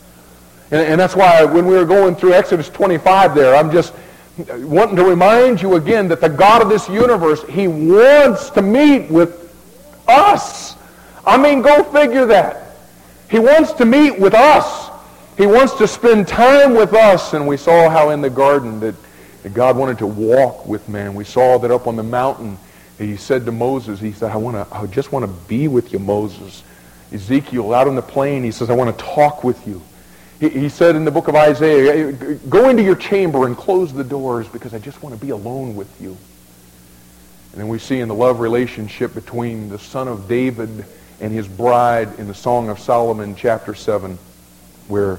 And, 0.71 0.81
and 0.81 1.01
that's 1.01 1.17
why 1.17 1.45
when 1.45 1.67
we 1.67 1.75
were 1.77 1.85
going 1.85 2.17
through 2.17 2.35
Exodus 2.35 2.69
25 2.69 3.35
there, 3.35 3.55
I'm 3.55 3.71
just 3.71 3.95
wanting 4.49 4.97
to 4.97 5.05
remind 5.05 5.61
you 5.61 5.75
again 5.75 6.09
that 6.09 6.21
the 6.21 6.29
God 6.29 6.63
of 6.63 6.69
this 6.69 6.89
universe, 6.89 7.43
he 7.45 7.69
wants 7.69 8.51
to 8.51 8.63
meet 8.63 9.11
with 9.11 9.53
us. 10.09 10.77
I 11.27 11.37
mean, 11.37 11.63
go 11.63 11.83
figure 11.85 12.27
that. 12.27 12.70
He 13.31 13.39
wants 13.39 13.73
to 13.75 13.85
meet 13.85 14.19
with 14.19 14.35
us. 14.35 14.91
He 15.39 15.47
wants 15.47 15.75
to 15.75 15.87
spend 15.87 16.27
time 16.27 16.75
with 16.75 16.93
us. 16.93 17.33
And 17.33 17.47
we 17.47 17.57
saw 17.57 17.89
how 17.89 18.11
in 18.11 18.21
the 18.21 18.29
garden 18.29 18.81
that, 18.81 18.95
that 19.43 19.55
God 19.55 19.77
wanted 19.77 19.99
to 19.99 20.07
walk 20.07 20.67
with 20.67 20.89
man. 20.89 21.15
We 21.15 21.25
saw 21.25 21.57
that 21.59 21.71
up 21.71 21.87
on 21.87 21.97
the 21.97 22.03
mountain, 22.03 22.59
he 22.99 23.17
said 23.17 23.47
to 23.47 23.53
Moses, 23.53 23.99
he 23.99 24.13
said, 24.13 24.31
I, 24.31 24.37
want 24.37 24.57
to, 24.57 24.77
I 24.77 24.85
just 24.87 25.11
want 25.11 25.25
to 25.25 25.33
be 25.49 25.69
with 25.69 25.93
you, 25.93 25.99
Moses. 25.99 26.63
Ezekiel, 27.13 27.73
out 27.73 27.89
on 27.89 27.95
the 27.95 28.03
plain, 28.03 28.45
he 28.45 28.51
says, 28.51 28.69
I 28.69 28.75
want 28.75 28.97
to 28.97 29.05
talk 29.05 29.43
with 29.43 29.67
you. 29.67 29.81
He, 30.39 30.49
he 30.51 30.69
said 30.69 30.97
in 30.97 31.05
the 31.05 31.11
book 31.11 31.29
of 31.29 31.35
Isaiah, 31.35 32.13
go 32.13 32.69
into 32.69 32.83
your 32.83 32.97
chamber 32.97 33.47
and 33.47 33.57
close 33.57 33.93
the 33.93 34.05
doors 34.05 34.49
because 34.49 34.75
I 34.75 34.79
just 34.79 35.03
want 35.03 35.15
to 35.15 35.21
be 35.21 35.31
alone 35.31 35.77
with 35.77 36.01
you. 36.01 36.17
And 37.53 37.61
then 37.61 37.69
we 37.69 37.79
see 37.79 38.01
in 38.01 38.09
the 38.09 38.15
love 38.15 38.41
relationship 38.41 39.15
between 39.15 39.69
the 39.71 39.79
son 39.79 40.09
of 40.09 40.29
David 40.29 40.85
and 41.21 41.33
his 41.33 41.47
bride 41.47 42.19
in 42.19 42.29
the 42.29 42.35
Song 42.35 42.69
of 42.69 42.79
Solomon, 42.79 43.37
chapter 43.37 43.75
7, 43.75 44.19
where 44.89 45.19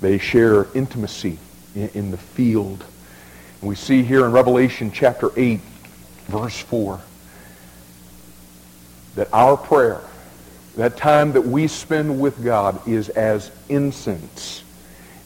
they 0.00 0.18
share 0.18 0.66
intimacy 0.74 1.38
in, 1.74 2.10
the 2.10 2.16
field. 2.16 2.84
And 3.60 3.68
we 3.68 3.74
see 3.74 4.02
here 4.02 4.24
in 4.24 4.32
Revelation 4.32 4.90
chapter 4.92 5.30
8, 5.36 5.60
verse 6.26 6.58
4, 6.58 7.00
that 9.16 9.28
our 9.32 9.56
prayer, 9.56 10.00
that 10.76 10.96
time 10.96 11.32
that 11.32 11.44
we 11.44 11.66
spend 11.66 12.20
with 12.20 12.42
God, 12.44 12.86
is 12.86 13.08
as 13.10 13.50
incense 13.68 14.62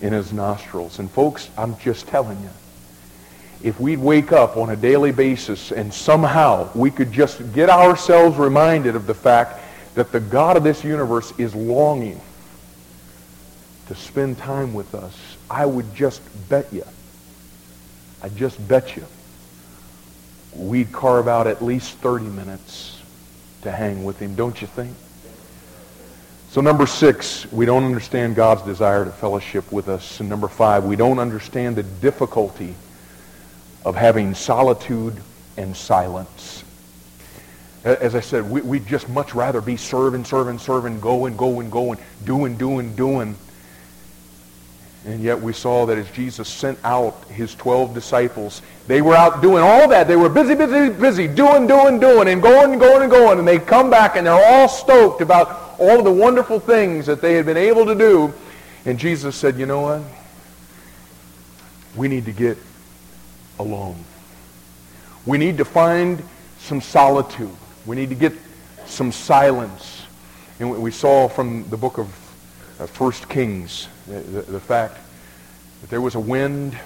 in 0.00 0.12
his 0.12 0.32
nostrils. 0.32 0.98
And 0.98 1.10
folks, 1.10 1.50
I'm 1.58 1.76
just 1.78 2.06
telling 2.06 2.40
you, 2.40 2.50
if 3.62 3.78
we'd 3.78 3.98
wake 3.98 4.32
up 4.32 4.56
on 4.56 4.70
a 4.70 4.76
daily 4.76 5.12
basis 5.12 5.70
and 5.70 5.92
somehow 5.92 6.68
we 6.74 6.90
could 6.90 7.12
just 7.12 7.52
get 7.52 7.68
ourselves 7.68 8.38
reminded 8.38 8.96
of 8.96 9.06
the 9.06 9.14
fact 9.14 9.60
that 9.94 10.12
the 10.12 10.20
God 10.20 10.56
of 10.56 10.64
this 10.64 10.82
universe 10.82 11.32
is 11.38 11.54
longing 11.54 12.20
to 13.88 13.94
spend 13.94 14.38
time 14.38 14.72
with 14.72 14.94
us, 14.94 15.16
I 15.50 15.66
would 15.66 15.94
just 15.94 16.22
bet 16.48 16.72
you, 16.72 16.84
I 18.22 18.28
just 18.30 18.66
bet 18.66 18.96
you, 18.96 19.04
we'd 20.54 20.90
carve 20.92 21.28
out 21.28 21.46
at 21.46 21.62
least 21.62 21.98
30 21.98 22.26
minutes 22.26 23.00
to 23.62 23.70
hang 23.70 24.04
with 24.04 24.18
him, 24.18 24.34
don't 24.34 24.60
you 24.60 24.66
think? 24.66 24.94
So 26.50 26.60
number 26.60 26.86
six, 26.86 27.50
we 27.52 27.66
don't 27.66 27.84
understand 27.84 28.34
God's 28.34 28.62
desire 28.62 29.04
to 29.04 29.12
fellowship 29.12 29.70
with 29.70 29.88
us. 29.88 30.18
And 30.18 30.28
number 30.28 30.48
five, 30.48 30.84
we 30.84 30.96
don't 30.96 31.20
understand 31.20 31.76
the 31.76 31.84
difficulty 31.84 32.74
of 33.84 33.96
having 33.96 34.34
solitude 34.34 35.16
and 35.56 35.76
silence. 35.76 36.64
As 37.84 38.14
I 38.14 38.20
said, 38.20 38.50
we, 38.50 38.60
would 38.60 38.86
just 38.86 39.08
much 39.08 39.34
rather 39.34 39.60
be 39.60 39.76
serving, 39.76 40.24
serving, 40.24 40.58
serving, 40.58 41.00
going, 41.00 41.36
going, 41.36 41.70
going, 41.70 41.98
doing, 42.24 42.56
doing, 42.56 42.94
doing. 42.94 43.36
And 45.06 45.22
yet 45.22 45.40
we 45.40 45.54
saw 45.54 45.86
that 45.86 45.96
as 45.96 46.10
Jesus 46.10 46.46
sent 46.46 46.78
out 46.84 47.24
his 47.28 47.54
12 47.54 47.94
disciples, 47.94 48.60
they 48.86 49.00
were 49.00 49.14
out 49.14 49.40
doing 49.40 49.62
all 49.62 49.88
that. 49.88 50.08
They 50.08 50.16
were 50.16 50.28
busy, 50.28 50.54
busy, 50.54 50.90
busy, 50.90 51.26
doing, 51.26 51.66
doing, 51.66 51.98
doing, 51.98 52.28
and 52.28 52.42
going 52.42 52.72
and 52.72 52.80
going 52.80 53.02
and 53.02 53.10
going. 53.10 53.38
And 53.38 53.48
they 53.48 53.58
come 53.58 53.88
back 53.88 54.16
and 54.16 54.26
they're 54.26 54.34
all 54.34 54.68
stoked 54.68 55.22
about 55.22 55.76
all 55.78 56.02
the 56.02 56.12
wonderful 56.12 56.60
things 56.60 57.06
that 57.06 57.22
they 57.22 57.32
had 57.32 57.46
been 57.46 57.56
able 57.56 57.86
to 57.86 57.94
do. 57.94 58.34
And 58.84 58.98
Jesus 58.98 59.36
said, 59.36 59.58
you 59.58 59.64
know 59.64 59.80
what? 59.80 60.02
We 61.96 62.08
need 62.08 62.26
to 62.26 62.32
get 62.32 62.58
alone. 63.60 64.04
We 65.26 65.38
need 65.38 65.58
to 65.58 65.64
find 65.64 66.22
some 66.58 66.80
solitude. 66.80 67.54
We 67.86 67.96
need 67.96 68.08
to 68.08 68.14
get 68.14 68.32
some 68.86 69.12
silence. 69.12 70.02
And 70.58 70.82
we 70.82 70.90
saw 70.90 71.28
from 71.28 71.68
the 71.70 71.76
book 71.76 71.98
of 71.98 72.06
uh, 72.78 72.86
First 72.86 73.28
Kings 73.28 73.88
the, 74.06 74.20
the, 74.20 74.42
the 74.42 74.60
fact 74.60 74.98
that 75.80 75.90
there 75.90 76.00
was 76.00 76.14
a 76.14 76.20
wind, 76.20 76.78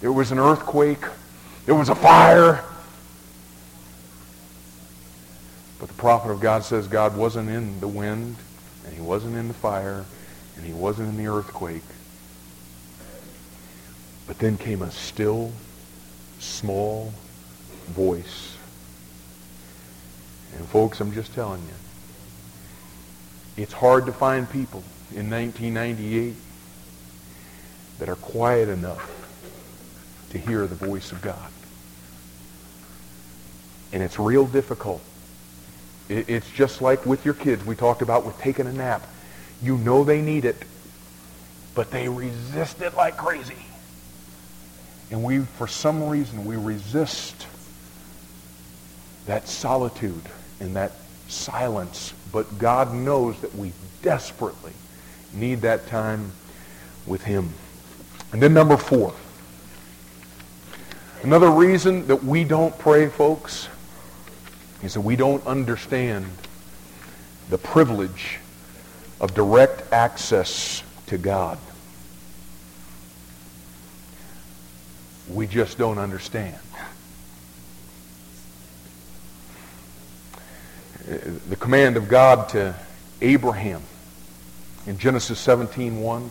there 0.00 0.12
was 0.12 0.32
an 0.32 0.38
earthquake, 0.38 1.04
there 1.66 1.74
was 1.74 1.88
a 1.88 1.94
fire. 1.94 2.64
But 5.78 5.88
the 5.88 5.94
prophet 5.94 6.30
of 6.30 6.40
God 6.40 6.64
says 6.64 6.88
God 6.88 7.16
wasn't 7.16 7.48
in 7.48 7.80
the 7.80 7.88
wind, 7.88 8.36
and 8.84 8.94
he 8.94 9.00
wasn't 9.00 9.36
in 9.36 9.48
the 9.48 9.54
fire, 9.54 10.04
and 10.56 10.66
he 10.66 10.72
wasn't 10.72 11.08
in 11.08 11.16
the 11.16 11.30
earthquake. 11.30 11.82
But 14.26 14.38
then 14.38 14.58
came 14.58 14.82
a 14.82 14.90
still 14.90 15.52
small 16.40 17.12
voice. 17.88 18.56
And 20.56 20.66
folks, 20.66 21.00
I'm 21.00 21.12
just 21.12 21.32
telling 21.34 21.62
you, 21.62 23.62
it's 23.62 23.72
hard 23.72 24.06
to 24.06 24.12
find 24.12 24.50
people 24.50 24.82
in 25.14 25.30
1998 25.30 26.34
that 27.98 28.08
are 28.08 28.16
quiet 28.16 28.68
enough 28.68 29.16
to 30.30 30.38
hear 30.38 30.66
the 30.66 30.74
voice 30.74 31.12
of 31.12 31.20
God. 31.20 31.50
And 33.92 34.02
it's 34.02 34.18
real 34.18 34.46
difficult. 34.46 35.02
It's 36.08 36.50
just 36.50 36.82
like 36.82 37.06
with 37.06 37.24
your 37.24 37.34
kids 37.34 37.64
we 37.64 37.76
talked 37.76 38.02
about 38.02 38.24
with 38.24 38.38
taking 38.38 38.66
a 38.66 38.72
nap. 38.72 39.06
You 39.62 39.78
know 39.78 40.02
they 40.02 40.22
need 40.22 40.44
it, 40.44 40.56
but 41.74 41.90
they 41.90 42.08
resist 42.08 42.80
it 42.80 42.96
like 42.96 43.16
crazy. 43.16 43.56
And 45.10 45.24
we, 45.24 45.40
for 45.40 45.66
some 45.66 46.08
reason, 46.08 46.44
we 46.44 46.56
resist 46.56 47.46
that 49.26 49.48
solitude 49.48 50.22
and 50.60 50.76
that 50.76 50.92
silence. 51.28 52.14
But 52.32 52.58
God 52.58 52.94
knows 52.94 53.40
that 53.40 53.54
we 53.54 53.72
desperately 54.02 54.72
need 55.32 55.62
that 55.62 55.86
time 55.88 56.32
with 57.06 57.22
him. 57.22 57.50
And 58.32 58.42
then 58.42 58.54
number 58.54 58.76
four. 58.76 59.12
Another 61.22 61.50
reason 61.50 62.06
that 62.06 62.24
we 62.24 62.44
don't 62.44 62.76
pray, 62.78 63.08
folks, 63.08 63.68
is 64.82 64.94
that 64.94 65.02
we 65.02 65.16
don't 65.16 65.44
understand 65.46 66.26
the 67.50 67.58
privilege 67.58 68.38
of 69.20 69.34
direct 69.34 69.92
access 69.92 70.82
to 71.06 71.18
God. 71.18 71.58
We 75.32 75.46
just 75.46 75.78
don't 75.78 75.98
understand. 75.98 76.58
The 81.48 81.56
command 81.56 81.96
of 81.96 82.08
God 82.08 82.48
to 82.50 82.74
Abraham 83.20 83.82
in 84.86 84.98
Genesis 84.98 85.38
17:1, 85.44 86.30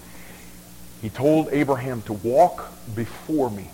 he 1.02 1.10
told 1.10 1.50
Abraham 1.52 2.02
to 2.04 2.14
walk 2.14 2.72
before 2.96 3.50
me. 3.50 3.70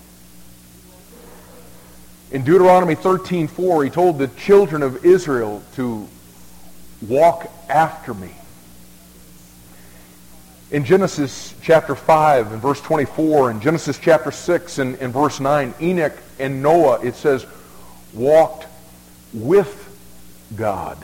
In 2.31 2.43
Deuteronomy 2.43 2.95
13:4, 2.95 3.83
he 3.83 3.89
told 3.89 4.19
the 4.19 4.27
children 4.27 4.83
of 4.83 5.05
Israel 5.05 5.63
to 5.75 6.07
walk 7.07 7.49
after 7.69 8.13
me. 8.13 8.31
In 10.71 10.83
Genesis 10.83 11.53
chapter 11.61 11.93
5 11.95 12.53
and 12.53 12.61
verse 12.61 12.81
24, 12.81 13.51
in 13.51 13.61
Genesis 13.61 13.99
chapter 13.99 14.31
6 14.31 14.79
and, 14.79 14.95
and 14.95 15.13
verse 15.13 15.39
9, 15.39 15.75
Enoch 15.79 16.13
and 16.39 16.63
Noah, 16.63 17.05
it 17.05 17.13
says, 17.13 17.45
walked 18.15 18.65
with 19.31 19.81
God. 20.55 20.97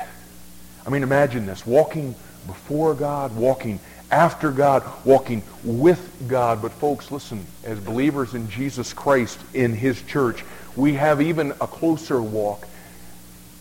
I 0.85 0.89
mean, 0.89 1.03
imagine 1.03 1.45
this, 1.45 1.65
walking 1.65 2.15
before 2.47 2.95
God, 2.95 3.35
walking 3.35 3.79
after 4.09 4.51
God, 4.51 4.83
walking 5.05 5.43
with 5.63 6.11
God. 6.27 6.59
But 6.59 6.71
folks, 6.71 7.11
listen, 7.11 7.45
as 7.63 7.79
believers 7.79 8.33
in 8.33 8.49
Jesus 8.49 8.93
Christ, 8.93 9.39
in 9.53 9.73
his 9.73 10.01
church, 10.01 10.43
we 10.75 10.93
have 10.93 11.21
even 11.21 11.51
a 11.61 11.67
closer 11.67 12.19
walk. 12.19 12.67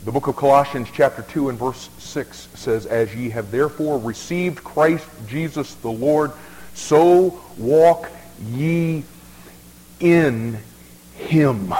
The 0.02 0.12
book 0.12 0.28
of 0.28 0.36
Colossians 0.36 0.88
chapter 0.90 1.20
2 1.20 1.50
and 1.50 1.58
verse 1.58 1.90
6 1.98 2.48
says, 2.54 2.86
As 2.86 3.14
ye 3.14 3.28
have 3.30 3.50
therefore 3.50 3.98
received 3.98 4.64
Christ 4.64 5.06
Jesus 5.28 5.74
the 5.74 5.90
Lord, 5.90 6.32
so 6.72 7.38
walk 7.58 8.10
ye 8.50 9.04
in 10.00 10.58
him. 11.16 11.74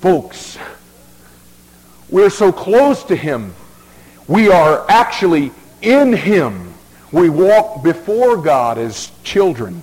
Folks, 0.00 0.56
we're 2.08 2.30
so 2.30 2.52
close 2.52 3.04
to 3.04 3.16
him. 3.16 3.54
We 4.26 4.50
are 4.50 4.90
actually 4.90 5.52
in 5.82 6.14
him. 6.14 6.72
We 7.12 7.28
walk 7.28 7.82
before 7.82 8.38
God 8.38 8.78
as 8.78 9.12
children. 9.24 9.82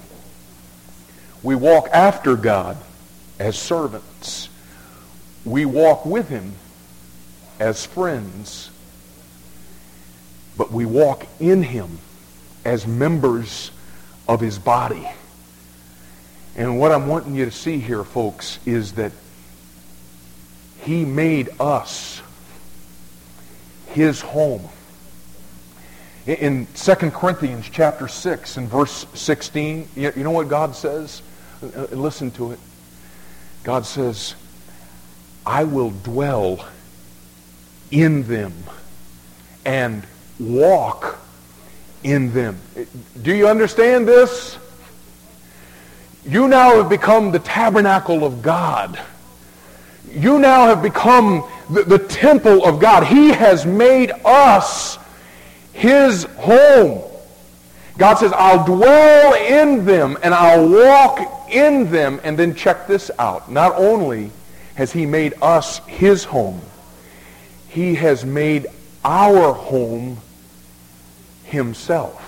We 1.43 1.53
walk 1.53 1.89
after 1.93 2.35
God 2.35 2.77
as 3.37 3.59
servants. 3.59 4.16
We 5.47 5.63
walk 5.63 6.05
with 6.05 6.27
him 6.27 6.53
as 7.59 7.85
friends. 7.85 8.69
But 10.57 10.71
we 10.71 10.85
walk 10.85 11.25
in 11.39 11.63
him 11.63 11.99
as 12.65 12.85
members 12.85 13.71
of 14.27 14.41
his 14.41 14.59
body. 14.59 15.09
And 16.57 16.79
what 16.79 16.91
I'm 16.91 17.07
wanting 17.07 17.35
you 17.35 17.45
to 17.45 17.51
see 17.51 17.79
here, 17.79 18.03
folks, 18.03 18.59
is 18.65 18.93
that 18.93 19.13
he 20.81 21.05
made 21.05 21.49
us 21.59 22.21
his 23.87 24.19
home. 24.19 24.67
In 26.25 26.67
2 26.75 26.95
Corinthians 27.11 27.69
chapter 27.71 28.09
6 28.09 28.57
and 28.57 28.67
verse 28.67 29.05
16, 29.13 29.87
you 29.95 30.11
know 30.17 30.31
what 30.31 30.49
God 30.49 30.75
says? 30.75 31.21
Uh, 31.63 31.83
listen 31.91 32.31
to 32.31 32.51
it. 32.51 32.59
God 33.63 33.85
says, 33.85 34.35
I 35.47 35.63
will 35.63 35.91
dwell 35.91 36.65
in 37.89 38.23
them 38.27 38.53
and 39.65 40.03
walk 40.39 41.17
in 42.03 42.33
them. 42.33 42.59
Do 43.21 43.33
you 43.33 43.47
understand 43.47 44.07
this? 44.07 44.57
You 46.25 46.47
now 46.47 46.75
have 46.75 46.89
become 46.89 47.31
the 47.31 47.39
tabernacle 47.39 48.23
of 48.23 48.41
God 48.41 48.99
you 50.11 50.39
now 50.39 50.67
have 50.67 50.81
become 50.81 51.47
the, 51.69 51.83
the 51.83 51.99
temple 51.99 52.65
of 52.65 52.79
God. 52.79 53.05
He 53.05 53.29
has 53.29 53.65
made 53.65 54.11
us 54.25 54.97
his 55.73 56.23
home. 56.23 57.03
God 57.97 58.15
says, 58.15 58.31
I'll 58.35 58.65
dwell 58.65 59.33
in 59.33 59.85
them 59.85 60.17
and 60.23 60.33
I'll 60.33 60.67
walk 60.67 61.51
in 61.51 61.91
them. 61.91 62.19
And 62.23 62.37
then 62.37 62.55
check 62.55 62.87
this 62.87 63.11
out. 63.19 63.51
Not 63.51 63.73
only 63.75 64.31
has 64.77 64.91
he 64.91 65.07
made 65.07 65.33
us 65.41 65.79
his 65.87 66.23
home, 66.23 66.61
he 67.67 67.95
has 67.95 68.23
made 68.23 68.67
our 69.03 69.51
home 69.51 70.19
himself. 71.45 72.23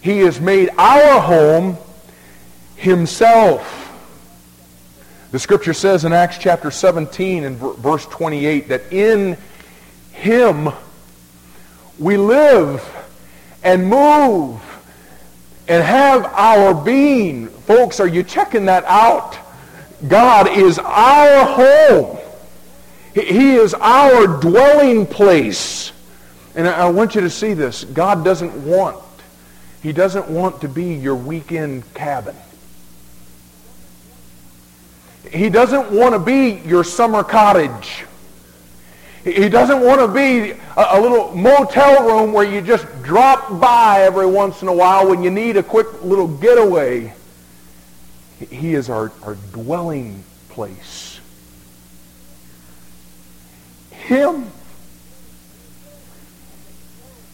He 0.00 0.20
has 0.20 0.40
made 0.40 0.70
our 0.78 1.20
home 1.20 1.76
himself. 2.76 3.76
The 5.32 5.38
scripture 5.38 5.74
says 5.74 6.06
in 6.06 6.14
Acts 6.14 6.38
chapter 6.38 6.70
17 6.70 7.44
and 7.44 7.58
verse 7.58 8.06
28 8.06 8.68
that 8.68 8.90
in 8.90 9.36
him 10.12 10.70
we 11.98 12.16
live 12.16 12.82
and 13.62 13.86
move 13.86 14.62
and 15.68 15.84
have 15.84 16.24
our 16.24 16.72
being. 16.72 17.48
Folks, 17.48 18.00
are 18.00 18.08
you 18.08 18.22
checking 18.22 18.64
that 18.64 18.84
out? 18.86 19.36
God 20.06 20.48
is 20.48 20.78
our 20.78 21.44
home. 21.44 22.18
He 23.14 23.54
is 23.54 23.74
our 23.74 24.26
dwelling 24.40 25.06
place. 25.06 25.92
And 26.54 26.66
I 26.66 26.88
want 26.90 27.14
you 27.14 27.20
to 27.22 27.30
see 27.30 27.54
this. 27.54 27.84
God 27.84 28.24
doesn't 28.24 28.54
want, 28.64 29.02
he 29.82 29.92
doesn't 29.92 30.28
want 30.28 30.60
to 30.62 30.68
be 30.68 30.94
your 30.94 31.14
weekend 31.14 31.92
cabin. 31.94 32.36
He 35.32 35.48
doesn't 35.48 35.92
want 35.92 36.14
to 36.14 36.18
be 36.18 36.60
your 36.66 36.82
summer 36.82 37.22
cottage. 37.22 38.04
He 39.22 39.48
doesn't 39.50 39.80
want 39.80 40.00
to 40.00 40.08
be 40.08 40.58
a, 40.76 40.98
little 40.98 41.36
motel 41.36 42.06
room 42.06 42.32
where 42.32 42.44
you 42.44 42.62
just 42.62 42.86
drop 43.02 43.60
by 43.60 44.00
every 44.00 44.26
once 44.26 44.62
in 44.62 44.68
a 44.68 44.72
while 44.72 45.08
when 45.08 45.22
you 45.22 45.30
need 45.30 45.58
a 45.58 45.62
quick 45.62 46.02
little 46.02 46.26
getaway. 46.26 47.12
He 48.48 48.74
is 48.74 48.88
our, 48.88 49.12
our 49.22 49.34
dwelling 49.52 50.24
place. 50.48 51.20
Him. 53.90 54.50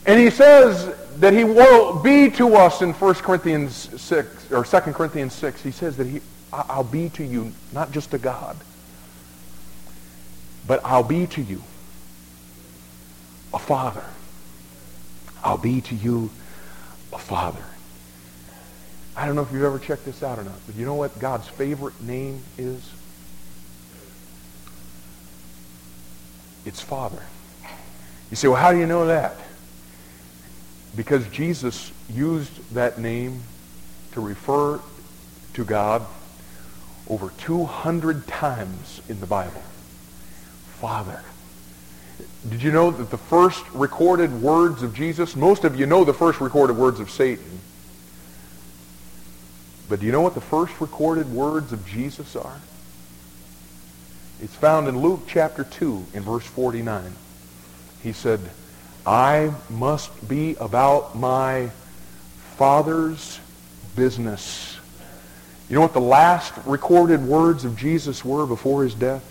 And 0.04 0.20
he 0.20 0.30
says 0.30 0.94
that 1.18 1.32
he 1.32 1.44
will 1.44 2.00
be 2.00 2.30
to 2.32 2.54
us 2.57 2.82
in 2.82 2.92
1 2.92 3.14
Corinthians 3.14 4.00
6, 4.00 4.52
or 4.52 4.64
2 4.64 4.80
Corinthians 4.92 5.32
6. 5.34 5.62
He 5.62 5.70
says 5.70 5.96
that 5.96 6.07
he, 6.07 6.20
I'll 6.52 6.84
be 6.84 7.09
to 7.11 7.24
you 7.24 7.52
not 7.72 7.92
just 7.92 8.14
a 8.14 8.18
God, 8.18 8.57
but 10.66 10.80
I'll 10.84 11.02
be 11.02 11.26
to 11.28 11.42
you 11.42 11.62
a 13.54 13.59
father. 13.59 14.04
I'll 15.42 15.59
be 15.59 15.80
to 15.80 15.94
you 15.94 16.30
a 17.12 17.18
father. 17.18 17.64
I 19.16 19.24
don't 19.24 19.34
know 19.34 19.42
if 19.42 19.50
you've 19.50 19.64
ever 19.64 19.78
checked 19.78 20.04
this 20.04 20.22
out 20.22 20.38
or 20.38 20.44
not, 20.44 20.58
but 20.66 20.76
you 20.76 20.84
know 20.84 20.94
what 20.94 21.18
God's 21.18 21.48
favorite 21.48 22.00
name 22.02 22.42
is? 22.58 22.92
It's 26.66 26.82
Father. 26.82 27.22
You 28.30 28.36
say, 28.36 28.48
well, 28.48 28.60
how 28.60 28.72
do 28.72 28.78
you 28.78 28.86
know 28.86 29.06
that? 29.06 29.36
Because 30.94 31.26
Jesus 31.28 31.92
used 32.10 32.74
that 32.74 32.98
name 32.98 33.42
to 34.12 34.20
refer 34.20 34.80
to 35.54 35.64
God 35.64 36.04
over 37.08 37.30
200 37.38 38.26
times 38.26 39.00
in 39.08 39.20
the 39.20 39.26
Bible. 39.26 39.62
Father. 40.80 41.22
Did 42.48 42.62
you 42.62 42.72
know 42.72 42.90
that 42.90 43.10
the 43.10 43.18
first 43.18 43.64
recorded 43.72 44.42
words 44.42 44.82
of 44.82 44.94
Jesus, 44.94 45.36
most 45.36 45.64
of 45.64 45.78
you 45.78 45.86
know 45.86 46.04
the 46.04 46.12
first 46.12 46.40
recorded 46.40 46.76
words 46.76 47.00
of 47.00 47.10
Satan. 47.10 47.60
But 49.89 50.01
do 50.01 50.07
you 50.07 50.12
know 50.12 50.20
what 50.20 50.34
the 50.34 50.41
first 50.41 50.80
recorded 50.80 51.32
words 51.32 51.72
of 51.72 51.87
Jesus 51.87 52.34
are? 52.34 52.61
It's 54.43 54.55
found 54.55 54.89
in 54.89 55.01
Luke 55.01 55.22
chapter 55.28 55.64
2 55.64 56.07
in 56.14 56.22
verse 56.22 56.45
49. 56.45 57.14
He 58.03 58.12
said, 58.12 58.41
I 59.07 59.53
must 59.70 60.28
be 60.28 60.57
about 60.57 61.16
my 61.16 61.70
Father's 62.57 63.41
business. 63.95 64.76
You 65.68 65.76
know 65.76 65.82
what 65.82 65.95
the 65.95 66.01
last 66.01 66.53
recorded 66.66 67.24
words 67.24 67.64
of 67.64 67.76
Jesus 67.76 68.24
were 68.24 68.47
before 68.47 68.82
his 68.82 68.95
death? 68.95 69.24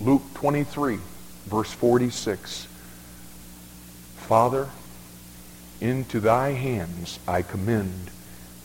Luke 0.00 0.22
23, 0.34 0.98
verse 1.46 1.72
46. 1.72 2.66
Father, 4.16 4.68
into 5.80 6.20
thy 6.20 6.50
hands 6.50 7.18
I 7.26 7.42
commend 7.42 8.10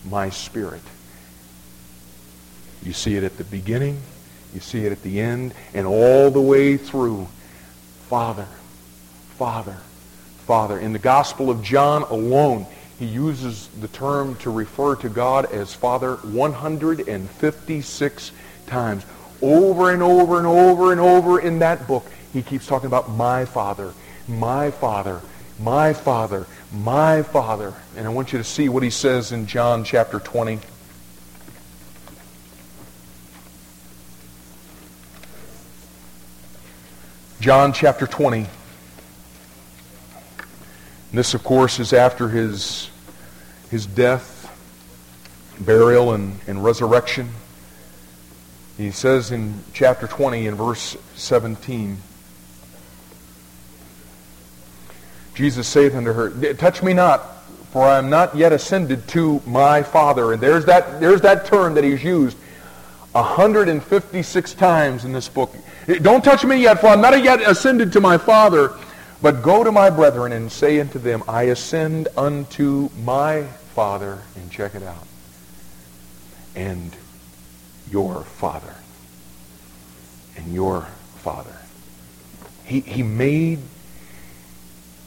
my 0.09 0.29
spirit. 0.29 0.81
You 2.83 2.93
see 2.93 3.15
it 3.15 3.23
at 3.23 3.37
the 3.37 3.43
beginning, 3.45 4.01
you 4.53 4.59
see 4.59 4.85
it 4.85 4.91
at 4.91 5.01
the 5.03 5.19
end, 5.19 5.53
and 5.73 5.87
all 5.87 6.31
the 6.31 6.41
way 6.41 6.77
through. 6.77 7.27
Father, 8.09 8.47
Father, 9.37 9.77
Father. 10.45 10.77
In 10.77 10.93
the 10.93 10.99
Gospel 10.99 11.49
of 11.49 11.63
John 11.63 12.03
alone, 12.03 12.67
he 12.99 13.05
uses 13.05 13.69
the 13.79 13.87
term 13.87 14.35
to 14.37 14.51
refer 14.51 14.95
to 14.97 15.09
God 15.09 15.51
as 15.51 15.73
Father 15.73 16.17
156 16.17 18.31
times. 18.67 19.05
Over 19.41 19.91
and 19.91 20.03
over 20.03 20.37
and 20.37 20.45
over 20.45 20.91
and 20.91 21.01
over 21.01 21.39
in 21.39 21.59
that 21.59 21.87
book, 21.87 22.05
he 22.31 22.41
keeps 22.41 22.67
talking 22.67 22.87
about 22.87 23.09
my 23.09 23.45
Father, 23.45 23.93
my 24.27 24.71
Father, 24.71 25.21
my 25.63 25.93
Father, 25.93 26.45
my 26.73 27.23
Father. 27.23 27.73
And 27.95 28.05
I 28.05 28.09
want 28.09 28.33
you 28.33 28.37
to 28.37 28.43
see 28.43 28.67
what 28.67 28.83
he 28.83 28.89
says 28.89 29.31
in 29.31 29.47
John 29.47 29.85
chapter 29.85 30.19
20. 30.19 30.59
John 37.39 37.71
chapter 37.71 38.05
20. 38.05 38.45
this, 41.13 41.33
of 41.33 41.43
course, 41.43 41.79
is 41.79 41.93
after 41.93 42.27
his, 42.27 42.89
his 43.69 43.85
death, 43.85 44.49
burial, 45.59 46.13
and, 46.13 46.39
and 46.45 46.63
resurrection. 46.63 47.29
He 48.77 48.91
says 48.91 49.31
in 49.31 49.63
chapter 49.73 50.07
20 50.07 50.47
in 50.47 50.55
verse 50.55 50.97
17, 51.15 51.97
Jesus 55.33 55.67
saith 55.67 55.95
unto 55.95 56.13
her, 56.13 56.53
Touch 56.53 56.83
me 56.83 56.93
not, 56.93 57.43
for 57.71 57.85
I 57.85 57.97
am 57.97 58.09
not 58.09 58.35
yet 58.35 58.53
ascended 58.53 59.07
to 59.09 59.41
my 59.45 59.81
Father. 59.83 60.33
And 60.33 60.41
there's 60.41 60.65
that, 60.65 60.99
there's 60.99 61.21
that 61.21 61.45
term 61.45 61.73
that 61.73 61.83
he's 61.83 62.03
used 62.03 62.37
156 63.13 64.53
times 64.53 65.05
in 65.05 65.11
this 65.11 65.29
book. 65.29 65.53
Don't 66.01 66.23
touch 66.23 66.43
me 66.45 66.61
yet, 66.61 66.79
for 66.79 66.87
I'm 66.87 67.01
not 67.01 67.21
yet 67.23 67.41
ascended 67.41 67.93
to 67.93 68.01
my 68.01 68.17
Father. 68.17 68.73
But 69.23 69.41
go 69.41 69.63
to 69.63 69.71
my 69.71 69.89
brethren 69.89 70.33
and 70.33 70.51
say 70.51 70.81
unto 70.81 70.99
them, 70.99 71.23
I 71.29 71.43
ascend 71.43 72.09
unto 72.17 72.89
my 73.05 73.43
Father, 73.73 74.19
and 74.35 74.51
check 74.51 74.75
it 74.75 74.83
out, 74.83 75.07
and 76.57 76.93
your 77.89 78.23
Father, 78.23 78.75
and 80.35 80.53
your 80.53 80.81
Father. 81.19 81.55
He, 82.65 82.81
he 82.81 83.01
made 83.01 83.59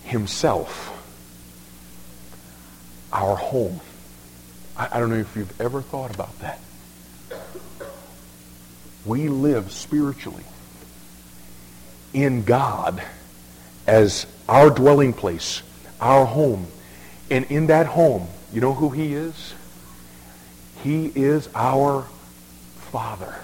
himself 0.06 0.92
our 3.12 3.36
home. 3.36 3.80
I, 4.76 4.88
I 4.92 5.00
don't 5.00 5.10
know 5.10 5.16
if 5.16 5.36
you've 5.36 5.60
ever 5.60 5.82
thought 5.82 6.14
about 6.14 6.38
that. 6.40 6.60
We 9.04 9.28
live 9.28 9.70
spiritually 9.70 10.44
in 12.12 12.44
God 12.44 13.02
as 13.86 14.26
our 14.48 14.70
dwelling 14.70 15.12
place, 15.12 15.62
our 16.00 16.24
home. 16.24 16.66
And 17.30 17.44
in 17.46 17.68
that 17.68 17.86
home, 17.86 18.28
you 18.52 18.60
know 18.60 18.74
who 18.74 18.90
he 18.90 19.14
is? 19.14 19.54
He 20.82 21.06
is 21.06 21.48
our 21.54 22.06
Father. 22.92 23.34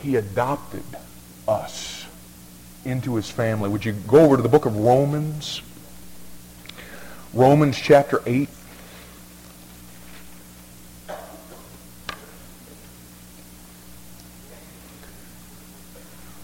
He 0.00 0.16
adopted 0.16 0.84
us 1.46 2.01
into 2.84 3.16
his 3.16 3.30
family. 3.30 3.68
Would 3.68 3.84
you 3.84 3.92
go 3.92 4.20
over 4.20 4.36
to 4.36 4.42
the 4.42 4.48
book 4.48 4.66
of 4.66 4.76
Romans? 4.76 5.62
Romans 7.32 7.78
chapter 7.78 8.20
8. 8.26 8.48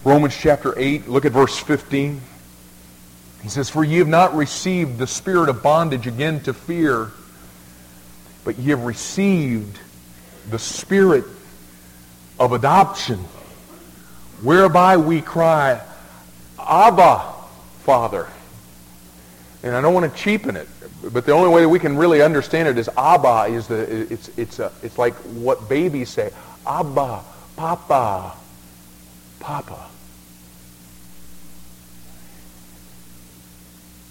Romans 0.04 0.34
chapter 0.34 0.72
8, 0.78 1.08
look 1.08 1.26
at 1.26 1.32
verse 1.32 1.58
15. 1.58 2.22
He 3.42 3.48
says, 3.48 3.68
For 3.68 3.84
ye 3.84 3.98
have 3.98 4.08
not 4.08 4.34
received 4.34 4.96
the 4.96 5.06
spirit 5.06 5.50
of 5.50 5.62
bondage 5.62 6.06
again 6.06 6.40
to 6.44 6.54
fear, 6.54 7.10
but 8.44 8.58
ye 8.58 8.70
have 8.70 8.84
received 8.84 9.78
the 10.48 10.58
spirit 10.58 11.24
of 12.40 12.52
adoption, 12.52 13.18
whereby 14.40 14.96
we 14.96 15.20
cry, 15.20 15.82
Abba, 16.68 17.32
Father. 17.84 18.28
And 19.62 19.74
I 19.74 19.80
don't 19.80 19.94
want 19.94 20.12
to 20.12 20.18
cheapen 20.18 20.54
it, 20.54 20.68
but 21.12 21.26
the 21.26 21.32
only 21.32 21.48
way 21.48 21.62
that 21.62 21.68
we 21.68 21.78
can 21.78 21.96
really 21.96 22.22
understand 22.22 22.68
it 22.68 22.78
is 22.78 22.88
Abba 22.96 23.46
is 23.52 23.66
the 23.66 24.12
it's 24.12 24.28
it's 24.38 24.58
a, 24.60 24.70
it's 24.82 24.98
like 24.98 25.14
what 25.14 25.68
babies 25.68 26.10
say, 26.10 26.30
Abba, 26.66 27.22
Papa, 27.56 28.36
Papa. 29.40 29.88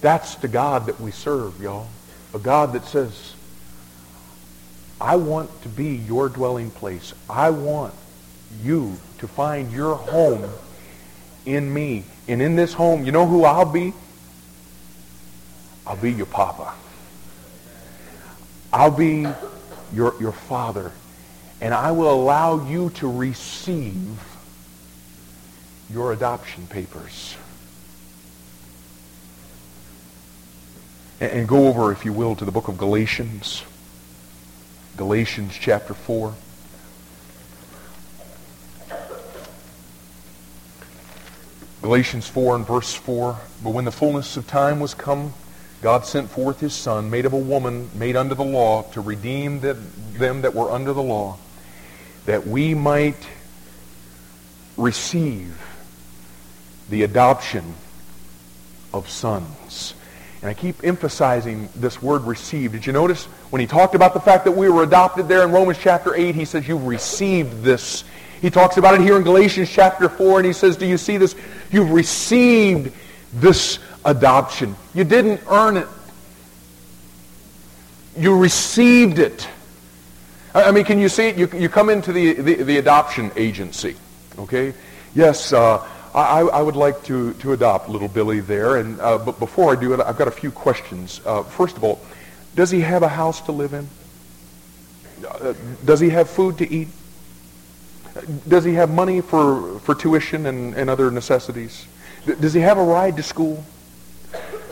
That's 0.01 0.35
the 0.35 0.47
God 0.47 0.87
that 0.87 0.99
we 0.99 1.11
serve, 1.11 1.61
y'all. 1.61 1.87
A 2.33 2.39
God 2.39 2.73
that 2.73 2.85
says, 2.85 3.33
I 4.99 5.15
want 5.15 5.49
to 5.63 5.69
be 5.69 5.95
your 5.95 6.29
dwelling 6.29 6.71
place. 6.71 7.13
I 7.29 7.49
want 7.51 7.93
you 8.63 8.97
to 9.19 9.27
find 9.27 9.71
your 9.71 9.95
home 9.95 10.49
in 11.45 11.73
me. 11.73 12.03
And 12.27 12.41
in 12.41 12.55
this 12.55 12.73
home, 12.73 13.05
you 13.05 13.11
know 13.11 13.25
who 13.25 13.45
I'll 13.45 13.71
be? 13.71 13.93
I'll 15.85 15.95
be 15.95 16.11
your 16.11 16.25
papa. 16.25 16.73
I'll 18.73 18.91
be 18.91 19.25
your, 19.93 20.13
your 20.19 20.33
father. 20.33 20.91
And 21.61 21.73
I 21.73 21.91
will 21.91 22.11
allow 22.11 22.67
you 22.67 22.89
to 22.95 23.11
receive 23.11 24.19
your 25.89 26.11
adoption 26.11 26.67
papers. 26.67 27.37
And, 31.21 31.31
and 31.31 31.47
go 31.47 31.67
over, 31.67 31.91
if 31.93 32.03
you 32.03 32.11
will, 32.11 32.35
to 32.35 32.45
the 32.45 32.51
book 32.51 32.67
of 32.67 32.77
Galatians. 32.77 33.63
Galatians 34.97 35.55
chapter 35.57 35.93
4. 35.93 36.33
Galatians 41.87 42.27
4 42.27 42.57
and 42.57 42.67
verse 42.67 42.93
4. 42.93 43.39
But 43.63 43.69
when 43.69 43.85
the 43.85 43.93
fullness 43.93 44.35
of 44.35 44.45
time 44.45 44.81
was 44.81 44.93
come, 44.93 45.33
God 45.81 46.05
sent 46.05 46.29
forth 46.29 46.59
his 46.59 46.73
Son, 46.73 47.09
made 47.09 47.25
of 47.25 47.31
a 47.31 47.37
woman, 47.37 47.89
made 47.95 48.17
under 48.17 48.35
the 48.35 48.43
law, 48.43 48.81
to 48.91 48.99
redeem 48.99 49.61
the, 49.61 49.73
them 49.73 50.41
that 50.41 50.53
were 50.53 50.69
under 50.69 50.91
the 50.91 51.01
law, 51.01 51.37
that 52.25 52.45
we 52.45 52.73
might 52.73 53.25
receive 54.75 55.65
the 56.89 57.03
adoption 57.03 57.73
of 58.93 59.09
sons. 59.09 59.93
And 60.41 60.49
I 60.49 60.53
keep 60.55 60.83
emphasizing 60.83 61.69
this 61.73 62.01
word 62.01 62.23
receive. 62.23 62.73
Did 62.73 62.85
you 62.85 62.91
notice 62.91 63.23
when 63.49 63.61
he 63.61 63.65
talked 63.65 63.95
about 63.95 64.13
the 64.13 64.19
fact 64.19 64.43
that 64.43 64.51
we 64.51 64.67
were 64.67 64.83
adopted 64.83 65.29
there 65.29 65.43
in 65.45 65.53
Romans 65.53 65.77
chapter 65.79 66.13
8, 66.13 66.35
he 66.35 66.43
says, 66.43 66.67
You've 66.67 66.85
received 66.85 67.63
this 67.63 68.03
he 68.41 68.49
talks 68.49 68.77
about 68.77 68.95
it 68.95 69.01
here 69.01 69.17
in 69.17 69.23
Galatians 69.23 69.69
chapter 69.69 70.09
4, 70.09 70.39
and 70.39 70.45
he 70.45 70.53
says, 70.53 70.77
Do 70.77 70.85
you 70.85 70.97
see 70.97 71.17
this? 71.17 71.35
You've 71.71 71.91
received 71.91 72.93
this 73.33 73.79
adoption. 74.05 74.75
You 74.93 75.03
didn't 75.03 75.41
earn 75.49 75.77
it. 75.77 75.87
You 78.15 78.37
received 78.37 79.19
it. 79.19 79.47
I 80.53 80.71
mean, 80.71 80.85
can 80.85 80.97
you 80.97 81.09
see 81.09 81.27
it? 81.27 81.37
You, 81.37 81.49
you 81.53 81.69
come 81.69 81.89
into 81.89 82.11
the, 82.11 82.33
the, 82.33 82.55
the 82.63 82.77
adoption 82.77 83.31
agency, 83.35 83.95
okay? 84.39 84.73
Yes, 85.13 85.53
uh, 85.53 85.87
I, 86.15 86.41
I 86.41 86.61
would 86.61 86.75
like 86.75 87.03
to, 87.03 87.33
to 87.35 87.53
adopt 87.53 87.89
little 87.89 88.07
Billy 88.07 88.39
there. 88.39 88.77
And, 88.77 88.99
uh, 88.99 89.19
but 89.19 89.39
before 89.39 89.71
I 89.71 89.79
do 89.79 89.93
it, 89.93 89.99
I've 89.99 90.17
got 90.17 90.27
a 90.27 90.31
few 90.31 90.51
questions. 90.51 91.21
Uh, 91.25 91.43
first 91.43 91.77
of 91.77 91.83
all, 91.83 91.99
does 92.55 92.71
he 92.71 92.81
have 92.81 93.03
a 93.03 93.07
house 93.07 93.41
to 93.41 93.51
live 93.51 93.73
in? 93.73 93.87
Uh, 95.27 95.53
does 95.85 95.99
he 95.99 96.09
have 96.09 96.29
food 96.29 96.57
to 96.57 96.71
eat? 96.71 96.87
Does 98.47 98.63
he 98.63 98.73
have 98.73 98.89
money 98.89 99.21
for, 99.21 99.79
for 99.79 99.95
tuition 99.95 100.45
and, 100.45 100.73
and 100.75 100.89
other 100.89 101.11
necessities? 101.11 101.87
Does 102.25 102.53
he 102.53 102.61
have 102.61 102.77
a 102.77 102.83
ride 102.83 103.15
to 103.17 103.23
school? 103.23 103.63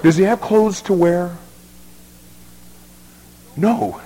Does 0.03 0.17
he 0.17 0.23
have 0.23 0.41
clothes 0.41 0.81
to 0.83 0.93
wear? 0.93 1.35
No. 3.57 4.01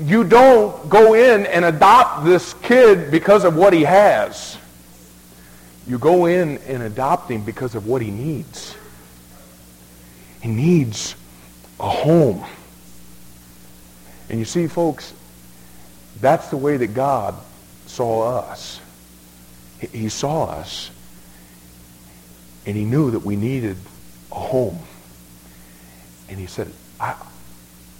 You 0.00 0.24
don't 0.24 0.88
go 0.88 1.14
in 1.14 1.46
and 1.46 1.64
adopt 1.64 2.24
this 2.24 2.54
kid 2.54 3.10
because 3.10 3.44
of 3.44 3.56
what 3.56 3.72
he 3.72 3.82
has. 3.82 4.58
You 5.86 5.98
go 5.98 6.26
in 6.26 6.58
and 6.66 6.82
adopt 6.82 7.30
him 7.30 7.44
because 7.44 7.74
of 7.74 7.86
what 7.86 8.00
he 8.00 8.10
needs. 8.10 8.74
He 10.40 10.48
needs 10.48 11.14
a 11.78 11.88
home. 11.88 12.44
And 14.30 14.38
you 14.38 14.44
see, 14.44 14.66
folks, 14.66 15.12
that's 16.20 16.48
the 16.48 16.56
way 16.56 16.78
that 16.78 16.94
God 16.94 17.34
saw 17.94 18.40
us. 18.40 18.80
He 19.92 20.08
saw 20.08 20.46
us, 20.46 20.90
and 22.66 22.76
he 22.76 22.84
knew 22.84 23.12
that 23.12 23.20
we 23.20 23.36
needed 23.36 23.76
a 24.32 24.34
home. 24.34 24.80
And 26.28 26.38
he 26.38 26.46
said, 26.46 26.72
I, 26.98 27.14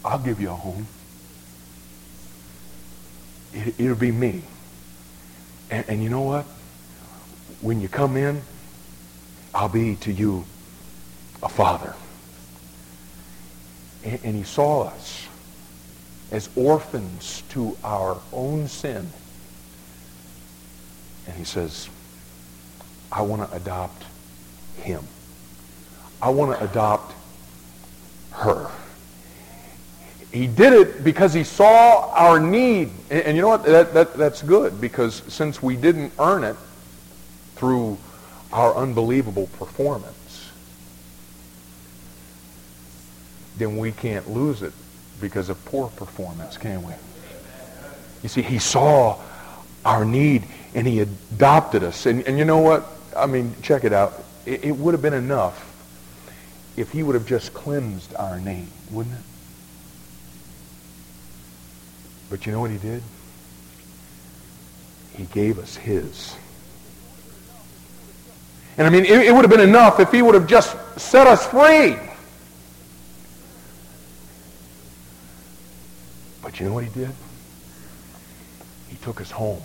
I'll 0.05 0.19
give 0.19 0.41
you 0.41 0.51
a 0.51 0.55
home. 0.55 0.87
It, 3.53 3.79
it'll 3.79 3.95
be 3.95 4.11
me. 4.11 4.43
And, 5.71 5.85
and 5.89 6.03
you 6.03 6.11
know 6.11 6.23
what? 6.23 6.45
When 7.61 7.81
you 7.81 7.89
come 7.89 8.17
in, 8.17 8.43
I'll 9.55 9.69
be 9.69 9.95
to 9.97 10.13
you 10.13 10.45
a 11.43 11.49
father. 11.49 11.95
And, 14.05 14.19
and 14.25 14.35
he 14.35 14.43
saw 14.43 14.85
us 14.85 15.29
as 16.33 16.49
orphans 16.57 17.45
to 17.51 17.77
our 17.85 18.19
own 18.33 18.67
sin. 18.67 19.09
And 21.27 21.37
he 21.37 21.45
says, 21.45 21.89
I 23.11 23.23
want 23.23 23.49
to 23.49 23.57
adopt 23.57 24.05
him. 24.79 25.05
I 26.21 26.31
want 26.31 26.59
to 26.59 26.65
adopt 26.65 27.15
her. 28.33 28.71
He 30.33 30.49
did 30.49 30.73
it 30.73 31.05
because 31.05 31.33
he 31.33 31.45
saw 31.45 32.11
our 32.13 32.41
need. 32.41 32.91
And, 33.09 33.23
and 33.23 33.37
you 33.37 33.43
know 33.43 33.49
what? 33.49 33.65
That, 33.65 33.95
that, 33.95 34.15
that's 34.15 34.43
good 34.43 34.81
because 34.81 35.23
since 35.29 35.63
we 35.63 35.77
didn't 35.77 36.13
earn 36.19 36.43
it 36.43 36.57
through 37.55 37.99
our 38.53 38.75
unbelievable 38.75 39.49
performance, 39.59 40.51
then 43.59 43.77
we 43.77 43.93
can't 43.93 44.29
lose 44.29 44.63
it 44.63 44.73
because 45.21 45.49
of 45.49 45.65
poor 45.65 45.89
performance, 45.91 46.57
can 46.57 46.83
we? 46.83 46.93
You 48.23 48.29
see, 48.29 48.43
he 48.43 48.59
saw 48.59 49.21
our 49.85 50.05
need 50.05 50.45
and 50.75 50.87
he 50.87 51.01
adopted 51.01 51.85
us. 51.85 52.07
And, 52.07 52.27
and 52.27 52.39
you 52.39 52.45
know 52.45 52.59
what? 52.59 52.87
I 53.17 53.27
mean, 53.27 53.55
check 53.63 53.85
it 53.85 53.93
out. 53.93 54.25
It, 54.47 54.65
it 54.65 54.73
would 54.73 54.93
have 54.95 55.03
been 55.03 55.15
enough 55.15 55.71
if 56.77 56.91
he 56.91 57.03
would 57.03 57.15
have 57.15 57.27
just 57.27 57.55
cleansed 57.55 58.15
our 58.17 58.41
name, 58.41 58.69
wouldn't 58.91 59.15
it? 59.15 59.25
But 62.31 62.47
you 62.47 62.53
know 62.53 62.61
what 62.61 62.71
he 62.71 62.79
did? 62.79 63.03
He 65.17 65.25
gave 65.25 65.59
us 65.59 65.77
his. 65.77 66.35
And 68.77 68.87
I 68.87 68.91
mean, 68.91 69.05
it, 69.05 69.27
it 69.27 69.33
would 69.33 69.43
have 69.43 69.51
been 69.51 69.61
enough 69.61 70.01
if 70.01 70.11
he 70.11 70.21
would 70.21 70.35
have 70.35 70.49
just 70.49 70.77
set 70.99 71.29
us 71.29 71.47
free. 71.47 71.97
But 76.43 76.59
you 76.59 76.67
know 76.67 76.75
what 76.75 76.85
he 76.85 76.91
did? 76.91 77.11
He 78.89 78.97
took 78.97 79.21
us 79.21 79.31
home. 79.31 79.63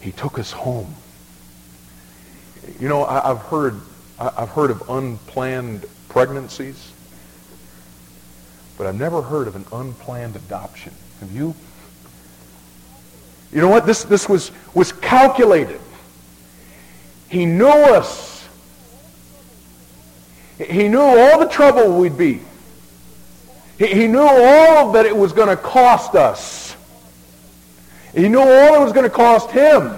He 0.00 0.12
took 0.12 0.38
us 0.38 0.52
home. 0.52 0.94
You 2.78 2.88
know, 2.88 3.04
I, 3.04 3.28
have 3.28 3.42
heard 3.42 3.80
I've 4.18 4.48
heard 4.50 4.70
of 4.70 4.88
unplanned 4.88 5.84
pregnancies. 6.08 6.92
But 8.78 8.86
I've 8.86 8.98
never 8.98 9.22
heard 9.22 9.48
of 9.48 9.56
an 9.56 9.64
unplanned 9.72 10.36
adoption. 10.36 10.92
Have 11.20 11.32
you? 11.32 11.54
You 13.52 13.62
know 13.62 13.68
what? 13.68 13.86
This, 13.86 14.04
this 14.04 14.28
was, 14.28 14.50
was 14.74 14.92
calculated. 14.92 15.80
He 17.28 17.46
knew 17.46 17.66
us. 17.66 18.46
He 20.58 20.88
knew 20.88 21.00
all 21.00 21.38
the 21.38 21.48
trouble 21.48 21.98
we'd 21.98 22.18
be. 22.18 22.40
He, 23.78 23.86
he 23.86 24.06
knew 24.08 24.20
all 24.20 24.92
that 24.92 25.06
it 25.06 25.16
was 25.16 25.32
going 25.32 25.48
to 25.48 25.56
cost 25.56 26.14
us. 26.14 26.65
He 28.16 28.30
knew 28.30 28.40
all 28.40 28.74
it 28.74 28.80
was 28.80 28.94
going 28.94 29.04
to 29.04 29.14
cost 29.14 29.50
him. 29.50 29.92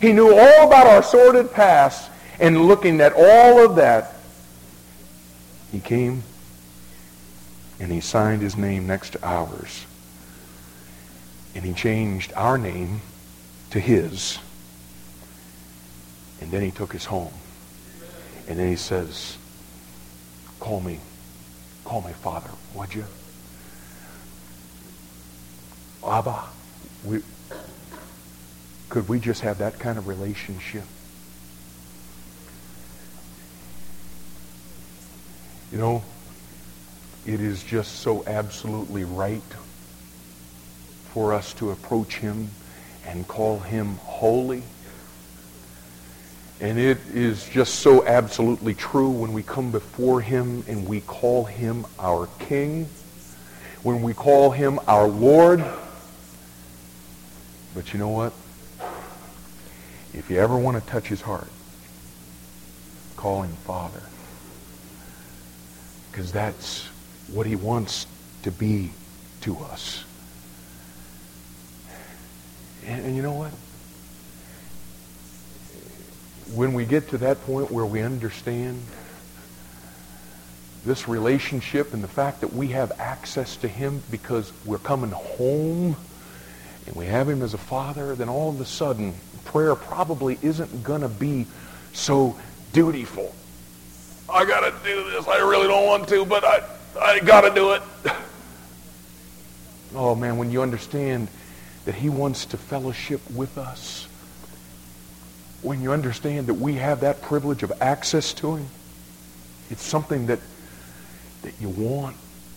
He 0.00 0.12
knew 0.12 0.32
all 0.32 0.68
about 0.68 0.86
our 0.86 1.02
sordid 1.02 1.52
past. 1.52 2.08
And 2.38 2.66
looking 2.66 3.00
at 3.00 3.12
all 3.14 3.64
of 3.64 3.76
that, 3.76 4.14
he 5.72 5.80
came 5.80 6.22
and 7.80 7.90
he 7.90 8.00
signed 8.00 8.42
his 8.42 8.56
name 8.56 8.86
next 8.86 9.10
to 9.10 9.26
ours. 9.26 9.86
And 11.56 11.64
he 11.64 11.72
changed 11.72 12.32
our 12.36 12.56
name 12.56 13.00
to 13.70 13.80
his. 13.80 14.38
And 16.40 16.52
then 16.52 16.62
he 16.62 16.70
took 16.70 16.94
us 16.94 17.04
home. 17.04 17.32
And 18.46 18.56
then 18.58 18.68
he 18.68 18.76
says, 18.76 19.36
call 20.60 20.80
me, 20.80 21.00
call 21.84 22.02
me 22.02 22.12
father, 22.12 22.50
would 22.74 22.94
you? 22.94 23.04
Abba, 26.06 26.44
we, 27.04 27.22
could 28.94 29.08
we 29.08 29.18
just 29.18 29.40
have 29.40 29.58
that 29.58 29.76
kind 29.80 29.98
of 29.98 30.06
relationship? 30.06 30.84
You 35.72 35.78
know, 35.78 36.04
it 37.26 37.40
is 37.40 37.64
just 37.64 37.96
so 38.02 38.22
absolutely 38.24 39.02
right 39.02 39.42
for 41.12 41.32
us 41.32 41.54
to 41.54 41.72
approach 41.72 42.18
him 42.18 42.50
and 43.04 43.26
call 43.26 43.58
him 43.58 43.96
holy. 43.96 44.62
And 46.60 46.78
it 46.78 46.98
is 47.12 47.48
just 47.48 47.80
so 47.80 48.06
absolutely 48.06 48.74
true 48.74 49.10
when 49.10 49.32
we 49.32 49.42
come 49.42 49.72
before 49.72 50.20
him 50.20 50.62
and 50.68 50.86
we 50.86 51.00
call 51.00 51.42
him 51.42 51.84
our 51.98 52.28
king, 52.38 52.86
when 53.82 54.02
we 54.02 54.14
call 54.14 54.52
him 54.52 54.78
our 54.86 55.08
Lord. 55.08 55.64
But 57.74 57.92
you 57.92 57.98
know 57.98 58.10
what? 58.10 58.32
If 60.16 60.30
you 60.30 60.38
ever 60.38 60.56
want 60.56 60.82
to 60.82 60.90
touch 60.90 61.08
his 61.08 61.20
heart, 61.20 61.48
call 63.16 63.42
him 63.42 63.52
Father. 63.64 64.02
Because 66.10 66.30
that's 66.30 66.86
what 67.32 67.46
he 67.46 67.56
wants 67.56 68.06
to 68.44 68.52
be 68.52 68.92
to 69.40 69.58
us. 69.58 70.04
And, 72.86 73.06
and, 73.06 73.16
you 73.16 73.22
know 73.22 73.32
what? 73.32 73.50
When 76.56 76.74
we 76.74 76.84
get 76.84 77.08
to 77.08 77.18
that 77.18 77.44
point 77.44 77.70
where 77.72 77.86
we 77.86 78.00
understand 78.00 78.80
this 80.84 81.08
relationship 81.08 81.94
and 81.94 82.04
the 82.04 82.08
fact 82.08 82.42
that 82.42 82.52
we 82.52 82.68
have 82.68 82.92
access 83.00 83.56
to 83.56 83.68
him 83.68 84.02
because 84.10 84.52
we're 84.64 84.78
coming 84.78 85.10
home 85.10 85.96
and 86.86 86.94
we 86.94 87.06
have 87.06 87.28
him 87.28 87.42
as 87.42 87.54
a 87.54 87.58
father, 87.58 88.14
then 88.14 88.28
all 88.28 88.50
of 88.50 88.60
a 88.60 88.66
sudden 88.66 89.14
prayer 89.44 89.74
probably 89.74 90.38
isn't 90.42 90.82
going 90.82 91.02
to 91.02 91.08
be 91.08 91.46
so 91.92 92.36
dutiful. 92.72 93.34
I 94.28 94.44
got 94.44 94.60
to 94.60 94.74
do 94.84 95.10
this. 95.10 95.26
I 95.28 95.38
really 95.38 95.68
don't 95.68 95.86
want 95.86 96.08
to, 96.08 96.24
but 96.24 96.44
I, 96.44 96.62
I 97.00 97.20
got 97.20 97.42
to 97.42 97.50
do 97.54 97.72
it. 97.72 97.82
Oh, 99.96 100.16
man, 100.16 100.38
when 100.38 100.50
you 100.50 100.60
understand 100.60 101.28
that 101.84 101.94
he 101.94 102.08
wants 102.08 102.46
to 102.46 102.56
fellowship 102.56 103.20
with 103.30 103.56
us, 103.56 104.08
when 105.62 105.80
you 105.80 105.92
understand 105.92 106.48
that 106.48 106.54
we 106.54 106.74
have 106.74 107.00
that 107.00 107.22
privilege 107.22 107.62
of 107.62 107.72
access 107.80 108.34
to 108.34 108.56
him, 108.56 108.66
it's 109.70 109.82
something 109.82 110.26
that, 110.26 110.40
that 111.42 111.54
you 111.60 111.68
want 111.68 112.16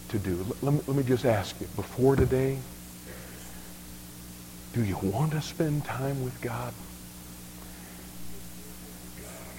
to 0.09 0.17
do. 0.17 0.45
Let 0.61 0.73
me, 0.73 0.81
let 0.87 0.97
me 0.97 1.03
just 1.03 1.25
ask 1.25 1.59
you, 1.61 1.67
before 1.75 2.15
today, 2.15 2.57
do 4.77 4.83
you 4.85 4.97
want 5.01 5.31
to 5.31 5.41
spend 5.41 5.83
time 5.83 6.23
with 6.23 6.39
God? 6.39 6.73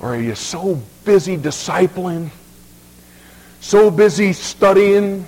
Or 0.00 0.14
are 0.14 0.20
you 0.20 0.34
so 0.34 0.80
busy 1.04 1.36
discipling? 1.36 2.30
so 3.60 3.90
busy 3.90 4.32
studying, 4.32 5.26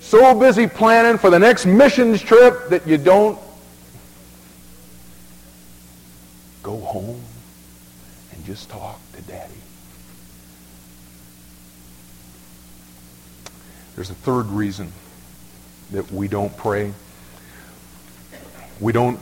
so 0.00 0.38
busy 0.38 0.66
planning 0.66 1.18
for 1.18 1.30
the 1.30 1.38
next 1.38 1.66
missions 1.66 2.22
trip 2.22 2.68
that 2.68 2.86
you 2.86 2.98
don't 2.98 3.38
go 6.62 6.78
home 6.78 7.20
and 8.32 8.44
just 8.44 8.70
talk 8.70 8.98
to 9.14 9.22
daddy. 9.22 9.52
There's 13.94 14.10
a 14.10 14.14
third 14.14 14.46
reason 14.46 14.92
that 15.90 16.10
we 16.10 16.28
don't 16.28 16.56
pray. 16.56 16.92
We 18.80 18.92
don't 18.92 19.20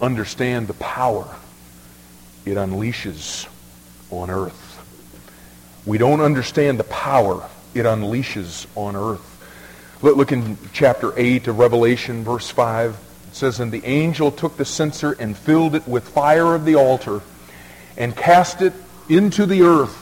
understand 0.00 0.68
the 0.68 0.74
power 0.74 1.26
it 2.44 2.56
unleashes 2.56 3.48
on 4.10 4.30
earth. 4.30 4.60
We 5.86 5.98
don't 5.98 6.20
understand 6.20 6.78
the 6.78 6.84
power 6.84 7.48
it 7.74 7.84
unleashes 7.84 8.66
on 8.74 8.96
earth. 8.96 9.30
Look, 10.02 10.32
in 10.32 10.58
chapter 10.72 11.12
8 11.16 11.48
of 11.48 11.58
Revelation, 11.58 12.24
verse 12.24 12.50
5. 12.50 12.90
It 13.28 13.34
says, 13.34 13.60
And 13.60 13.72
the 13.72 13.84
angel 13.84 14.30
took 14.30 14.56
the 14.56 14.64
censer 14.64 15.12
and 15.12 15.36
filled 15.36 15.74
it 15.74 15.88
with 15.88 16.08
fire 16.08 16.54
of 16.54 16.64
the 16.64 16.74
altar 16.74 17.20
and 17.96 18.14
cast 18.14 18.60
it 18.60 18.72
into 19.08 19.46
the 19.46 19.62
earth. 19.62 20.00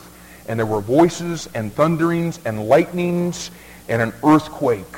And 0.48 0.58
there 0.58 0.66
were 0.66 0.80
voices 0.80 1.48
and 1.54 1.72
thunderings 1.72 2.40
and 2.44 2.68
lightnings 2.68 3.50
and 3.88 4.02
an 4.02 4.12
earthquake. 4.24 4.96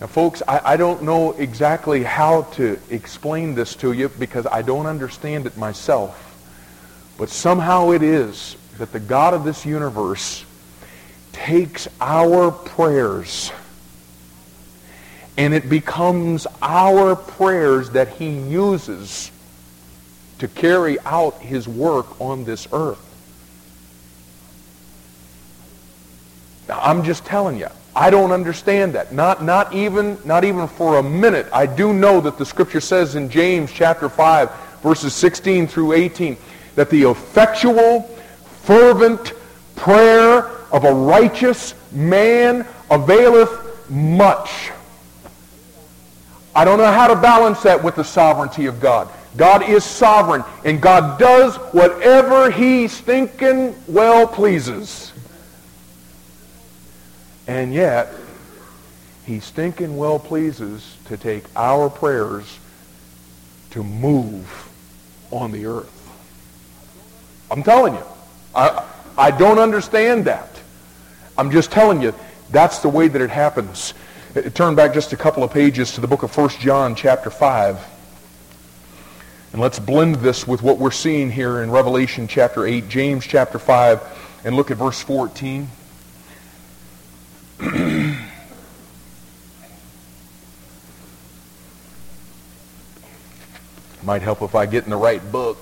Now, 0.00 0.06
folks, 0.06 0.42
I, 0.46 0.72
I, 0.72 0.76
don't 0.76 1.02
know 1.04 1.32
exactly 1.32 2.02
how 2.02 2.42
to 2.42 2.78
explain 2.90 3.54
this 3.54 3.74
to 3.76 3.92
you 3.92 4.10
because 4.10 4.46
I 4.46 4.60
don't 4.60 4.84
understand 4.84 5.46
it 5.46 5.56
myself. 5.56 6.22
But 7.16 7.30
somehow 7.30 7.92
it 7.92 8.02
is 8.02 8.56
that 8.76 8.92
the 8.92 9.00
God 9.00 9.32
of 9.32 9.44
this 9.44 9.64
universe 9.64 10.44
takes 11.32 11.88
our 12.00 12.50
prayers 12.50 13.50
and 15.38 15.54
it 15.54 15.68
becomes 15.68 16.46
our 16.62 17.14
prayers 17.16 17.90
that 17.90 18.08
he 18.08 18.30
uses 18.30 19.30
to 20.38 20.48
carry 20.48 20.98
out 21.00 21.40
his 21.40 21.66
work 21.66 22.20
on 22.20 22.44
this 22.44 22.68
earth. 22.72 23.02
Now, 26.68 26.80
I'm 26.80 27.04
just 27.04 27.24
telling 27.24 27.58
you, 27.58 27.68
I 27.96 28.10
don't 28.10 28.30
understand 28.30 28.92
that. 28.92 29.14
Not, 29.14 29.42
not, 29.42 29.72
even, 29.72 30.18
not 30.22 30.44
even 30.44 30.68
for 30.68 30.98
a 30.98 31.02
minute. 31.02 31.46
I 31.50 31.64
do 31.64 31.94
know 31.94 32.20
that 32.20 32.36
the 32.36 32.44
scripture 32.44 32.80
says 32.80 33.14
in 33.14 33.30
James 33.30 33.72
chapter 33.72 34.10
5, 34.10 34.50
verses 34.82 35.14
16 35.14 35.66
through 35.66 35.92
18, 35.92 36.36
that 36.74 36.90
the 36.90 37.04
effectual, 37.10 38.02
fervent 38.64 39.32
prayer 39.76 40.48
of 40.70 40.84
a 40.84 40.92
righteous 40.92 41.74
man 41.90 42.66
availeth 42.90 43.88
much. 43.88 44.70
I 46.54 46.66
don't 46.66 46.78
know 46.78 46.92
how 46.92 47.06
to 47.06 47.16
balance 47.16 47.62
that 47.62 47.82
with 47.82 47.96
the 47.96 48.04
sovereignty 48.04 48.66
of 48.66 48.78
God. 48.78 49.08
God 49.38 49.66
is 49.66 49.84
sovereign, 49.84 50.44
and 50.66 50.82
God 50.82 51.18
does 51.18 51.56
whatever 51.72 52.50
he's 52.50 53.00
thinking 53.00 53.74
well 53.88 54.26
pleases. 54.26 55.12
And 57.46 57.72
yet, 57.72 58.12
he 59.24 59.40
stinking 59.40 59.96
well 59.96 60.18
pleases 60.18 60.96
to 61.06 61.16
take 61.16 61.44
our 61.54 61.88
prayers 61.90 62.58
to 63.70 63.82
move 63.82 64.68
on 65.30 65.52
the 65.52 65.66
earth. 65.66 65.92
I'm 67.50 67.62
telling 67.62 67.94
you. 67.94 68.02
I, 68.54 68.84
I 69.18 69.30
don't 69.30 69.58
understand 69.58 70.24
that. 70.24 70.48
I'm 71.38 71.50
just 71.50 71.70
telling 71.70 72.00
you, 72.00 72.14
that's 72.50 72.78
the 72.78 72.88
way 72.88 73.08
that 73.08 73.20
it 73.20 73.30
happens. 73.30 73.94
Turn 74.54 74.74
back 74.74 74.94
just 74.94 75.12
a 75.12 75.16
couple 75.16 75.42
of 75.42 75.52
pages 75.52 75.92
to 75.92 76.00
the 76.00 76.06
book 76.06 76.22
of 76.22 76.36
1 76.36 76.50
John 76.60 76.94
chapter 76.94 77.30
5. 77.30 77.78
And 79.52 79.60
let's 79.60 79.78
blend 79.78 80.16
this 80.16 80.46
with 80.46 80.62
what 80.62 80.78
we're 80.78 80.90
seeing 80.90 81.30
here 81.30 81.62
in 81.62 81.70
Revelation 81.70 82.28
chapter 82.28 82.66
8, 82.66 82.88
James 82.88 83.26
chapter 83.26 83.58
5, 83.58 84.42
and 84.44 84.54
look 84.54 84.70
at 84.70 84.76
verse 84.76 85.00
14. 85.00 85.68
Might 94.02 94.22
help 94.22 94.42
if 94.42 94.54
I 94.54 94.66
get 94.66 94.84
in 94.84 94.90
the 94.90 94.96
right 94.96 95.22
book. 95.32 95.56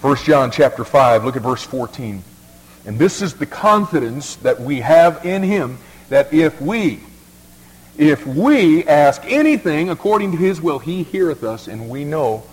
1 0.00 0.16
John 0.18 0.50
chapter 0.52 0.84
5, 0.84 1.24
look 1.24 1.34
at 1.36 1.42
verse 1.42 1.64
14. 1.64 2.22
And 2.84 2.98
this 2.98 3.20
is 3.20 3.34
the 3.34 3.46
confidence 3.46 4.36
that 4.36 4.60
we 4.60 4.80
have 4.80 5.26
in 5.26 5.42
him 5.42 5.78
that 6.08 6.32
if 6.32 6.60
we, 6.60 7.00
if 7.98 8.24
we 8.24 8.84
ask 8.84 9.20
anything 9.24 9.90
according 9.90 10.30
to 10.32 10.36
his 10.36 10.60
will, 10.60 10.78
he 10.78 11.02
heareth 11.02 11.42
us, 11.42 11.66
and 11.66 11.88
we 11.88 12.04
know, 12.04 12.44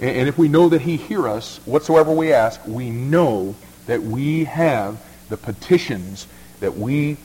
and 0.00 0.28
if 0.28 0.36
we 0.36 0.48
know 0.48 0.68
that 0.70 0.80
he 0.80 0.96
hear 0.96 1.28
us, 1.28 1.58
whatsoever 1.64 2.10
we 2.10 2.32
ask, 2.32 2.60
we 2.66 2.90
know 2.90 3.54
that 3.86 4.02
we 4.02 4.44
have 4.44 5.00
the 5.28 5.36
petitions 5.36 6.26
that 6.60 6.76
we 6.76 7.16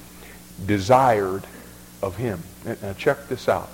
desired 0.65 1.43
of 2.01 2.15
him. 2.15 2.41
Now 2.81 2.93
check 2.93 3.27
this 3.27 3.47
out. 3.47 3.69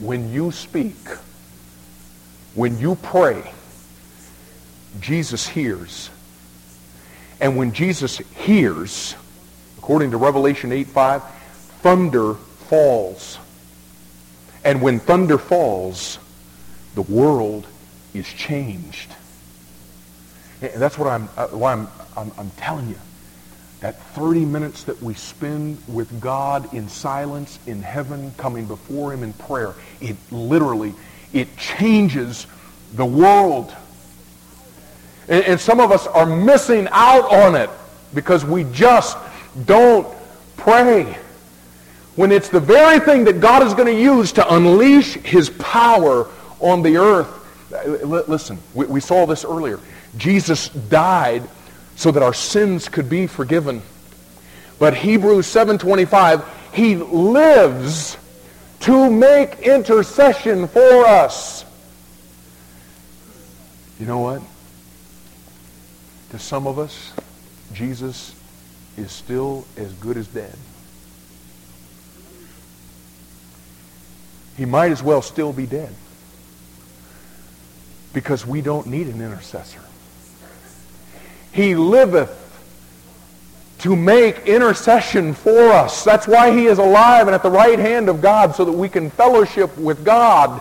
When 0.00 0.32
you 0.32 0.52
speak, 0.52 0.96
when 2.54 2.78
you 2.78 2.96
pray, 2.96 3.52
Jesus 5.00 5.46
hears. 5.46 6.10
And 7.40 7.56
when 7.56 7.72
Jesus 7.72 8.18
hears, 8.18 9.14
According 9.88 10.10
to 10.10 10.18
Revelation 10.18 10.70
8 10.70 10.86
5, 10.88 11.22
thunder 11.80 12.34
falls. 12.34 13.38
And 14.62 14.82
when 14.82 15.00
thunder 15.00 15.38
falls, 15.38 16.18
the 16.94 17.00
world 17.00 17.66
is 18.12 18.26
changed. 18.26 19.10
And 20.60 20.74
that's 20.74 20.98
what 20.98 21.08
I'm, 21.08 21.30
uh, 21.38 21.46
why 21.46 21.72
I'm, 21.72 21.88
I'm, 22.18 22.32
I'm 22.36 22.50
telling 22.58 22.90
you. 22.90 22.98
That 23.80 24.02
30 24.14 24.44
minutes 24.44 24.84
that 24.84 25.00
we 25.00 25.14
spend 25.14 25.78
with 25.86 26.20
God 26.20 26.72
in 26.74 26.88
silence, 26.88 27.58
in 27.66 27.80
heaven, 27.80 28.32
coming 28.36 28.66
before 28.66 29.12
him 29.12 29.22
in 29.22 29.32
prayer, 29.34 29.74
it 30.00 30.16
literally, 30.32 30.94
it 31.32 31.56
changes 31.56 32.46
the 32.94 33.04
world. 33.04 33.74
And, 35.28 35.44
and 35.44 35.60
some 35.60 35.78
of 35.78 35.92
us 35.92 36.06
are 36.08 36.26
missing 36.26 36.88
out 36.90 37.30
on 37.32 37.54
it 37.54 37.70
because 38.14 38.44
we 38.44 38.64
just 38.64 39.16
don't 39.66 40.06
pray. 40.56 41.16
When 42.16 42.32
it's 42.32 42.48
the 42.48 42.60
very 42.60 42.98
thing 42.98 43.24
that 43.24 43.40
God 43.40 43.62
is 43.62 43.74
going 43.74 43.86
to 43.86 44.00
use 44.00 44.32
to 44.32 44.54
unleash 44.54 45.14
his 45.14 45.50
power 45.50 46.26
on 46.60 46.82
the 46.82 46.96
earth. 46.96 47.28
Listen, 47.94 48.58
we, 48.74 49.00
saw 49.00 49.26
this 49.26 49.44
earlier. 49.44 49.78
Jesus 50.16 50.68
died 50.68 51.48
so 51.98 52.12
that 52.12 52.22
our 52.22 52.32
sins 52.32 52.88
could 52.88 53.10
be 53.10 53.26
forgiven. 53.26 53.82
But 54.78 54.94
Hebrews 54.94 55.48
7.25, 55.48 56.46
he 56.72 56.94
lives 56.94 58.16
to 58.80 59.10
make 59.10 59.58
intercession 59.58 60.68
for 60.68 61.04
us. 61.04 61.64
You 63.98 64.06
know 64.06 64.20
what? 64.20 64.42
To 66.30 66.38
some 66.38 66.68
of 66.68 66.78
us, 66.78 67.12
Jesus 67.72 68.32
is 68.96 69.10
still 69.10 69.66
as 69.76 69.92
good 69.94 70.16
as 70.16 70.28
dead. 70.28 70.56
He 74.56 74.66
might 74.66 74.92
as 74.92 75.02
well 75.02 75.20
still 75.20 75.52
be 75.52 75.66
dead 75.66 75.92
because 78.12 78.46
we 78.46 78.60
don't 78.60 78.86
need 78.86 79.08
an 79.08 79.20
intercessor. 79.20 79.80
He 81.52 81.74
liveth 81.74 82.34
to 83.78 83.94
make 83.94 84.46
intercession 84.46 85.34
for 85.34 85.70
us. 85.70 86.04
That's 86.04 86.26
why 86.26 86.50
he 86.50 86.66
is 86.66 86.78
alive 86.78 87.28
and 87.28 87.34
at 87.34 87.42
the 87.42 87.50
right 87.50 87.78
hand 87.78 88.08
of 88.08 88.20
God 88.20 88.54
so 88.54 88.64
that 88.64 88.72
we 88.72 88.88
can 88.88 89.10
fellowship 89.10 89.76
with 89.78 90.04
God. 90.04 90.60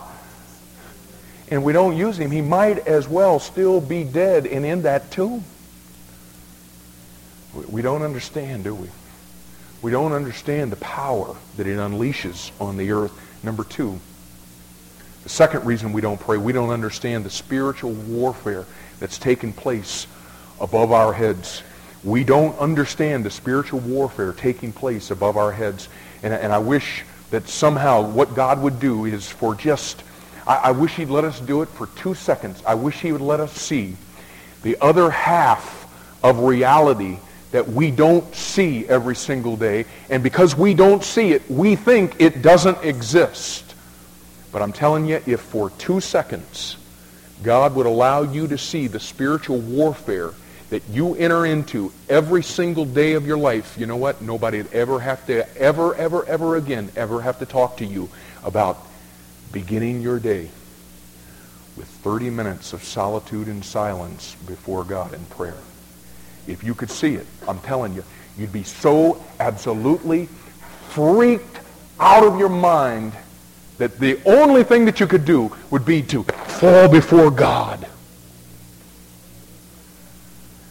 And 1.50 1.64
we 1.64 1.74
don't 1.74 1.96
use 1.96 2.20
him. 2.20 2.30
He 2.30 2.42
might 2.42 2.88
as 2.88 3.08
well 3.08 3.40
still 3.40 3.82
be 3.82 4.04
dead 4.04 4.46
and 4.46 4.66
in 4.66 4.84
that 4.84 5.10
tomb. 5.12 5.44
We 7.70 7.82
don't 7.82 8.04
understand, 8.04 8.66
do 8.66 8.76
we? 8.76 8.90
We 9.82 9.92
don't 9.92 10.12
understand 10.12 10.72
the 10.72 10.78
power 10.78 11.36
that 11.56 11.66
it 11.66 11.78
unleashes 11.78 12.52
on 12.60 12.78
the 12.78 12.92
earth. 12.92 13.14
Number 13.44 13.64
two, 13.64 14.00
the 15.24 15.30
second 15.30 15.66
reason 15.66 15.94
we 15.94 16.02
don't 16.02 16.20
pray, 16.20 16.38
we 16.38 16.54
don't 16.54 16.70
understand 16.70 17.24
the 17.24 17.30
spiritual 17.30 17.94
warfare 17.94 18.66
that's 19.00 19.18
taking 19.18 19.54
place 19.54 20.08
above 20.60 20.92
our 20.92 21.14
heads. 21.14 21.64
We 22.04 22.24
don't 22.24 22.58
understand 22.60 23.26
the 23.26 23.32
spiritual 23.32 23.80
warfare 23.80 24.34
taking 24.34 24.72
place 24.72 25.12
above 25.12 25.38
our 25.38 25.52
heads. 25.52 25.90
And, 26.24 26.34
and 26.34 26.54
I 26.54 26.60
wish 26.60 27.04
that 27.32 27.48
somehow 27.48 28.02
what 28.02 28.36
God 28.36 28.62
would 28.62 28.80
do 28.80 29.06
is 29.06 29.30
for 29.30 29.56
just, 29.56 30.04
I, 30.46 30.56
I 30.56 30.72
wish 30.72 30.96
he'd 30.96 31.10
let 31.10 31.24
us 31.24 31.40
do 31.40 31.62
it 31.62 31.70
for 31.70 31.88
two 31.96 32.16
seconds. 32.16 32.62
I 32.66 32.76
wish 32.76 33.02
he 33.02 33.12
would 33.12 33.22
let 33.22 33.40
us 33.40 33.54
see 33.54 33.96
the 34.64 34.78
other 34.82 35.10
half 35.10 35.86
of 36.24 36.40
reality 36.40 37.18
that 37.52 37.68
we 37.68 37.92
don't 37.92 38.34
see 38.36 38.88
every 38.88 39.16
single 39.16 39.56
day. 39.56 39.86
And 40.10 40.24
because 40.24 40.56
we 40.56 40.74
don't 40.74 41.04
see 41.04 41.32
it, 41.32 41.50
we 41.50 41.76
think 41.76 42.20
it 42.20 42.42
doesn't 42.42 42.84
exist. 42.84 43.64
But 44.52 44.62
I'm 44.62 44.74
telling 44.74 45.06
you, 45.06 45.22
if 45.26 45.42
for 45.42 45.70
two 45.72 46.02
seconds 46.02 46.78
God 47.44 47.76
would 47.76 47.86
allow 47.86 48.24
you 48.24 48.48
to 48.48 48.58
see 48.58 48.88
the 48.88 49.00
spiritual 49.00 49.60
warfare 49.60 50.32
that 50.70 50.84
you 50.90 51.16
enter 51.16 51.46
into 51.46 51.92
every 52.10 52.44
single 52.44 52.86
day 52.86 53.14
of 53.14 53.26
your 53.26 53.38
life, 53.38 53.78
you 53.78 53.86
know 53.86 53.96
what? 53.96 54.22
Nobody 54.22 54.62
would 54.62 54.74
ever 54.74 55.00
have 55.00 55.26
to, 55.28 55.58
ever, 55.58 55.96
ever, 55.96 56.26
ever 56.26 56.58
again, 56.58 56.92
ever 56.96 57.22
have 57.22 57.40
to 57.40 57.46
talk 57.46 57.78
to 57.78 57.86
you 57.86 58.10
about 58.44 58.78
beginning 59.52 60.02
your 60.02 60.20
day 60.20 60.50
with 61.78 61.88
30 61.88 62.30
minutes 62.32 62.74
of 62.74 62.84
solitude 62.84 63.48
and 63.48 63.64
silence 63.64 64.36
before 64.46 64.84
God 64.84 65.14
in 65.14 65.24
prayer. 65.26 65.58
If 66.48 66.64
you 66.64 66.74
could 66.74 66.92
see 66.92 67.16
it, 67.16 67.28
I'm 67.48 67.60
telling 67.60 67.94
you, 67.94 68.04
you'd 68.38 68.52
be 68.52 68.64
so 68.64 69.24
absolutely 69.40 70.26
freaked 70.90 71.60
out 72.00 72.24
of 72.24 72.40
your 72.40 72.50
mind 72.50 73.14
that 73.78 74.00
the 74.00 74.20
only 74.26 74.64
thing 74.64 74.86
that 74.86 75.00
you 75.00 75.08
could 75.08 75.26
do 75.26 75.56
would 75.70 75.86
be 75.86 76.02
to 76.02 76.24
fall 76.24 76.90
before 76.90 77.32
God. 77.32 77.88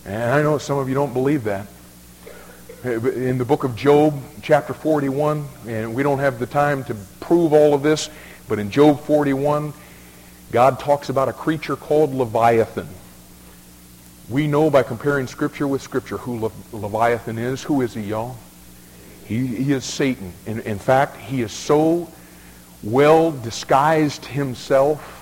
And 0.07 0.23
I 0.23 0.41
know 0.41 0.57
some 0.59 0.79
of 0.79 0.89
you 0.89 0.95
don't 0.95 1.13
believe 1.13 1.45
that. 1.45 1.67
In 2.85 3.39
the 3.39 3.45
book 3.45 3.65
of 3.65 3.75
Job, 3.75 4.15
chapter 4.41 4.73
41, 4.73 5.45
and 5.67 5.95
we 5.95 6.05
don't 6.05 6.21
have 6.21 6.39
the 6.39 6.47
time 6.47 6.85
to 6.85 6.95
prove 7.19 7.53
all 7.53 7.75
of 7.75 7.83
this, 7.83 8.09
but 8.49 8.61
in 8.61 8.71
Job 8.71 9.01
41, 9.01 9.73
God 10.53 10.79
talks 10.79 11.09
about 11.09 11.29
a 11.29 11.33
creature 11.33 11.75
called 11.75 12.15
Leviathan. 12.15 12.87
We 14.29 14.47
know 14.47 14.71
by 14.71 14.85
comparing 14.85 15.27
Scripture 15.27 15.67
with 15.67 15.83
Scripture 15.83 16.19
who 16.19 16.39
Le- 16.39 16.77
Leviathan 16.77 17.37
is. 17.37 17.65
Who 17.65 17.81
is 17.81 17.95
he, 17.95 18.03
y'all? 18.03 18.37
He, 19.27 19.45
he 19.45 19.73
is 19.73 19.85
Satan. 19.85 20.33
In, 20.47 20.61
in 20.61 20.79
fact, 20.79 21.17
he 21.17 21.43
is 21.43 21.51
so 21.51 22.09
well 22.85 23.33
disguised 23.33 24.25
himself 24.25 25.16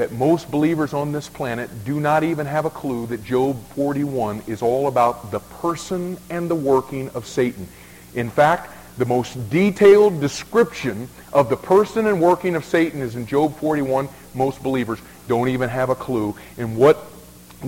that 0.00 0.12
most 0.12 0.50
believers 0.50 0.94
on 0.94 1.12
this 1.12 1.28
planet 1.28 1.68
do 1.84 2.00
not 2.00 2.24
even 2.24 2.46
have 2.46 2.64
a 2.64 2.70
clue 2.70 3.06
that 3.08 3.22
Job 3.22 3.62
41 3.74 4.42
is 4.46 4.62
all 4.62 4.86
about 4.86 5.30
the 5.30 5.40
person 5.40 6.16
and 6.30 6.50
the 6.50 6.54
working 6.54 7.10
of 7.10 7.26
Satan. 7.26 7.68
In 8.14 8.30
fact, 8.30 8.72
the 8.96 9.04
most 9.04 9.50
detailed 9.50 10.18
description 10.18 11.06
of 11.34 11.50
the 11.50 11.56
person 11.58 12.06
and 12.06 12.18
working 12.18 12.56
of 12.56 12.64
Satan 12.64 13.02
is 13.02 13.14
in 13.14 13.26
Job 13.26 13.58
41. 13.58 14.08
Most 14.32 14.62
believers 14.62 14.98
don't 15.28 15.48
even 15.48 15.68
have 15.68 15.90
a 15.90 15.94
clue. 15.94 16.34
And 16.56 16.78
what 16.78 17.04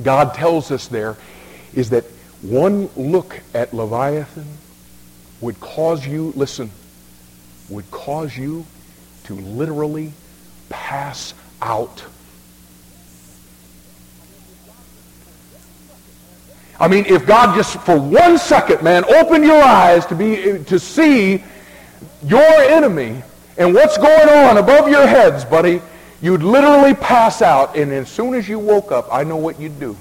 God 0.03 0.33
tells 0.33 0.71
us 0.71 0.89
there 0.89 1.19
is 1.75 1.91
that 1.91 2.05
one 2.41 2.89
look 2.97 3.41
at 3.53 3.75
Leviathan 3.75 4.47
would 5.43 5.61
cause 5.61 6.07
you, 6.07 6.33
listen, 6.35 6.71
would 7.69 7.91
cause 7.91 8.35
you 8.35 8.65
to 9.25 9.35
literally 9.35 10.15
pass 10.71 11.35
out. 11.61 12.03
I 16.81 16.89
mean, 16.89 17.05
if 17.07 17.27
God 17.27 17.55
just 17.55 17.81
for 17.83 17.99
one 17.99 18.39
second, 18.39 18.83
man, 18.83 19.05
opened 19.05 19.45
your 19.45 19.63
eyes 19.63 20.07
to 20.07 20.15
be 20.15 20.65
to 20.65 20.79
see 20.79 21.45
your 22.25 22.43
enemy 22.43 23.23
and 23.59 23.75
what's 23.75 23.99
going 23.99 24.29
on 24.29 24.57
above 24.59 24.89
your 24.89 25.07
heads, 25.07 25.45
buddy, 25.45 25.81
you'd 26.21 26.43
literally 26.43 26.95
pass 26.95 27.43
out. 27.43 27.77
And 27.77 27.93
as 27.93 28.09
soon 28.11 28.35
as 28.35 28.49
you 28.49 28.59
woke 28.59 28.91
up, 28.91 29.09
I 29.13 29.25
know 29.25 29.37
what 29.37 29.61
you'd 29.61 29.79
do. 29.79 29.97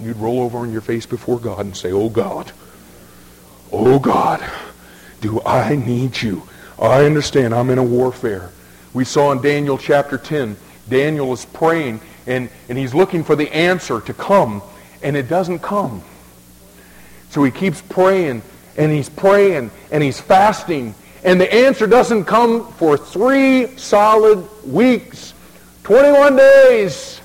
You'd 0.00 0.16
roll 0.16 0.40
over 0.40 0.58
on 0.58 0.72
your 0.72 0.80
face 0.80 1.06
before 1.06 1.38
God 1.38 1.60
and 1.60 1.76
say, 1.76 1.92
Oh 1.92 2.08
God, 2.08 2.50
oh 3.70 3.98
God, 3.98 4.42
do 5.20 5.40
I 5.42 5.76
need 5.76 6.20
you? 6.20 6.42
I 6.80 7.04
understand 7.04 7.54
I'm 7.54 7.70
in 7.70 7.78
a 7.78 7.84
warfare. 7.84 8.50
We 8.92 9.04
saw 9.04 9.32
in 9.32 9.40
Daniel 9.40 9.78
chapter 9.78 10.18
10, 10.18 10.56
Daniel 10.88 11.32
is 11.32 11.44
praying 11.44 12.00
and, 12.26 12.50
and 12.68 12.76
he's 12.76 12.94
looking 12.94 13.24
for 13.24 13.36
the 13.36 13.50
answer 13.52 14.00
to 14.00 14.14
come, 14.14 14.62
and 15.02 15.16
it 15.16 15.28
doesn't 15.28 15.60
come. 15.60 16.02
So 17.30 17.42
he 17.44 17.50
keeps 17.50 17.80
praying 17.82 18.42
and 18.76 18.92
he's 18.92 19.08
praying 19.08 19.70
and 19.90 20.02
he's 20.02 20.20
fasting, 20.20 20.94
and 21.24 21.40
the 21.40 21.52
answer 21.52 21.86
doesn't 21.86 22.24
come 22.24 22.72
for 22.72 22.96
three 22.96 23.76
solid 23.76 24.46
weeks, 24.66 25.34
21 25.84 26.36
days. 26.36 27.20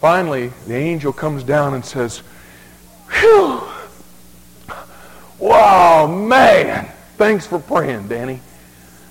Finally, 0.00 0.52
the 0.66 0.74
angel 0.74 1.12
comes 1.12 1.44
down 1.44 1.74
and 1.74 1.84
says, 1.84 2.22
Phew! 3.08 3.62
Wow, 5.38 6.06
man! 6.06 6.90
Thanks 7.16 7.46
for 7.46 7.58
praying, 7.58 8.08
Danny. 8.08 8.40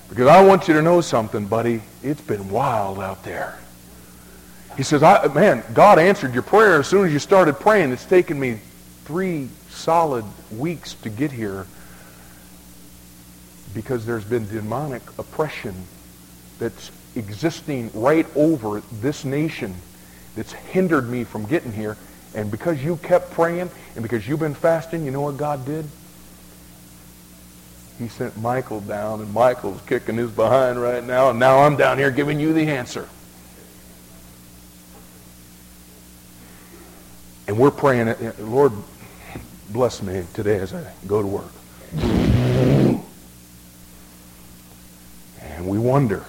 Because 0.08 0.28
I 0.28 0.44
want 0.44 0.68
you 0.68 0.74
to 0.74 0.82
know 0.82 1.00
something, 1.00 1.46
buddy. 1.46 1.82
It's 2.02 2.20
been 2.20 2.50
wild 2.50 2.98
out 2.98 3.24
there. 3.24 3.58
He 4.76 4.82
says, 4.82 5.02
man, 5.34 5.62
God 5.74 5.98
answered 5.98 6.34
your 6.34 6.42
prayer 6.42 6.80
as 6.80 6.86
soon 6.86 7.06
as 7.06 7.12
you 7.12 7.18
started 7.18 7.54
praying. 7.54 7.92
It's 7.92 8.06
taken 8.06 8.40
me 8.40 8.58
three 9.04 9.48
solid 9.68 10.24
weeks 10.50 10.94
to 10.94 11.10
get 11.10 11.30
here 11.30 11.66
because 13.74 14.06
there's 14.06 14.24
been 14.24 14.46
demonic 14.48 15.02
oppression 15.18 15.74
that's 16.58 16.90
existing 17.16 17.90
right 17.94 18.26
over 18.34 18.82
this 19.00 19.24
nation 19.24 19.74
that's 20.36 20.52
hindered 20.52 21.08
me 21.08 21.24
from 21.24 21.44
getting 21.44 21.72
here. 21.72 21.96
And 22.34 22.50
because 22.50 22.82
you 22.82 22.96
kept 22.96 23.30
praying 23.32 23.70
and 23.94 24.02
because 24.02 24.26
you've 24.26 24.40
been 24.40 24.54
fasting, 24.54 25.04
you 25.04 25.10
know 25.10 25.20
what 25.20 25.36
God 25.36 25.66
did? 25.66 25.86
He 27.98 28.08
sent 28.08 28.36
Michael 28.38 28.80
down, 28.80 29.20
and 29.20 29.32
Michael's 29.32 29.80
kicking 29.82 30.16
his 30.16 30.30
behind 30.30 30.80
right 30.80 31.04
now, 31.04 31.30
and 31.30 31.38
now 31.38 31.58
I'm 31.58 31.76
down 31.76 31.98
here 31.98 32.10
giving 32.10 32.40
you 32.40 32.52
the 32.52 32.66
answer. 32.68 33.06
And 37.52 37.60
we're 37.60 37.70
praying, 37.70 38.08
uh, 38.08 38.32
Lord, 38.38 38.72
bless 39.68 40.00
me 40.00 40.24
today 40.32 40.56
as 40.56 40.72
I 40.72 40.90
go 41.06 41.20
to 41.20 41.28
work. 41.28 41.52
And 45.38 45.68
we 45.68 45.76
wonder, 45.76 46.24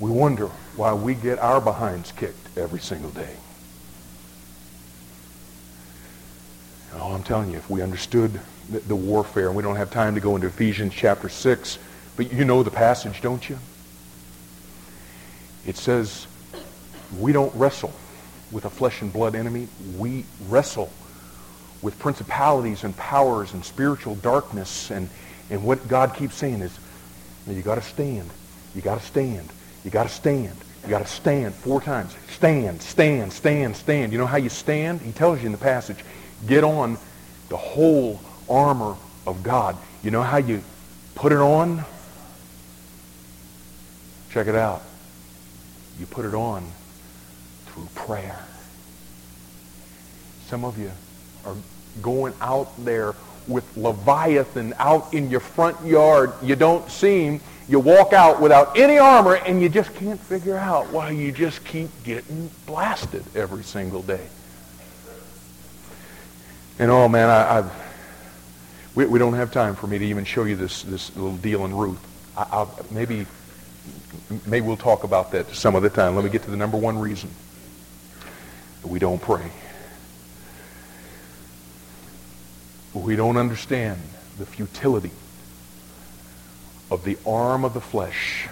we 0.00 0.10
wonder 0.10 0.46
why 0.74 0.94
we 0.94 1.14
get 1.14 1.38
our 1.40 1.60
behinds 1.60 2.12
kicked 2.12 2.56
every 2.56 2.80
single 2.80 3.10
day. 3.10 3.36
Oh, 6.94 7.12
I'm 7.12 7.22
telling 7.22 7.50
you, 7.50 7.58
if 7.58 7.68
we 7.68 7.82
understood 7.82 8.40
the, 8.70 8.78
the 8.78 8.96
warfare, 8.96 9.48
and 9.48 9.54
we 9.54 9.62
don't 9.62 9.76
have 9.76 9.90
time 9.90 10.14
to 10.14 10.20
go 10.22 10.34
into 10.34 10.46
Ephesians 10.46 10.94
chapter 10.94 11.28
6, 11.28 11.78
but 12.16 12.32
you 12.32 12.46
know 12.46 12.62
the 12.62 12.70
passage, 12.70 13.20
don't 13.20 13.46
you? 13.46 13.58
It 15.66 15.76
says, 15.76 16.26
we 17.18 17.32
don't 17.32 17.54
wrestle 17.54 17.92
with 18.50 18.64
a 18.64 18.70
flesh 18.70 19.02
and 19.02 19.12
blood 19.12 19.34
enemy. 19.34 19.68
We 19.96 20.24
wrestle 20.48 20.90
with 21.82 21.98
principalities 21.98 22.84
and 22.84 22.96
powers 22.96 23.52
and 23.52 23.64
spiritual 23.64 24.16
darkness. 24.16 24.90
And, 24.90 25.08
and 25.50 25.62
what 25.64 25.86
God 25.88 26.14
keeps 26.14 26.34
saying 26.34 26.60
is, 26.60 26.76
you 27.46 27.62
got 27.62 27.76
to 27.76 27.82
stand. 27.82 28.28
You 28.74 28.82
got 28.82 29.00
to 29.00 29.06
stand. 29.06 29.48
You 29.84 29.90
got 29.90 30.04
to 30.04 30.08
stand. 30.12 30.56
You 30.82 30.90
got 30.90 31.00
to 31.00 31.06
stand 31.06 31.54
four 31.54 31.80
times. 31.80 32.14
Stand, 32.30 32.82
stand, 32.82 33.32
stand, 33.32 33.76
stand. 33.76 34.12
You 34.12 34.18
know 34.18 34.26
how 34.26 34.36
you 34.36 34.48
stand? 34.48 35.00
He 35.00 35.12
tells 35.12 35.40
you 35.40 35.46
in 35.46 35.52
the 35.52 35.58
passage. 35.58 35.98
Get 36.46 36.64
on 36.64 36.98
the 37.48 37.56
whole 37.56 38.20
armor 38.48 38.96
of 39.26 39.42
God. 39.42 39.76
You 40.02 40.10
know 40.10 40.22
how 40.22 40.38
you 40.38 40.62
put 41.14 41.32
it 41.32 41.38
on? 41.38 41.84
Check 44.30 44.46
it 44.46 44.54
out. 44.54 44.82
You 45.98 46.06
put 46.06 46.24
it 46.24 46.34
on 46.34 46.70
through 47.78 48.04
prayer. 48.06 48.38
Some 50.46 50.64
of 50.64 50.78
you 50.78 50.90
are 51.44 51.54
going 52.02 52.34
out 52.40 52.72
there 52.84 53.14
with 53.46 53.64
Leviathan 53.76 54.74
out 54.78 55.12
in 55.14 55.30
your 55.30 55.40
front 55.40 55.84
yard. 55.84 56.32
You 56.42 56.56
don't 56.56 56.88
seem. 56.90 57.40
You 57.68 57.80
walk 57.80 58.12
out 58.12 58.40
without 58.40 58.78
any 58.78 58.98
armor, 58.98 59.34
and 59.34 59.60
you 59.60 59.68
just 59.68 59.94
can't 59.94 60.20
figure 60.20 60.56
out 60.56 60.90
why 60.90 61.10
you 61.10 61.32
just 61.32 61.64
keep 61.64 61.90
getting 62.02 62.50
blasted 62.66 63.24
every 63.36 63.62
single 63.62 64.02
day. 64.02 64.26
And 66.78 66.90
oh 66.90 67.08
man, 67.08 67.28
I, 67.28 67.58
I've, 67.58 67.72
we, 68.94 69.06
we 69.06 69.18
don't 69.18 69.34
have 69.34 69.52
time 69.52 69.74
for 69.74 69.86
me 69.86 69.98
to 69.98 70.04
even 70.04 70.24
show 70.24 70.44
you 70.44 70.56
this 70.56 70.82
this 70.82 71.14
little 71.16 71.36
deal 71.36 71.64
in 71.64 71.74
Ruth. 71.74 72.02
I, 72.36 72.66
maybe 72.90 73.26
maybe 74.46 74.66
we'll 74.66 74.76
talk 74.76 75.04
about 75.04 75.32
that 75.32 75.48
some 75.54 75.74
other 75.74 75.90
time. 75.90 76.14
Let 76.14 76.24
me 76.24 76.30
get 76.30 76.42
to 76.44 76.50
the 76.50 76.56
number 76.56 76.78
one 76.78 76.98
reason 76.98 77.28
we 78.84 78.98
don't 78.98 79.20
pray. 79.20 79.50
We 82.94 83.16
don't 83.16 83.36
understand 83.36 84.00
the 84.38 84.46
futility 84.46 85.10
of 86.90 87.04
the 87.04 87.18
arm 87.26 87.64
of 87.64 87.74
the 87.74 87.80
flesh. 87.80 88.48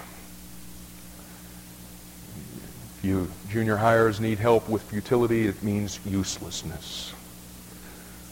If 2.99 3.05
you 3.05 3.31
junior 3.51 3.77
hires 3.77 4.21
need 4.21 4.39
help 4.39 4.69
with 4.69 4.83
futility, 4.83 5.47
it 5.47 5.63
means 5.63 5.99
uselessness. 6.05 7.13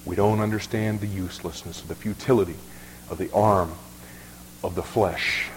We 0.04 0.16
don't 0.16 0.40
understand 0.40 1.00
the 1.00 1.06
uselessness, 1.06 1.80
the 1.80 1.94
futility 1.94 2.56
of 3.08 3.18
the 3.18 3.32
arm 3.32 3.72
of 4.62 4.74
the 4.74 4.82
flesh. 4.82 5.48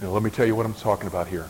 Now, 0.00 0.10
let 0.10 0.22
me 0.22 0.30
tell 0.30 0.46
you 0.46 0.54
what 0.54 0.66
I'm 0.66 0.74
talking 0.74 1.06
about 1.06 1.28
here. 1.28 1.48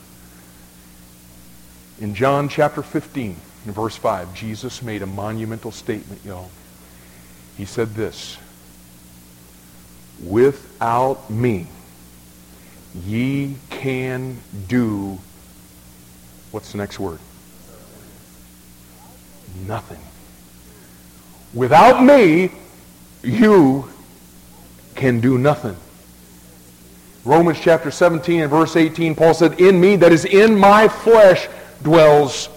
In 2.01 2.15
John 2.15 2.49
chapter 2.49 2.83
15, 2.83 3.37
in 3.66 3.73
verse 3.73 3.97
5, 3.97 4.35
Jesus 4.35 4.83
made 4.83 5.03
a 5.03 5.07
monumental 5.07 5.71
statement, 5.71 6.21
y'all. 6.25 6.51
He 7.57 7.65
said 7.65 7.95
this, 7.95 8.37
Without 10.23 11.31
me, 11.31 11.66
ye 13.07 13.57
can 13.71 14.39
do, 14.69 15.19
what's 16.51 16.73
the 16.73 16.79
next 16.79 16.99
word? 16.99 17.19
Nothing. 19.66 20.01
Without 21.53 22.03
me, 22.03 22.51
you 23.23 23.89
can 24.95 25.21
do 25.21 25.39
nothing. 25.39 25.77
Romans 27.25 27.59
chapter 27.61 27.91
17 27.91 28.43
and 28.43 28.51
verse 28.51 28.77
18, 28.77 29.15
Paul 29.15 29.33
said, 29.35 29.61
In 29.61 29.81
me, 29.81 29.97
that 29.97 30.12
is 30.12 30.25
in 30.25 30.59
my 30.59 30.89
flesh, 30.89 31.49
dwells 31.83 32.49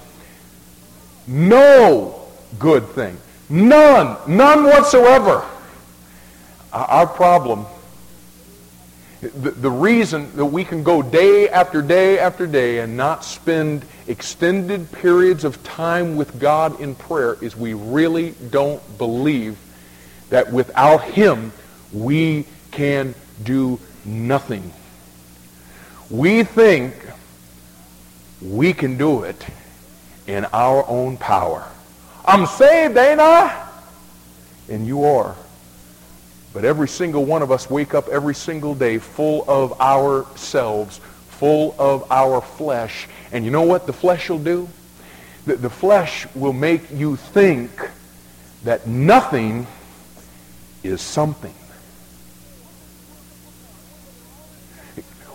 no 1.28 2.28
good 2.58 2.88
thing. 2.90 3.18
None. 3.50 4.18
None 4.28 4.64
whatsoever. 4.64 5.46
Uh, 6.72 6.86
our 6.90 7.08
problem, 7.08 7.66
the, 9.22 9.52
the 9.52 9.72
reason 9.72 10.36
that 10.36 10.46
we 10.46 10.64
can 10.64 10.84
go 10.84 11.02
day 11.02 11.50
after 11.50 11.82
day 11.82 12.20
after 12.20 12.46
day 12.46 12.80
and 12.80 12.96
not 12.96 13.24
spend 13.24 13.84
extended 14.08 14.92
periods 14.92 15.44
of 15.44 15.64
time 15.64 16.16
with 16.16 16.40
God 16.40 16.80
in 16.80 16.96
prayer 16.96 17.38
is 17.42 17.56
we 17.56 17.74
really 17.74 18.34
don't 18.50 18.82
believe 18.98 19.58
that 20.30 20.52
without 20.52 21.04
him 21.04 21.52
we 21.94 22.46
can 22.72 23.16
do 23.44 23.80
nothing. 24.06 24.72
We 26.10 26.44
think 26.44 26.94
we 28.42 28.74
can 28.74 28.98
do 28.98 29.24
it 29.24 29.46
in 30.28 30.46
our 30.54 30.88
own 30.88 31.18
power. 31.18 31.68
I'm 32.26 32.46
saved, 32.46 32.98
ain't 32.98 33.20
I? 33.20 33.68
And 34.70 34.86
you 34.86 35.06
are. 35.06 35.36
But 36.54 36.66
every 36.66 36.88
single 36.88 37.24
one 37.26 37.42
of 37.42 37.52
us 37.52 37.70
wake 37.70 37.94
up 37.94 38.08
every 38.10 38.36
single 38.36 38.76
day 38.76 38.98
full 38.98 39.46
of 39.48 39.80
ourselves, 39.80 41.00
full 41.30 41.76
of 41.80 42.12
our 42.12 42.42
flesh. 42.42 43.08
And 43.32 43.46
you 43.46 43.52
know 43.52 43.64
what 43.64 43.86
the 43.86 43.94
flesh 43.94 44.30
will 44.30 44.40
do? 44.40 44.68
The, 45.46 45.56
the 45.56 45.70
flesh 45.70 46.28
will 46.36 46.54
make 46.54 46.92
you 46.92 47.16
think 47.16 47.72
that 48.64 48.88
nothing 48.88 49.68
is 50.84 51.02
something. 51.02 51.54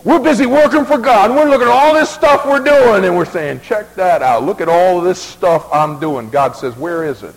We're 0.03 0.19
busy 0.19 0.45
working 0.45 0.83
for 0.83 0.97
God. 0.97 1.31
We're 1.31 1.49
looking 1.49 1.67
at 1.67 1.73
all 1.73 1.93
this 1.93 2.09
stuff 2.09 2.45
we're 2.45 2.63
doing 2.63 3.05
and 3.05 3.15
we're 3.15 3.23
saying, 3.23 3.61
check 3.61 3.95
that 3.95 4.21
out. 4.21 4.43
Look 4.43 4.59
at 4.59 4.67
all 4.67 4.99
this 4.99 5.21
stuff 5.21 5.67
I'm 5.71 5.99
doing. 5.99 6.29
God 6.29 6.57
says, 6.57 6.75
where 6.75 7.05
is 7.05 7.23
it? 7.23 7.33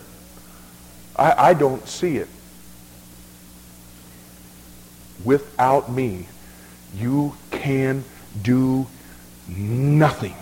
I, 1.14 1.51
I 1.51 1.55
don't 1.55 1.86
see 1.86 2.16
it. 2.16 2.28
Without 5.24 5.90
me, 5.90 6.26
you 6.97 7.34
can 7.52 8.05
do 8.43 8.86
nothing. 9.48 10.34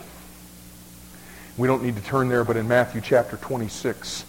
We 1.59 1.68
don't 1.68 1.82
need 1.82 1.96
to 1.96 2.02
turn 2.02 2.28
there, 2.28 2.42
but 2.42 2.56
in 2.56 2.66
Matthew 2.66 3.02
chapter 3.02 3.36
26, 3.36 4.24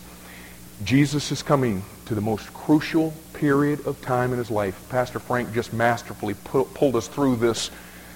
Jesus 0.84 1.32
is 1.32 1.42
coming 1.42 1.84
to 2.06 2.14
the 2.14 2.22
most 2.22 2.54
crucial 2.54 3.14
period 3.34 3.88
of 3.88 4.02
time 4.02 4.34
in 4.34 4.38
his 4.38 4.52
life. 4.52 4.88
Pastor 4.90 5.20
Frank 5.20 5.54
just 5.54 5.74
masterfully 5.74 6.36
pu- 6.36 6.66
pulled 6.66 6.96
us 6.96 7.08
through 7.08 7.38
this 7.38 7.72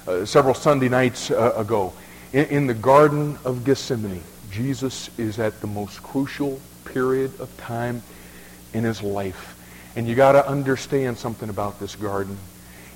uh, 0.08 0.26
several 0.26 0.54
Sunday 0.54 0.90
nights 0.90 1.32
uh, 1.32 1.54
ago. 1.56 1.94
In, 2.34 2.46
in 2.46 2.68
the 2.68 2.74
Garden 2.74 3.38
of 3.44 3.64
Gethsemane, 3.64 4.24
Jesus 4.52 5.10
is 5.18 5.40
at 5.40 5.62
the 5.62 5.68
most 5.68 6.02
crucial 6.04 6.60
period 6.86 7.40
of 7.40 7.56
time 7.58 8.02
in 8.74 8.84
his 8.84 9.02
life. 9.02 9.56
And 9.96 10.08
you 10.08 10.16
got 10.16 10.34
to 10.34 10.48
understand 10.48 11.18
something 11.18 11.50
about 11.50 11.80
this 11.80 11.96
garden. 11.96 12.38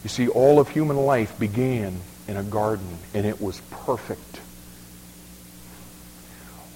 You 0.03 0.09
see, 0.09 0.27
all 0.27 0.59
of 0.59 0.69
human 0.69 0.97
life 0.97 1.37
began 1.39 1.99
in 2.27 2.37
a 2.37 2.43
garden, 2.43 2.97
and 3.13 3.25
it 3.25 3.41
was 3.41 3.61
perfect. 3.71 4.41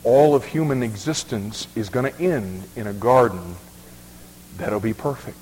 All 0.03 0.35
of 0.35 0.45
human 0.45 0.83
existence 0.83 1.67
is 1.75 1.89
going 1.89 2.11
to 2.11 2.21
end 2.21 2.63
in 2.75 2.87
a 2.87 2.93
garden 2.93 3.55
that'll 4.57 4.79
be 4.79 4.93
perfect. 4.93 5.37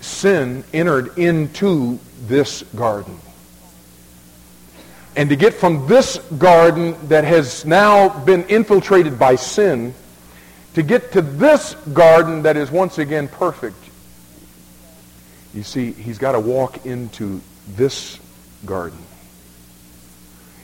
Sin 0.00 0.64
entered 0.72 1.16
into 1.18 1.98
this 2.26 2.62
garden. 2.74 3.18
And 5.16 5.30
to 5.30 5.36
get 5.36 5.54
from 5.54 5.86
this 5.86 6.18
garden 6.38 6.94
that 7.08 7.24
has 7.24 7.64
now 7.64 8.10
been 8.24 8.44
infiltrated 8.44 9.18
by 9.18 9.36
sin, 9.36 9.94
to 10.74 10.82
get 10.82 11.12
to 11.12 11.22
this 11.22 11.74
garden 11.94 12.42
that 12.42 12.58
is 12.58 12.70
once 12.70 12.98
again 12.98 13.26
perfect, 13.26 13.82
you 15.54 15.62
see, 15.62 15.92
he's 15.92 16.18
got 16.18 16.32
to 16.32 16.40
walk 16.40 16.84
into 16.84 17.40
this 17.66 18.20
garden. 18.66 18.98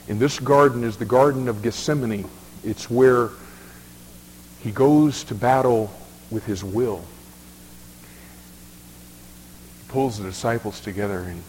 And 0.07 0.19
this 0.19 0.39
garden 0.39 0.83
is 0.83 0.97
the 0.97 1.05
Garden 1.05 1.47
of 1.47 1.63
Gethsemane. 1.63 2.29
It's 2.63 2.91
where 2.91 3.29
he 4.59 4.71
goes 4.71 5.23
to 5.25 5.35
battle 5.35 5.91
with 6.29 6.45
his 6.45 6.63
will. 6.63 7.03
He 9.79 9.91
pulls 9.91 10.19
the 10.19 10.25
disciples 10.25 10.79
together 10.79 11.19
and 11.19 11.41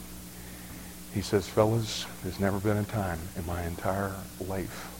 he 1.14 1.22
says, 1.22 1.46
fellas, 1.46 2.06
there's 2.24 2.40
never 2.40 2.58
been 2.58 2.76
a 2.76 2.84
time 2.84 3.20
in 3.36 3.46
my 3.46 3.62
entire 3.62 4.12
life 4.40 4.90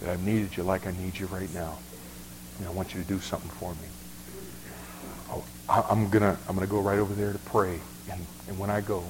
that 0.00 0.08
I've 0.08 0.22
needed 0.22 0.56
you 0.56 0.62
like 0.62 0.86
I 0.86 0.92
need 0.92 1.18
you 1.18 1.26
right 1.26 1.52
now. 1.52 1.78
And 2.58 2.68
I 2.68 2.70
want 2.70 2.94
you 2.94 3.02
to 3.02 3.08
do 3.08 3.18
something 3.18 3.50
for 3.50 3.72
me. 3.72 3.88
Oh, 5.30 5.44
I'm 5.90 6.08
gonna 6.10 6.38
I'm 6.48 6.54
gonna 6.54 6.68
go 6.68 6.80
right 6.80 7.00
over 7.00 7.12
there 7.12 7.32
to 7.32 7.38
pray. 7.40 7.80
And, 8.08 8.24
and 8.46 8.56
when 8.56 8.70
I 8.70 8.80
go, 8.80 9.02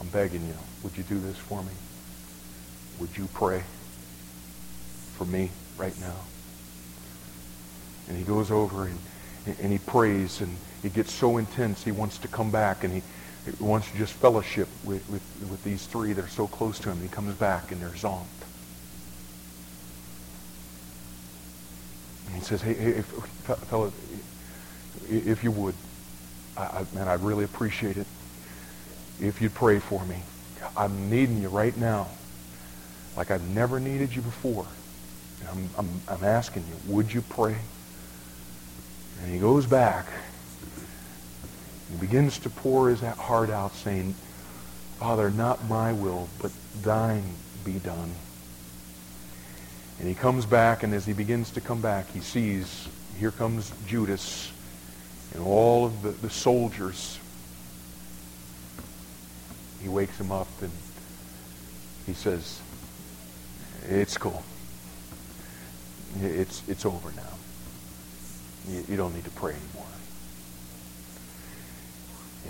I'm 0.00 0.08
begging 0.08 0.46
you, 0.46 0.54
would 0.82 0.96
you 0.96 1.02
do 1.02 1.18
this 1.20 1.36
for 1.36 1.62
me? 1.62 1.72
Would 3.00 3.18
you 3.18 3.28
pray 3.34 3.62
for 5.18 5.26
me 5.26 5.50
right 5.76 5.98
now? 6.00 6.16
And 8.08 8.16
he 8.16 8.24
goes 8.24 8.50
over 8.50 8.86
and, 8.86 8.98
and 9.60 9.72
he 9.72 9.78
prays 9.78 10.40
and 10.40 10.56
it 10.82 10.94
gets 10.94 11.12
so 11.12 11.36
intense 11.36 11.84
he 11.84 11.92
wants 11.92 12.16
to 12.18 12.28
come 12.28 12.50
back 12.50 12.82
and 12.82 12.94
he 12.94 13.02
wants 13.58 13.90
to 13.90 13.96
just 13.96 14.12
fellowship 14.14 14.68
with, 14.84 15.08
with, 15.08 15.22
with 15.50 15.62
these 15.64 15.86
three 15.86 16.12
that 16.12 16.24
are 16.24 16.28
so 16.28 16.46
close 16.46 16.78
to 16.80 16.90
him. 16.90 17.00
He 17.00 17.08
comes 17.08 17.34
back 17.34 17.72
and 17.72 17.80
they're 17.80 17.88
zonked. 17.90 18.26
And 22.26 22.36
he 22.36 22.42
says, 22.42 22.62
hey, 22.62 22.74
hey 22.74 23.02
fellas, 23.02 23.94
if 25.08 25.42
you 25.42 25.50
would, 25.50 25.74
I, 26.56 26.84
man, 26.94 27.08
I'd 27.08 27.20
really 27.20 27.44
appreciate 27.44 27.96
it 27.96 28.06
if 29.20 29.40
you'd 29.40 29.54
pray 29.54 29.78
for 29.78 30.04
me. 30.04 30.22
I'm 30.76 31.10
needing 31.10 31.40
you 31.40 31.48
right 31.48 31.76
now 31.76 32.08
like 33.16 33.30
I've 33.30 33.48
never 33.48 33.80
needed 33.80 34.14
you 34.14 34.22
before. 34.22 34.66
I'm, 35.50 35.68
I'm, 35.76 35.88
I'm 36.08 36.24
asking 36.24 36.64
you, 36.68 36.92
would 36.94 37.12
you 37.12 37.22
pray? 37.22 37.56
And 39.22 39.32
he 39.32 39.38
goes 39.38 39.66
back 39.66 40.06
he 41.90 41.96
begins 41.98 42.38
to 42.40 42.50
pour 42.50 42.88
his 42.88 43.00
heart 43.00 43.50
out 43.50 43.74
saying, 43.74 44.14
Father, 44.98 45.30
not 45.30 45.68
my 45.68 45.92
will, 45.92 46.28
but 46.40 46.52
thine 46.82 47.24
be 47.64 47.78
done. 47.78 48.12
And 49.98 50.08
he 50.08 50.14
comes 50.14 50.46
back, 50.46 50.82
and 50.82 50.94
as 50.94 51.04
he 51.04 51.12
begins 51.12 51.50
to 51.52 51.60
come 51.60 51.80
back, 51.80 52.10
he 52.12 52.20
sees, 52.20 52.88
here 53.18 53.30
comes 53.30 53.72
Judas 53.86 54.50
and 55.34 55.42
all 55.42 55.84
of 55.84 56.02
the, 56.02 56.10
the 56.10 56.30
soldiers. 56.30 57.18
He 59.82 59.88
wakes 59.88 60.18
him 60.18 60.32
up 60.32 60.48
and 60.60 60.72
he 62.06 62.12
says, 62.12 62.60
it's 63.88 64.16
cool. 64.18 64.42
It's, 66.20 66.62
it's 66.68 66.84
over 66.84 67.12
now. 67.12 67.22
You, 68.68 68.84
you 68.88 68.96
don't 68.96 69.14
need 69.14 69.24
to 69.24 69.30
pray. 69.30 69.54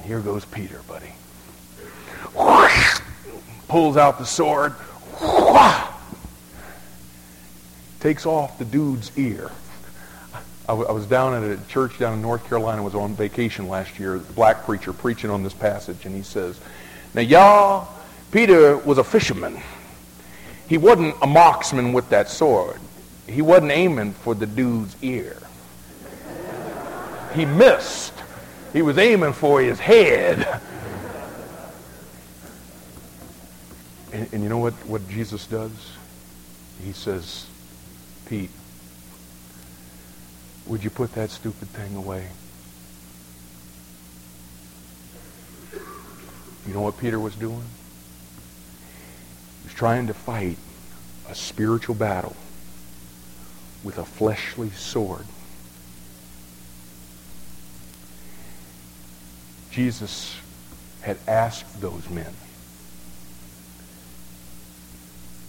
And 0.01 0.09
here 0.09 0.20
goes 0.20 0.47
Peter, 0.47 0.81
buddy. 0.89 1.12
Pulls 3.68 3.98
out 3.98 4.18
the 4.18 4.24
sword. 4.24 4.74
Takes 8.01 8.24
off 8.24 8.59
the 8.59 8.64
dude's 8.64 9.12
ear. 9.18 9.51
I, 10.66 10.72
was 10.72 11.05
down 11.05 11.35
at 11.35 11.51
a 11.51 11.60
church 11.68 11.98
down 11.98 12.14
in 12.14 12.22
North 12.22 12.48
Carolina. 12.48 12.82
was 12.82 12.94
on 12.94 13.14
vacation 13.14 13.68
last 13.68 13.98
year. 13.98 14.14
A 14.14 14.18
black 14.20 14.64
preacher 14.64 14.94
preaching 14.94 15.28
on 15.28 15.43
this 15.43 15.52
passage, 15.52 16.06
and 16.06 16.14
he 16.14 16.22
says, 16.22 16.59
"Now, 17.12 17.20
y'all, 17.20 17.89
Peter 18.32 18.78
was 18.78 18.97
a 18.97 19.05
fisherman. 19.05 19.60
He 20.66 20.78
wasn't 20.78 21.14
a 21.20 21.27
marksman 21.27 21.93
with 21.93 22.09
that 22.09 22.31
sword. 22.31 22.81
He 23.27 23.43
wasn't 23.43 23.72
aiming 23.72 24.14
for 24.14 24.35
the 24.35 24.47
dude's 24.47 24.97
ear. 25.02 25.36
He 27.35 27.44
missed. 27.44 28.14
He 28.72 28.82
was 28.82 28.98
aiming 28.98 29.32
for 29.32 29.60
his 29.60 29.80
head. 29.80 30.60
And, 34.12 34.28
and, 34.32 34.42
you 34.42 34.48
know 34.48 34.59
what, 34.59 34.74
what 34.86 35.09
Jesus 35.09 35.47
does? 35.47 35.72
He 36.84 36.92
says, 36.92 37.47
Pete, 38.26 38.51
would 40.66 40.82
you 40.82 40.90
put 40.90 41.14
that 41.14 41.30
stupid 41.30 41.68
thing 41.68 41.97
away? 41.97 42.28
You 46.66 46.74
know 46.74 46.82
what 46.82 46.98
Peter 46.98 47.18
was 47.18 47.34
doing? 47.34 47.64
He 49.62 49.64
was 49.64 49.74
trying 49.74 50.06
to 50.09 50.14
fight 50.14 50.59
a 51.28 51.34
spiritual 51.34 51.94
battle 51.94 52.36
with 53.82 53.98
a 53.98 54.05
fleshly 54.05 54.70
sword. 54.70 55.26
Jesus 59.70 60.36
had 61.02 61.16
asked 61.26 61.80
those 61.80 62.09
men 62.10 62.32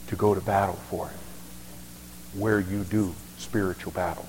to 0.07 0.15
go 0.15 0.35
to 0.35 0.41
battle 0.41 0.79
for 0.89 1.07
him, 1.07 1.19
where 2.39 2.59
you 2.59 2.83
do 2.83 3.15
spiritual 3.37 3.91
battle. 3.91 4.27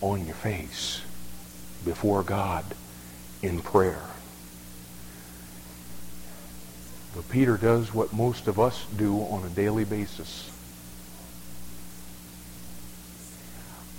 On 0.00 0.24
your 0.24 0.36
face 0.36 1.02
before 1.84 2.22
God 2.22 2.64
in 3.42 3.60
prayer. 3.60 4.02
But 7.14 7.28
Peter 7.30 7.56
does 7.56 7.92
what 7.92 8.12
most 8.12 8.46
of 8.46 8.60
us 8.60 8.84
do 8.96 9.16
on 9.22 9.44
a 9.44 9.48
daily 9.48 9.84
basis. 9.84 10.50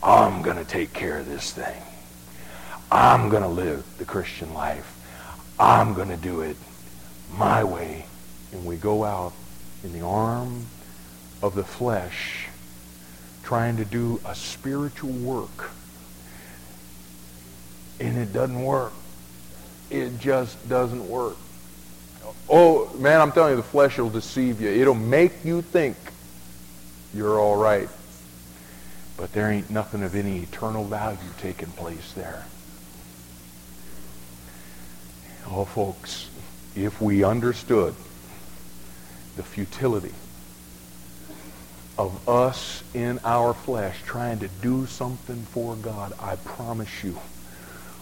I'm 0.01 0.41
going 0.41 0.57
to 0.57 0.63
take 0.63 0.93
care 0.93 1.17
of 1.17 1.27
this 1.27 1.51
thing. 1.51 1.81
I'm 2.91 3.29
going 3.29 3.43
to 3.43 3.49
live 3.49 3.85
the 3.97 4.05
Christian 4.05 4.53
life. 4.53 4.95
I'm 5.59 5.93
going 5.93 6.09
to 6.09 6.17
do 6.17 6.41
it 6.41 6.57
my 7.33 7.63
way. 7.63 8.05
And 8.51 8.65
we 8.65 8.77
go 8.77 9.03
out 9.03 9.33
in 9.83 9.93
the 9.93 10.01
arm 10.01 10.65
of 11.41 11.55
the 11.55 11.63
flesh 11.63 12.47
trying 13.43 13.77
to 13.77 13.85
do 13.85 14.19
a 14.25 14.35
spiritual 14.35 15.11
work. 15.11 15.71
And 17.99 18.17
it 18.17 18.33
doesn't 18.33 18.63
work. 18.63 18.93
It 19.89 20.19
just 20.19 20.67
doesn't 20.69 21.07
work. 21.07 21.35
Oh, 22.49 22.91
man, 22.97 23.21
I'm 23.21 23.31
telling 23.31 23.51
you, 23.51 23.57
the 23.57 23.63
flesh 23.63 23.97
will 23.97 24.09
deceive 24.09 24.61
you. 24.61 24.69
It'll 24.69 24.95
make 24.95 25.43
you 25.43 25.61
think 25.61 25.97
you're 27.13 27.39
all 27.39 27.57
right. 27.57 27.89
But 29.17 29.33
there 29.33 29.51
ain't 29.51 29.69
nothing 29.69 30.03
of 30.03 30.15
any 30.15 30.39
eternal 30.39 30.85
value 30.85 31.17
taking 31.39 31.69
place 31.69 32.13
there. 32.13 32.45
Oh, 35.51 35.65
folks, 35.65 36.29
if 36.75 37.01
we 37.01 37.23
understood 37.23 37.95
the 39.35 39.41
futility 39.41 40.13
of 41.97 42.29
us 42.29 42.83
in 42.93 43.19
our 43.23 43.55
flesh 43.55 43.99
trying 44.05 44.39
to 44.39 44.47
do 44.61 44.85
something 44.85 45.41
for 45.51 45.75
God, 45.75 46.13
I 46.19 46.35
promise 46.35 47.03
you, 47.03 47.19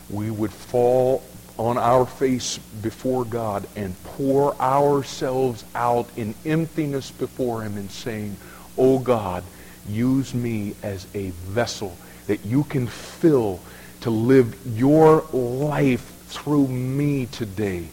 we 0.09 0.29
would 0.29 0.51
fall 0.51 1.23
on 1.57 1.77
our 1.77 2.05
face 2.05 2.57
before 2.81 3.23
God 3.23 3.65
and 3.77 3.95
pour 4.03 4.53
ourselves 4.61 5.63
out 5.73 6.09
in 6.17 6.35
emptiness 6.45 7.11
before 7.11 7.61
him 7.61 7.77
and 7.77 7.89
saying, 7.89 8.35
Oh 8.77 8.99
God, 8.99 9.45
use 9.87 10.33
me 10.33 10.75
as 10.83 11.07
a 11.15 11.29
vessel 11.29 11.97
that 12.27 12.45
you 12.45 12.65
can 12.65 12.87
fill 12.87 13.61
to 14.01 14.09
live 14.09 14.53
your 14.77 15.21
life 15.31 16.13
through 16.27 16.67
me 16.67 17.25
today. 17.25 17.87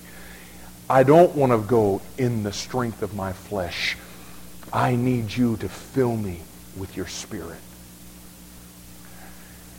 I 0.88 1.02
don't 1.02 1.34
want 1.34 1.52
to 1.52 1.58
go 1.58 2.02
in 2.18 2.42
the 2.42 2.52
strength 2.52 3.02
of 3.02 3.14
my 3.14 3.32
flesh. 3.32 3.96
I 4.72 4.96
need 4.96 5.34
you 5.34 5.56
to 5.58 5.68
fill 5.68 6.16
me 6.16 6.40
with 6.76 6.96
your 6.96 7.06
spirit. 7.06 7.58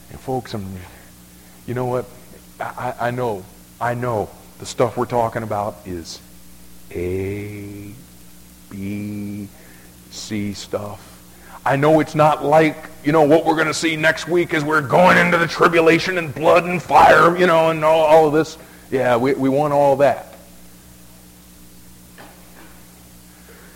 And 0.09 0.19
folks, 0.19 0.53
I'm, 0.53 0.65
you 1.67 1.73
know 1.73 1.85
what? 1.85 2.05
I, 2.59 2.93
I 2.99 3.11
know, 3.11 3.43
I 3.79 3.93
know 3.93 4.29
the 4.59 4.65
stuff 4.65 4.97
we're 4.97 5.05
talking 5.05 5.43
about 5.43 5.77
is 5.85 6.21
A, 6.91 7.91
B, 8.69 9.47
C 10.11 10.53
stuff. 10.53 11.14
I 11.65 11.77
know 11.77 11.99
it's 11.99 12.13
not 12.13 12.45
like, 12.45 12.77
you 13.03 13.11
know, 13.11 13.23
what 13.23 13.43
we're 13.43 13.55
going 13.55 13.65
to 13.67 13.73
see 13.73 13.95
next 13.95 14.27
week 14.27 14.53
as 14.53 14.63
we're 14.63 14.81
going 14.81 15.17
into 15.17 15.39
the 15.39 15.47
tribulation 15.47 16.19
and 16.19 16.33
blood 16.33 16.65
and 16.65 16.81
fire, 16.81 17.35
you 17.35 17.47
know, 17.47 17.71
and 17.71 17.83
all, 17.83 18.01
all 18.01 18.27
of 18.27 18.33
this. 18.33 18.55
Yeah, 18.91 19.17
we, 19.17 19.33
we 19.33 19.49
want 19.49 19.73
all 19.73 19.95
that. 19.95 20.35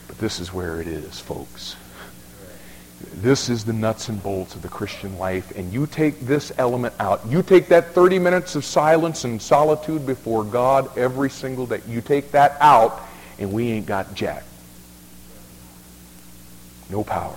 But 0.08 0.20
this 0.20 0.40
is 0.40 0.54
where 0.54 0.80
it 0.80 0.88
is, 0.88 1.20
folks. 1.20 1.76
This 3.16 3.50
is 3.50 3.66
the 3.66 3.74
nuts 3.74 4.08
and 4.08 4.22
bolts 4.22 4.54
of 4.54 4.62
the 4.62 4.70
Christian 4.70 5.18
life. 5.18 5.52
And 5.58 5.74
you 5.74 5.88
take 5.88 6.20
this 6.20 6.52
element 6.60 6.94
out. 7.00 7.26
You 7.28 7.42
take 7.42 7.70
that 7.70 7.94
30 7.94 8.20
minutes 8.20 8.56
of 8.56 8.64
silence 8.64 9.24
and 9.24 9.42
solitude 9.42 10.06
before 10.06 10.44
God 10.44 10.96
every 10.96 11.32
single 11.32 11.66
day. 11.66 11.82
You 11.88 12.02
take 12.02 12.32
that 12.32 12.56
out, 12.62 13.02
and 13.40 13.52
we 13.52 13.72
ain't 13.72 13.88
got 13.88 14.14
jack. 14.14 14.44
No 16.92 17.04
power 17.04 17.36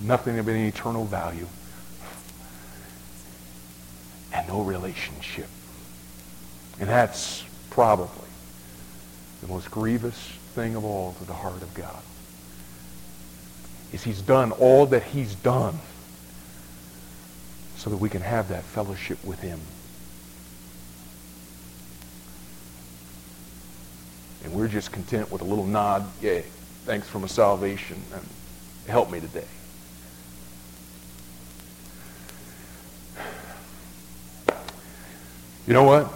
nothing 0.00 0.38
of 0.38 0.48
any 0.48 0.68
eternal 0.68 1.04
value, 1.04 1.48
and 4.32 4.48
no 4.48 4.62
relationship. 4.62 5.48
And 6.80 6.88
that's 6.88 7.44
probably 7.70 8.28
the 9.40 9.48
most 9.48 9.70
grievous 9.70 10.16
thing 10.54 10.74
of 10.74 10.84
all 10.84 11.12
to 11.14 11.24
the 11.24 11.32
heart 11.32 11.62
of 11.62 11.72
God. 11.74 12.02
Is 13.92 14.02
he's 14.02 14.22
done 14.22 14.50
all 14.52 14.86
that 14.86 15.04
he's 15.04 15.34
done 15.36 15.78
so 17.76 17.90
that 17.90 17.98
we 17.98 18.08
can 18.08 18.22
have 18.22 18.48
that 18.48 18.64
fellowship 18.64 19.22
with 19.24 19.40
him. 19.40 19.60
And 24.42 24.52
we're 24.52 24.68
just 24.68 24.90
content 24.92 25.30
with 25.30 25.42
a 25.42 25.44
little 25.44 25.66
nod, 25.66 26.06
yay, 26.20 26.44
thanks 26.84 27.08
for 27.08 27.18
my 27.18 27.26
salvation, 27.26 28.02
and 28.12 28.26
help 28.86 29.10
me 29.10 29.20
today. 29.20 29.44
You 35.66 35.72
know 35.72 35.84
what? 35.84 36.12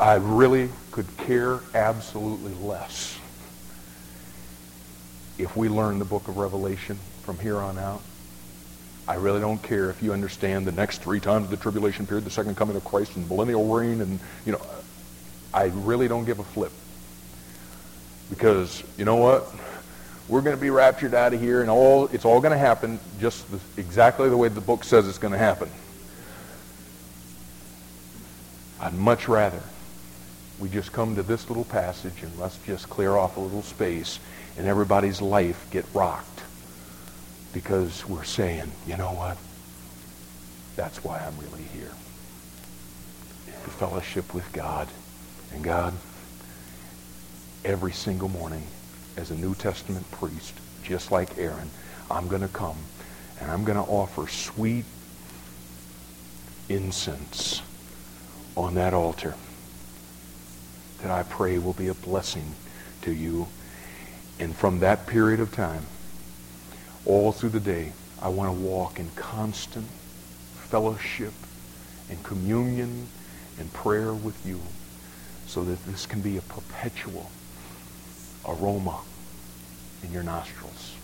I 0.00 0.14
really 0.14 0.68
could 0.90 1.06
care 1.18 1.60
absolutely 1.72 2.52
less 2.54 3.16
if 5.38 5.56
we 5.56 5.68
learn 5.68 6.00
the 6.00 6.04
book 6.04 6.26
of 6.26 6.36
Revelation 6.36 6.98
from 7.22 7.38
here 7.38 7.58
on 7.58 7.78
out. 7.78 8.02
I 9.06 9.14
really 9.16 9.38
don't 9.38 9.62
care 9.62 9.88
if 9.88 10.02
you 10.02 10.12
understand 10.12 10.66
the 10.66 10.72
next 10.72 10.98
three 10.98 11.20
times 11.20 11.44
of 11.44 11.50
the 11.50 11.56
tribulation 11.56 12.08
period, 12.08 12.24
the 12.24 12.30
second 12.30 12.56
coming 12.56 12.74
of 12.74 12.84
Christ 12.84 13.14
and 13.14 13.28
millennial 13.28 13.72
reign, 13.72 14.00
and, 14.00 14.18
you 14.44 14.50
know, 14.50 14.60
I 15.52 15.66
really 15.66 16.08
don't 16.08 16.24
give 16.24 16.40
a 16.40 16.44
flip. 16.44 16.72
Because, 18.30 18.82
you 18.96 19.04
know 19.04 19.16
what? 19.16 19.46
We're 20.28 20.40
going 20.40 20.56
to 20.56 20.60
be 20.60 20.70
raptured 20.70 21.14
out 21.14 21.34
of 21.34 21.40
here, 21.40 21.60
and 21.60 21.70
all 21.70 22.06
it's 22.06 22.24
all 22.24 22.40
going 22.40 22.52
to 22.52 22.58
happen 22.58 22.98
just 23.20 23.48
the, 23.52 23.60
exactly 23.80 24.28
the 24.28 24.36
way 24.36 24.48
the 24.48 24.60
book 24.60 24.82
says 24.82 25.06
it's 25.06 25.18
going 25.18 25.32
to 25.32 25.38
happen. 25.38 25.68
I'd 28.84 28.92
much 28.92 29.28
rather 29.28 29.62
we 30.58 30.68
just 30.68 30.92
come 30.92 31.16
to 31.16 31.22
this 31.22 31.48
little 31.48 31.64
passage 31.64 32.22
and 32.22 32.38
let's 32.38 32.58
just 32.58 32.90
clear 32.90 33.16
off 33.16 33.38
a 33.38 33.40
little 33.40 33.62
space 33.62 34.20
and 34.58 34.66
everybody's 34.66 35.22
life 35.22 35.66
get 35.70 35.86
rocked 35.94 36.42
because 37.54 38.06
we're 38.06 38.24
saying, 38.24 38.70
you 38.86 38.98
know 38.98 39.12
what? 39.12 39.38
That's 40.76 41.02
why 41.02 41.18
I'm 41.18 41.38
really 41.38 41.64
here. 41.72 41.92
To 43.46 43.70
fellowship 43.70 44.34
with 44.34 44.52
God. 44.52 44.86
And 45.54 45.64
God, 45.64 45.94
every 47.64 47.92
single 47.92 48.28
morning 48.28 48.64
as 49.16 49.30
a 49.30 49.34
New 49.34 49.54
Testament 49.54 50.08
priest, 50.10 50.52
just 50.82 51.10
like 51.10 51.38
Aaron, 51.38 51.70
I'm 52.10 52.28
going 52.28 52.42
to 52.42 52.48
come 52.48 52.76
and 53.40 53.50
I'm 53.50 53.64
going 53.64 53.78
to 53.82 53.90
offer 53.90 54.28
sweet 54.28 54.84
incense 56.68 57.62
on 58.56 58.74
that 58.74 58.94
altar 58.94 59.34
that 61.02 61.10
I 61.10 61.22
pray 61.22 61.58
will 61.58 61.72
be 61.72 61.88
a 61.88 61.94
blessing 61.94 62.54
to 63.02 63.12
you. 63.12 63.48
And 64.38 64.54
from 64.54 64.80
that 64.80 65.06
period 65.06 65.40
of 65.40 65.52
time, 65.52 65.86
all 67.04 67.32
through 67.32 67.50
the 67.50 67.60
day, 67.60 67.92
I 68.22 68.28
want 68.28 68.56
to 68.56 68.64
walk 68.64 68.98
in 68.98 69.10
constant 69.16 69.86
fellowship 70.68 71.34
and 72.08 72.22
communion 72.22 73.06
and 73.58 73.72
prayer 73.72 74.12
with 74.12 74.46
you 74.46 74.60
so 75.46 75.62
that 75.64 75.84
this 75.84 76.06
can 76.06 76.20
be 76.20 76.36
a 76.36 76.42
perpetual 76.42 77.30
aroma 78.48 79.00
in 80.02 80.12
your 80.12 80.22
nostrils. 80.22 80.94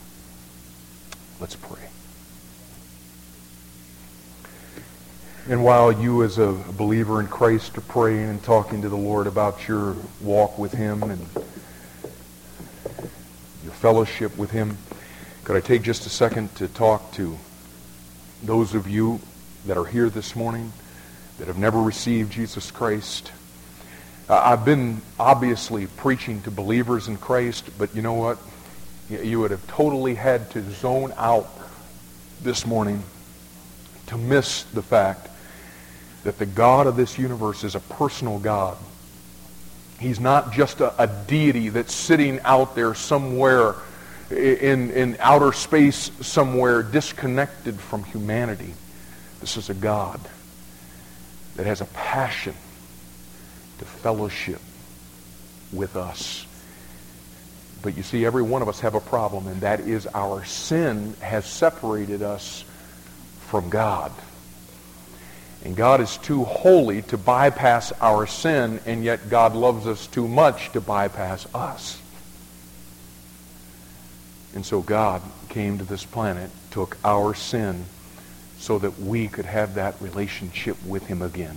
Let's 1.41 1.57
pray. 1.57 1.89
And 5.49 5.65
while 5.65 5.91
you 5.91 6.23
as 6.23 6.39
a 6.39 6.53
believer 6.53 7.19
in 7.19 7.27
Christ 7.27 7.77
are 7.79 7.81
praying 7.81 8.29
and 8.29 8.43
talking 8.43 8.83
to 8.83 8.89
the 8.89 8.97
Lord 8.97 9.27
about 9.27 9.67
your 9.67 9.97
walk 10.21 10.59
with 10.59 10.73
him 10.73 11.03
and 11.03 11.27
your 13.65 13.73
fellowship 13.73 14.37
with 14.37 14.51
him, 14.51 14.77
could 15.45 15.57
I 15.57 15.61
take 15.61 15.83
just 15.83 16.05
a 16.05 16.11
second 16.11 16.55
to 16.57 16.69
talk 16.69 17.13
to 17.13 17.39
those 18.43 18.75
of 18.75 18.87
you 18.87 19.19
that 19.67 19.79
are 19.79 19.87
here 19.87 20.11
this 20.11 20.37
morning 20.37 20.73
that 21.39 21.49
have 21.49 21.59
never 21.59 21.81
received 21.81 22.31
Jesus 22.33 22.71
Christ? 22.71 23.33
I've 24.29 24.65
been 24.65 25.01
obviously 25.19 25.87
preaching 25.87 26.43
to 26.43 26.51
believers 26.51 27.09
in 27.09 27.17
Christ, 27.17 27.65
but 27.79 27.97
you 27.97 28.03
know 28.03 28.13
what? 28.13 28.39
You 29.09 29.41
would 29.41 29.51
have 29.51 29.67
totally 29.67 30.15
had 30.15 30.51
to 30.51 30.71
zone 30.71 31.15
out 31.17 31.49
this 32.43 32.67
morning 32.67 33.03
to 34.09 34.19
miss 34.19 34.65
the 34.65 34.83
fact 34.83 35.29
that 36.25 36.39
the 36.39 36.47
God 36.47 36.87
of 36.87 36.97
this 36.97 37.19
universe 37.19 37.65
is 37.65 37.75
a 37.75 37.81
personal 37.81 38.39
God. 38.39 38.77
He's 39.99 40.21
not 40.21 40.53
just 40.53 40.81
a, 40.81 41.03
a 41.03 41.07
deity 41.07 41.69
that's 41.69 41.95
sitting 41.95 42.41
out 42.41 42.75
there 42.75 42.95
somewhere 42.95 43.75
in, 44.31 44.91
in 44.91 45.17
outer 45.19 45.53
space 45.53 46.11
somewhere 46.21 46.83
disconnected 46.83 47.79
from 47.79 48.05
humanity. 48.05 48.73
This 49.41 49.57
is 49.57 49.71
a 49.71 49.75
God 49.75 50.21
that 51.57 51.67
has 51.67 51.81
a 51.81 51.87
passion 51.87 52.55
to 53.79 53.85
fellowship 53.85 54.61
with 55.73 55.97
us. 55.97 56.47
But 57.83 57.97
you 57.97 58.03
see, 58.03 58.27
every 58.27 58.43
one 58.43 58.63
of 58.63 58.69
us 58.69 58.81
have 58.81 58.95
a 58.95 59.01
problem, 59.01 59.47
and 59.47 59.61
that 59.63 59.81
is 59.81 60.07
our 60.07 60.45
sin 60.45 61.15
has 61.21 61.47
separated 61.47 62.23
us 62.23 62.65
from 63.49 63.71
God. 63.71 64.13
And 65.65 65.77
God 65.77 66.01
is 66.01 66.17
too 66.17 66.45
holy 66.45 67.03
to 67.03 67.19
bypass 67.19 67.93
our 68.01 68.27
sin, 68.27 68.81
and 68.87 69.05
yet 69.05 69.29
God 69.29 69.55
loves 69.55 69.87
us 69.87 70.07
too 70.07 70.27
much 70.27 70.73
to 70.73 70.81
bypass 70.81 71.47
us. 71.55 72.01
And 74.55 74.65
so 74.65 74.81
God 74.81 75.23
came 75.51 75.79
to 75.79 75.85
this 75.85 76.05
planet, 76.05 76.51
took 76.71 76.97
our 77.05 77.35
sin, 77.35 77.85
so 78.59 78.79
that 78.79 78.99
we 78.99 79.29
could 79.29 79.45
have 79.45 79.75
that 79.75 80.01
relationship 80.01 80.77
with 80.85 81.07
him 81.07 81.23
again. 81.23 81.57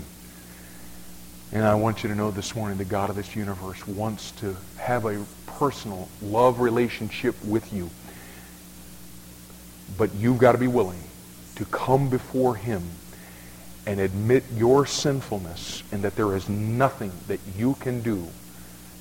And 1.54 1.64
I 1.64 1.76
want 1.76 2.04
you 2.04 2.10
to 2.10 2.16
know 2.16 2.32
this 2.32 2.56
morning 2.56 2.78
the 2.78 2.86
God 2.86 3.10
of 3.10 3.16
this 3.16 3.36
universe 3.36 3.86
wants 3.88 4.32
to 4.32 4.56
have 4.78 5.06
a 5.06 5.24
personal 5.46 6.10
love 6.22 6.60
relationship 6.60 7.36
with 7.46 7.72
you. 7.72 7.90
But 9.98 10.14
you've 10.16 10.40
got 10.40 10.54
to 10.54 10.58
be 10.58 10.68
willing 10.68 11.04
to 11.56 11.66
come 11.66 12.10
before 12.10 12.56
him 12.56 12.84
and 13.86 14.00
admit 14.00 14.44
your 14.56 14.86
sinfulness 14.86 15.84
and 15.92 16.04
that 16.04 16.16
there 16.16 16.36
is 16.36 16.48
nothing 16.48 17.12
that 17.28 17.40
you 17.58 17.76
can 17.76 18.02
do 18.02 18.28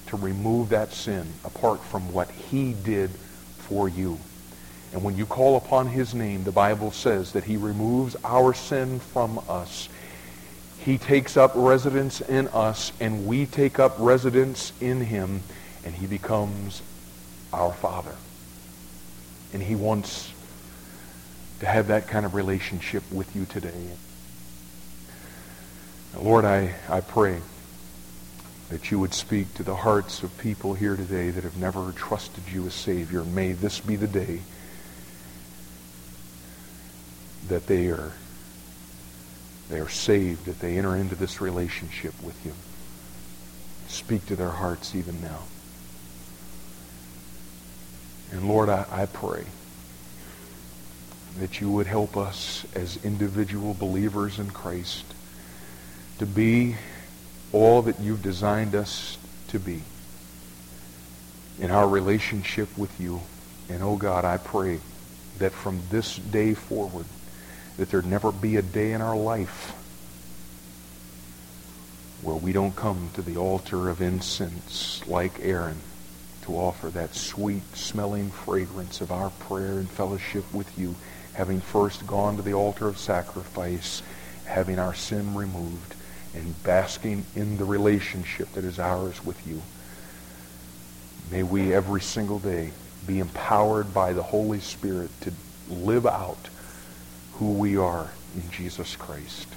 to 0.06 0.16
remove 0.16 0.70
that 0.70 0.92
sin 0.92 1.26
apart 1.44 1.80
from 1.80 2.12
what 2.12 2.30
he 2.30 2.72
did 2.72 3.10
for 3.58 3.88
you. 3.88 4.18
And 4.92 5.02
when 5.02 5.16
you 5.16 5.24
call 5.24 5.56
upon 5.56 5.86
his 5.86 6.14
name, 6.14 6.44
the 6.44 6.52
Bible 6.52 6.90
says 6.90 7.32
that 7.32 7.44
he 7.44 7.56
removes 7.56 8.16
our 8.24 8.52
sin 8.52 8.98
from 8.98 9.40
us. 9.48 9.88
He 10.84 10.98
takes 10.98 11.36
up 11.36 11.52
residence 11.54 12.20
in 12.20 12.48
us, 12.48 12.92
and 13.00 13.26
we 13.26 13.46
take 13.46 13.78
up 13.78 13.94
residence 13.98 14.72
in 14.80 15.00
him, 15.00 15.42
and 15.84 15.94
he 15.94 16.06
becomes 16.06 16.82
our 17.52 17.72
Father. 17.72 18.16
And 19.54 19.62
he 19.62 19.76
wants 19.76 20.32
to 21.60 21.66
have 21.66 21.86
that 21.86 22.08
kind 22.08 22.26
of 22.26 22.34
relationship 22.34 23.04
with 23.12 23.34
you 23.34 23.46
today. 23.46 23.92
Lord, 26.18 26.44
I, 26.44 26.74
I 26.88 27.00
pray 27.00 27.40
that 28.68 28.90
you 28.90 28.98
would 28.98 29.14
speak 29.14 29.54
to 29.54 29.62
the 29.62 29.74
hearts 29.74 30.22
of 30.22 30.36
people 30.38 30.74
here 30.74 30.96
today 30.96 31.30
that 31.30 31.44
have 31.44 31.56
never 31.56 31.92
trusted 31.92 32.44
you 32.52 32.66
as 32.66 32.74
Savior. 32.74 33.24
May 33.24 33.52
this 33.52 33.80
be 33.80 33.96
the 33.96 34.06
day 34.06 34.40
that 37.48 37.66
they 37.66 37.88
are 37.88 38.12
they 39.68 39.80
are 39.80 39.88
saved, 39.88 40.44
that 40.44 40.60
they 40.60 40.76
enter 40.76 40.96
into 40.96 41.14
this 41.14 41.40
relationship 41.40 42.12
with 42.22 42.44
you. 42.44 42.52
Speak 43.88 44.26
to 44.26 44.36
their 44.36 44.50
hearts 44.50 44.94
even 44.94 45.22
now. 45.22 45.38
And 48.30 48.46
Lord, 48.46 48.68
I, 48.68 48.84
I 48.90 49.06
pray 49.06 49.44
that 51.38 51.60
you 51.60 51.70
would 51.70 51.86
help 51.86 52.18
us 52.18 52.66
as 52.74 53.02
individual 53.02 53.72
believers 53.72 54.38
in 54.38 54.50
Christ 54.50 55.06
to 56.22 56.26
be 56.26 56.76
all 57.52 57.82
that 57.82 57.98
you've 57.98 58.22
designed 58.22 58.76
us 58.76 59.18
to 59.48 59.58
be 59.58 59.82
in 61.58 61.68
our 61.72 61.88
relationship 61.88 62.68
with 62.78 63.00
you. 63.00 63.20
And 63.68 63.82
oh 63.82 63.96
God, 63.96 64.24
I 64.24 64.36
pray 64.36 64.78
that 65.38 65.50
from 65.50 65.80
this 65.90 66.18
day 66.18 66.54
forward, 66.54 67.06
that 67.76 67.90
there 67.90 68.02
never 68.02 68.30
be 68.30 68.54
a 68.54 68.62
day 68.62 68.92
in 68.92 69.02
our 69.02 69.16
life 69.16 69.72
where 72.22 72.36
we 72.36 72.52
don't 72.52 72.76
come 72.76 73.10
to 73.14 73.22
the 73.22 73.36
altar 73.36 73.88
of 73.88 74.00
incense 74.00 75.04
like 75.08 75.40
Aaron 75.40 75.80
to 76.42 76.52
offer 76.52 76.88
that 76.90 77.16
sweet 77.16 77.64
smelling 77.74 78.30
fragrance 78.30 79.00
of 79.00 79.10
our 79.10 79.30
prayer 79.40 79.72
and 79.72 79.90
fellowship 79.90 80.44
with 80.54 80.78
you, 80.78 80.94
having 81.34 81.60
first 81.60 82.06
gone 82.06 82.36
to 82.36 82.42
the 82.42 82.54
altar 82.54 82.86
of 82.86 82.96
sacrifice, 82.96 84.04
having 84.46 84.78
our 84.78 84.94
sin 84.94 85.34
removed, 85.34 85.96
and 86.34 86.62
basking 86.62 87.24
in 87.36 87.56
the 87.58 87.64
relationship 87.64 88.50
that 88.52 88.64
is 88.64 88.78
ours 88.78 89.24
with 89.24 89.46
you. 89.46 89.62
May 91.30 91.42
we 91.42 91.74
every 91.74 92.00
single 92.00 92.38
day 92.38 92.72
be 93.06 93.18
empowered 93.18 93.92
by 93.92 94.12
the 94.12 94.22
Holy 94.22 94.60
Spirit 94.60 95.10
to 95.22 95.32
live 95.68 96.06
out 96.06 96.48
who 97.34 97.52
we 97.52 97.76
are 97.76 98.10
in 98.34 98.50
Jesus 98.50 98.96
Christ. 98.96 99.48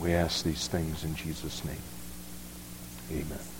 We 0.00 0.12
ask 0.12 0.44
these 0.44 0.68
things 0.68 1.04
in 1.04 1.14
Jesus' 1.16 1.64
name. 1.64 1.76
Amen. 3.10 3.57